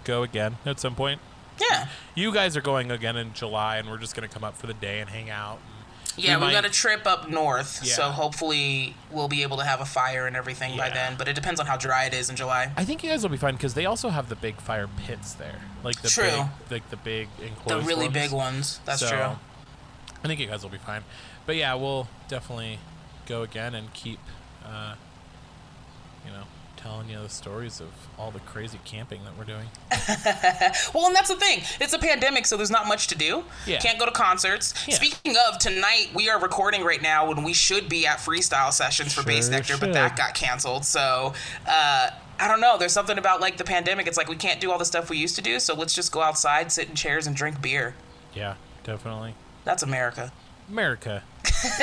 go 0.03 0.23
again 0.23 0.57
at 0.65 0.79
some 0.79 0.95
point. 0.95 1.21
Yeah. 1.59 1.87
You 2.15 2.33
guys 2.33 2.57
are 2.57 2.61
going 2.61 2.91
again 2.91 3.15
in 3.15 3.33
July, 3.33 3.77
and 3.77 3.89
we're 3.89 3.97
just 3.97 4.15
gonna 4.15 4.27
come 4.27 4.43
up 4.43 4.57
for 4.57 4.67
the 4.67 4.73
day 4.73 4.99
and 4.99 5.09
hang 5.09 5.29
out. 5.29 5.59
Yeah, 6.17 6.37
We 6.39 6.47
we, 6.47 6.53
got 6.53 6.63
might- 6.63 6.69
a 6.69 6.73
trip 6.73 7.05
up 7.05 7.29
north, 7.29 7.85
so 7.85 8.03
hopefully 8.03 8.95
we'll 9.11 9.27
be 9.27 9.41
able 9.43 9.57
to 9.57 9.65
have 9.65 9.81
a 9.81 9.85
fire 9.85 10.27
and 10.27 10.35
everything 10.37 10.77
by 10.77 10.89
then. 10.89 11.15
But 11.17 11.27
it 11.27 11.33
depends 11.35 11.59
on 11.59 11.65
how 11.65 11.75
dry 11.75 12.05
it 12.05 12.13
is 12.13 12.29
in 12.29 12.37
July. 12.37 12.71
I 12.77 12.85
think 12.85 13.03
you 13.03 13.09
guys 13.09 13.21
will 13.21 13.29
be 13.31 13.37
fine 13.37 13.55
because 13.55 13.73
they 13.73 13.85
also 13.85 14.07
have 14.09 14.29
the 14.29 14.35
big 14.37 14.55
fire 14.61 14.87
pits 15.05 15.33
there, 15.33 15.59
like 15.83 16.01
the 16.01 16.07
True. 16.07 16.23
big, 16.23 16.71
like 16.71 16.89
the 16.89 16.95
big 16.97 17.27
enclosed, 17.41 17.83
The 17.83 17.87
really 17.87 18.05
ones. 18.05 18.13
big 18.13 18.31
ones. 18.31 18.79
That's 18.85 19.01
So, 19.01 19.09
true. 19.09 19.35
I 20.23 20.27
think 20.27 20.39
you 20.39 20.47
guys 20.47 20.63
will 20.63 20.69
be 20.69 20.77
fine. 20.77 21.03
But 21.45 21.57
yeah, 21.57 21.73
we'll 21.73 22.07
definitely 22.29 22.79
go 23.25 23.43
again 23.43 23.75
and 23.75 23.93
keep, 23.93 24.19
uh, 24.65 24.95
you 26.25 26.31
know, 26.31 26.43
telling 26.77 27.09
you 27.09 27.19
the 27.19 27.29
stories 27.29 27.79
of 27.79 27.87
all 28.17 28.29
the 28.31 28.39
crazy 28.41 28.79
camping 28.85 29.21
that 29.23 29.37
we're 29.37 29.43
doing. 29.43 29.67
Well, 30.93 31.07
and 31.07 31.15
that's 31.15 31.29
the 31.29 31.35
thing. 31.35 31.61
It's 31.81 31.93
a 31.93 31.99
pandemic, 31.99 32.45
so 32.45 32.57
there's 32.57 32.71
not 32.71 32.87
much 32.87 33.07
to 33.07 33.15
do. 33.15 33.43
Yeah. 33.65 33.79
Can't 33.79 33.99
go 33.99 34.05
to 34.05 34.11
concerts. 34.11 34.73
Yeah. 34.87 34.95
Speaking 34.95 35.35
of, 35.47 35.57
tonight 35.57 36.09
we 36.13 36.29
are 36.29 36.39
recording 36.39 36.83
right 36.83 37.01
now 37.01 37.27
when 37.27 37.43
we 37.43 37.53
should 37.53 37.89
be 37.89 38.07
at 38.07 38.19
freestyle 38.19 38.71
sessions 38.71 39.13
for 39.13 39.23
Bass 39.23 39.45
Sure 39.45 39.55
Nectar, 39.55 39.77
but 39.77 39.93
that 39.93 40.15
got 40.15 40.33
canceled. 40.33 40.85
So, 40.85 41.33
uh, 41.67 42.09
I 42.39 42.47
don't 42.47 42.61
know. 42.61 42.77
There's 42.77 42.93
something 42.93 43.17
about 43.17 43.41
like 43.41 43.57
the 43.57 43.63
pandemic. 43.63 44.07
It's 44.07 44.17
like 44.17 44.29
we 44.29 44.35
can't 44.35 44.59
do 44.59 44.71
all 44.71 44.77
the 44.77 44.85
stuff 44.85 45.09
we 45.09 45.17
used 45.17 45.35
to 45.35 45.41
do, 45.41 45.59
so 45.59 45.75
let's 45.75 45.93
just 45.93 46.11
go 46.11 46.21
outside, 46.21 46.71
sit 46.71 46.89
in 46.89 46.95
chairs, 46.95 47.27
and 47.27 47.35
drink 47.35 47.61
beer. 47.61 47.95
Yeah, 48.33 48.55
definitely. 48.83 49.35
That's 49.63 49.83
America. 49.83 50.31
America. 50.69 51.23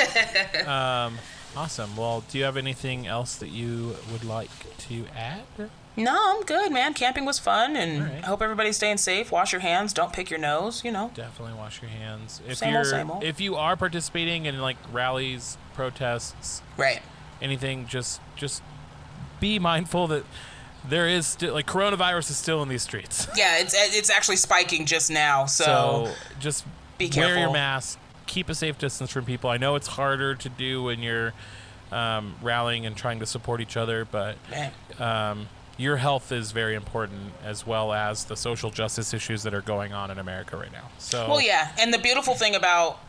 um, 0.67 1.17
awesome. 1.55 1.95
Well, 1.95 2.23
do 2.29 2.37
you 2.37 2.43
have 2.43 2.57
anything 2.57 3.07
else 3.07 3.35
that 3.37 3.49
you 3.49 3.95
would 4.11 4.23
like 4.23 4.49
to 4.89 5.05
add? 5.15 5.69
No, 5.95 6.17
I'm 6.35 6.41
good, 6.43 6.71
man. 6.71 6.93
Camping 6.95 7.23
was 7.25 7.37
fun, 7.37 7.75
and. 7.75 8.03
I 8.03 8.25
hope 8.25 8.41
everybody's 8.41 8.77
staying 8.77 8.97
safe. 8.97 9.31
Wash 9.31 9.51
your 9.51 9.61
hands. 9.61 9.93
Don't 9.93 10.11
pick 10.11 10.29
your 10.31 10.39
nose. 10.39 10.83
You 10.83 10.91
know. 10.91 11.11
Definitely 11.13 11.55
wash 11.55 11.81
your 11.81 11.91
hands. 11.91 12.41
If 12.47 12.57
Same 12.57 12.73
you're 12.73 12.99
old, 12.99 13.09
old. 13.11 13.23
if 13.23 13.39
you 13.39 13.55
are 13.55 13.75
participating 13.77 14.45
in 14.47 14.59
like 14.59 14.77
rallies, 14.91 15.57
protests, 15.75 16.61
Right. 16.77 17.01
anything, 17.41 17.85
just 17.87 18.19
just 18.35 18.63
be 19.39 19.59
mindful 19.59 20.07
that 20.07 20.23
there 20.83 21.07
is 21.07 21.27
still 21.27 21.53
like 21.53 21.67
coronavirus 21.67 22.31
is 22.31 22.37
still 22.37 22.63
in 22.63 22.69
these 22.69 22.81
streets. 22.81 23.27
Yeah, 23.37 23.59
it's 23.59 23.75
it's 23.77 24.09
actually 24.09 24.37
spiking 24.37 24.87
just 24.87 25.11
now. 25.11 25.45
So, 25.45 25.63
So 25.65 26.11
just 26.39 26.65
Be 26.97 27.07
careful. 27.07 27.33
wear 27.35 27.39
your 27.43 27.53
mask, 27.53 27.99
keep 28.33 28.49
a 28.49 28.55
safe 28.55 28.79
distance 28.79 29.11
from 29.11 29.25
people. 29.25 29.49
I 29.49 29.57
know 29.57 29.75
it's 29.75 29.87
harder 29.87 30.33
to 30.33 30.49
do 30.49 30.83
when 30.83 31.03
you're 31.03 31.33
um, 31.91 32.35
rallying 32.41 32.87
and 32.87 32.97
trying 32.97 33.19
to 33.19 33.27
support 33.27 33.61
each 33.61 33.77
other, 33.77 34.05
but 34.05 34.37
um, 34.99 35.47
your 35.77 35.97
health 35.97 36.31
is 36.31 36.51
very 36.51 36.73
important 36.73 37.33
as 37.43 37.67
well 37.67 37.93
as 37.93 38.25
the 38.25 38.35
social 38.35 38.71
justice 38.71 39.13
issues 39.13 39.43
that 39.43 39.53
are 39.53 39.61
going 39.61 39.93
on 39.93 40.09
in 40.09 40.17
America 40.17 40.57
right 40.57 40.71
now. 40.71 40.89
So 40.97 41.29
well, 41.29 41.41
yeah. 41.41 41.71
And 41.79 41.93
the 41.93 41.99
beautiful 41.99 42.33
thing 42.33 42.55
about 42.55 42.99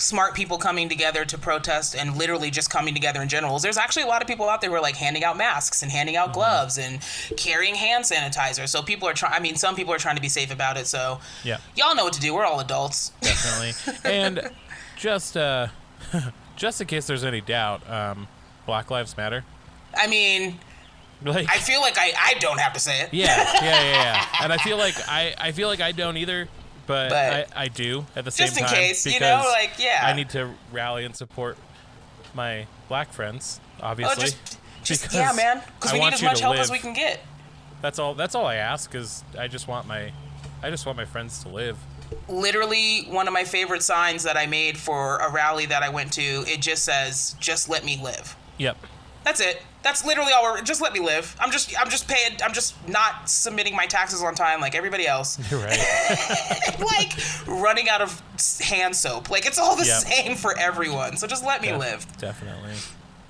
smart 0.00 0.34
people 0.34 0.58
coming 0.58 0.88
together 0.88 1.24
to 1.24 1.38
protest 1.38 1.94
and 1.94 2.16
literally 2.16 2.50
just 2.50 2.70
coming 2.70 2.94
together 2.94 3.20
in 3.22 3.28
general 3.28 3.58
there's 3.58 3.76
actually 3.76 4.02
a 4.02 4.06
lot 4.06 4.22
of 4.22 4.28
people 4.28 4.48
out 4.48 4.60
there 4.60 4.70
who 4.70 4.76
are 4.76 4.80
like 4.80 4.96
handing 4.96 5.22
out 5.24 5.36
masks 5.36 5.82
and 5.82 5.90
handing 5.92 6.00
Mm-hmm. 6.14 6.28
out 6.28 6.32
gloves 6.34 6.76
and 6.78 6.98
carrying 7.36 7.74
hand 7.76 8.04
sanitizer. 8.04 8.66
So 8.68 8.82
people 8.82 9.06
are 9.06 9.12
trying. 9.14 9.32
I 9.34 9.38
mean, 9.38 9.54
some 9.54 9.76
people 9.76 9.94
are 9.94 9.98
trying 9.98 10.16
to 10.16 10.22
be 10.22 10.28
safe 10.28 10.50
about 10.52 10.76
it. 10.76 10.86
So 10.88 11.20
yeah, 11.44 11.58
y'all 11.76 11.94
know 11.94 12.02
what 12.04 12.14
to 12.14 12.20
do. 12.20 12.34
We're 12.34 12.44
all 12.44 12.58
adults. 12.58 13.12
definitely. 13.20 14.10
and 14.10 14.50
just 14.96 15.36
uh, 15.36 15.68
just 16.56 16.80
in 16.80 16.86
case 16.88 17.06
there's 17.06 17.22
any 17.24 17.40
doubt, 17.40 17.88
um, 17.88 18.26
Black 18.66 18.90
Lives 18.90 19.16
Matter. 19.16 19.44
I 19.96 20.06
mean, 20.08 20.58
Like 21.22 21.48
I 21.48 21.58
feel 21.58 21.80
like 21.80 21.96
I, 21.98 22.12
I 22.18 22.34
don't 22.40 22.58
have 22.58 22.72
to 22.72 22.80
say 22.80 23.02
it. 23.02 23.10
Yeah, 23.12 23.36
yeah, 23.62 23.62
yeah, 23.62 23.92
yeah. 23.92 24.26
And 24.42 24.52
I 24.52 24.56
feel 24.56 24.78
like 24.78 24.94
I, 25.08 25.34
I 25.38 25.52
feel 25.52 25.68
like 25.68 25.80
I 25.80 25.92
don't 25.92 26.16
either, 26.16 26.48
but, 26.90 27.10
But- 27.10 27.56
I, 27.56 27.64
I 27.64 27.68
do 27.68 28.04
at 28.16 28.24
the 28.24 28.30
same 28.32 28.48
Just 28.48 28.58
in 28.58 28.64
time. 28.64 28.74
case, 28.74 29.06
you 29.06 29.20
know, 29.20 29.44
like, 29.52 29.72
yeah. 29.78 30.00
I 30.02 30.12
need 30.12 30.28
to 30.30 30.52
rally 30.72 31.04
and 31.04 31.14
support 31.14 31.56
my 32.34 32.66
black 32.88 33.12
friends, 33.12 33.60
oh, 33.80 33.86
obviously. 33.86 34.16
Oh, 34.16 34.20
just, 34.20 34.58
just 34.82 35.14
yeah, 35.14 35.32
man. 35.32 35.62
Because 35.76 35.92
we 35.92 36.00
need 36.00 36.12
as 36.14 36.22
much 36.22 36.40
help 36.40 36.56
as 36.56 36.70
we 36.70 36.78
can 36.80 36.92
get. 36.92 37.20
That's 37.80 37.98
all. 38.00 38.14
That's 38.14 38.34
all 38.34 38.44
I 38.44 38.56
ask 38.56 38.92
is 38.96 39.22
I 39.38 39.46
just 39.46 39.68
want 39.68 39.86
my, 39.86 40.12
I 40.64 40.70
just 40.70 40.84
want 40.84 40.98
my 40.98 41.04
friends 41.04 41.42
to 41.44 41.48
live. 41.48 41.78
literally 42.28 43.02
one 43.08 43.28
of 43.28 43.32
my 43.32 43.44
favorite 43.44 43.82
signs 43.84 44.24
that 44.24 44.36
I 44.36 44.46
made 44.46 44.76
for 44.76 45.18
a 45.18 45.30
rally 45.30 45.66
that 45.66 45.82
I 45.84 45.88
went 45.90 46.12
to. 46.14 46.22
It 46.22 46.60
just 46.60 46.84
says, 46.84 47.36
"Just 47.38 47.68
let 47.68 47.84
me 47.84 48.00
live." 48.02 48.36
Yep. 48.58 48.76
That's 49.24 49.40
it. 49.40 49.62
That's 49.82 50.04
literally 50.04 50.32
all. 50.32 50.42
We're, 50.42 50.62
just 50.62 50.80
let 50.82 50.92
me 50.92 51.00
live. 51.00 51.36
I'm 51.40 51.50
just, 51.50 51.78
I'm 51.80 51.88
just 51.90 52.08
paying. 52.08 52.38
I'm 52.44 52.52
just 52.52 52.74
not 52.88 53.28
submitting 53.28 53.74
my 53.76 53.86
taxes 53.86 54.22
on 54.22 54.34
time 54.34 54.60
like 54.60 54.74
everybody 54.74 55.06
else. 55.06 55.38
You're 55.50 55.60
right. 55.64 56.76
like 56.80 57.12
running 57.46 57.88
out 57.88 58.00
of 58.02 58.20
hand 58.60 58.94
soap. 58.96 59.30
Like 59.30 59.46
it's 59.46 59.58
all 59.58 59.76
the 59.76 59.84
Yep. 59.86 60.00
same 60.02 60.36
for 60.36 60.58
everyone. 60.58 61.16
So 61.16 61.26
just 61.26 61.44
let 61.44 61.60
me 61.62 61.68
Def- 61.68 61.78
live. 61.78 62.18
Definitely. 62.18 62.72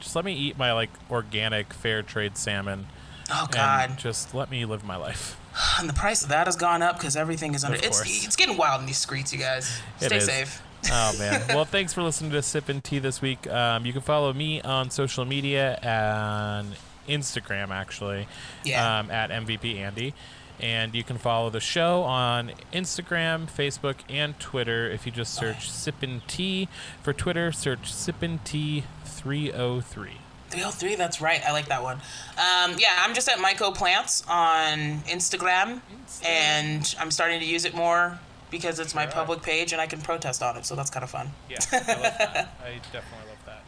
Just 0.00 0.16
let 0.16 0.24
me 0.24 0.32
eat 0.34 0.56
my 0.58 0.72
like 0.72 0.90
organic 1.10 1.72
fair 1.72 2.02
trade 2.02 2.36
salmon. 2.36 2.86
Oh 3.32 3.46
God. 3.50 3.96
just 3.98 4.34
let 4.34 4.50
me 4.50 4.64
live 4.64 4.84
my 4.84 4.96
life. 4.96 5.36
And 5.80 5.88
the 5.88 5.92
price 5.94 6.22
of 6.22 6.28
that 6.28 6.46
has 6.46 6.54
gone 6.56 6.80
up 6.82 6.96
because 6.98 7.16
everything 7.16 7.54
is 7.54 7.64
under. 7.64 7.76
It's 7.76 8.00
it's 8.24 8.36
getting 8.36 8.56
wild 8.56 8.80
in 8.80 8.86
these 8.86 8.98
streets, 8.98 9.32
you 9.32 9.38
guys. 9.40 9.80
Stay 9.98 10.20
safe. 10.20 10.62
Oh 10.90 11.14
man. 11.18 11.42
well, 11.48 11.64
thanks 11.64 11.92
for 11.92 12.02
listening 12.02 12.30
to 12.32 12.38
Sippin' 12.38 12.82
Tea 12.82 12.98
this 12.98 13.20
week. 13.20 13.46
Um, 13.48 13.84
you 13.84 13.92
can 13.92 14.02
follow 14.02 14.32
me 14.32 14.60
on 14.62 14.90
social 14.90 15.24
media 15.24 15.78
and 15.82 16.74
Instagram 17.08 17.70
actually. 17.70 18.26
Yeah. 18.64 18.98
Um, 18.98 19.10
at 19.10 19.30
MVP 19.30 19.76
Andy. 19.76 20.14
And 20.60 20.94
you 20.94 21.02
can 21.02 21.16
follow 21.16 21.48
the 21.48 21.60
show 21.60 22.02
on 22.02 22.52
Instagram, 22.70 23.50
Facebook, 23.50 23.96
and 24.10 24.38
Twitter. 24.38 24.90
If 24.90 25.06
you 25.06 25.12
just 25.12 25.32
search 25.32 25.70
Sippin' 25.70 26.20
Tea 26.26 26.68
for 27.02 27.14
Twitter, 27.14 27.50
search 27.50 27.90
Sippin' 27.90 28.44
Tea 28.44 28.84
303. 29.06 30.10
303, 30.50 30.96
that's 30.96 31.20
right. 31.22 31.40
I 31.46 31.52
like 31.52 31.68
that 31.68 31.82
one. 31.82 31.96
Um, 32.36 32.76
yeah, 32.78 32.98
I'm 32.98 33.14
just 33.14 33.28
at 33.28 33.38
Myco 33.38 33.74
Plants 33.74 34.22
on 34.28 34.98
Instagram, 35.04 35.80
and 36.26 36.94
I'm 37.00 37.10
starting 37.10 37.40
to 37.40 37.46
use 37.46 37.64
it 37.64 37.74
more 37.74 38.18
because 38.50 38.78
it's 38.78 38.94
my 38.94 39.06
public 39.06 39.42
page 39.42 39.72
and 39.72 39.80
I 39.80 39.86
can 39.86 40.00
protest 40.00 40.42
on 40.42 40.56
it, 40.56 40.64
so 40.66 40.74
that's 40.74 40.90
kind 40.90 41.04
of 41.04 41.10
fun. 41.10 41.30
Yeah, 41.48 41.58
I 41.72 41.76
love 41.76 41.86
that. 41.86 42.54
I 42.64 42.72
definitely 42.92 43.28
love 43.28 43.60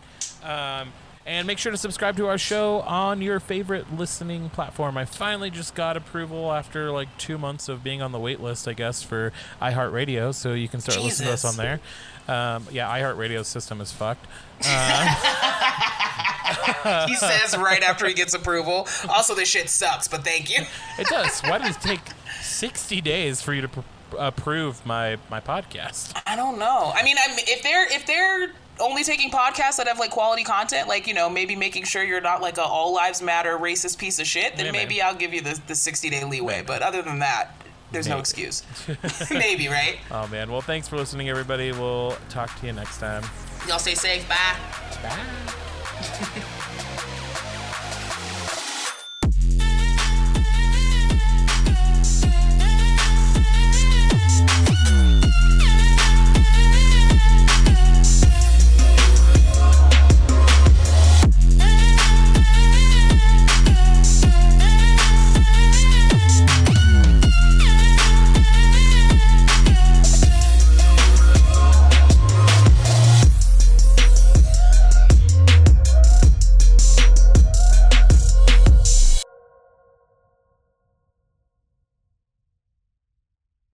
that. 0.43 0.81
Um, 0.81 0.93
and 1.25 1.47
make 1.47 1.59
sure 1.59 1.71
to 1.71 1.79
subscribe 1.79 2.17
to 2.17 2.27
our 2.27 2.39
show 2.39 2.81
on 2.81 3.23
your 3.23 3.39
favorite 3.39 3.97
listening 3.97 4.51
platform. 4.51 4.99
I 4.99 5.05
finally 5.05 5.51
just 5.51 5.75
got 5.75 5.97
approval 5.97 6.53
after 6.53 6.91
like 6.91 7.17
two 7.17 7.39
months 7.39 7.69
of 7.69 7.85
being 7.85 8.03
on 8.03 8.11
the 8.11 8.19
wait 8.19 8.41
list, 8.41 8.67
I 8.67 8.73
guess, 8.73 9.03
for 9.03 9.33
iHeartRadio, 9.61 10.35
so 10.35 10.53
you 10.53 10.69
can 10.69 10.81
start 10.81 11.01
listening 11.01 11.29
to 11.29 11.35
us 11.35 11.45
on 11.45 11.57
there. 11.57 11.81
Um, 12.29 12.67
yeah, 12.73 12.89
iHeartRadio's 12.89 13.47
system 13.49 13.81
is 13.81 13.93
fucked. 13.93 14.27
he 17.07 17.15
says 17.17 17.57
right 17.57 17.83
after 17.83 18.07
he 18.07 18.15
gets 18.15 18.35
approval. 18.35 18.89
Also, 19.09 19.35
this 19.35 19.49
shit 19.49 19.69
sucks, 19.69 20.09
but 20.09 20.25
thank 20.25 20.51
you. 20.51 20.65
It 20.99 21.07
does. 21.09 21.41
Why 21.43 21.59
does 21.59 21.77
it 21.77 21.83
take 21.83 22.01
60 22.41 23.01
days 23.01 23.41
for 23.41 23.55
you 23.55 23.63
to 23.63 23.69
pr- 23.69 23.81
approve 24.19 24.85
my, 24.87 25.19
my 25.31 25.41
podcast? 25.41 26.21
I 26.27 26.37
don't 26.37 26.59
know. 26.59 26.93
I 26.95 27.03
mean, 27.03 27.17
I'm, 27.23 27.37
if 27.39 27.63
they're 27.63 27.87
if 27.93 28.07
they're 28.07 28.53
only 28.81 29.05
taking 29.05 29.31
podcasts 29.31 29.77
that 29.77 29.87
have 29.87 29.99
like 29.99 30.11
quality 30.11 30.45
content, 30.45 30.89
like 30.89 31.07
you 31.07 31.15
know, 31.15 31.29
maybe 31.29 31.57
making 31.57 31.85
sure 31.85 32.03
you're 32.03 32.21
not 32.21 32.41
like 32.41 32.59
a 32.59 32.63
all 32.63 32.95
lives 32.95 33.23
matter 33.23 33.59
racist 33.59 33.99
piece 33.99 34.19
of 34.19 34.27
shit, 34.27 34.57
then 34.57 34.67
Maybe. 34.67 34.79
maybe 34.79 35.03
I'll 35.03 35.15
give 35.15 35.33
you 35.35 35.41
the 35.41 35.61
the 35.67 35.75
60 35.75 36.11
day 36.11 36.25
leeway. 36.25 36.57
Maybe. 36.57 36.67
But 36.67 36.83
other 36.83 37.03
than 37.03 37.19
that, 37.21 37.55
there's 37.93 38.09
no 38.09 38.19
excuse. 38.19 38.63
maybe, 39.31 39.69
right? 39.69 39.99
Oh, 40.11 40.27
man. 40.29 40.51
Well, 40.51 40.63
thanks 40.63 40.89
for 40.89 40.97
listening, 40.97 41.29
everybody. 41.29 41.73
We'll 41.73 42.17
talk 42.31 42.59
to 42.61 42.67
you 42.67 42.73
next 42.73 42.99
time. 42.99 43.23
Y'all 43.69 43.79
stay 43.79 43.95
safe. 43.95 44.29
Bye. 44.29 44.57
Bye. 45.03 46.43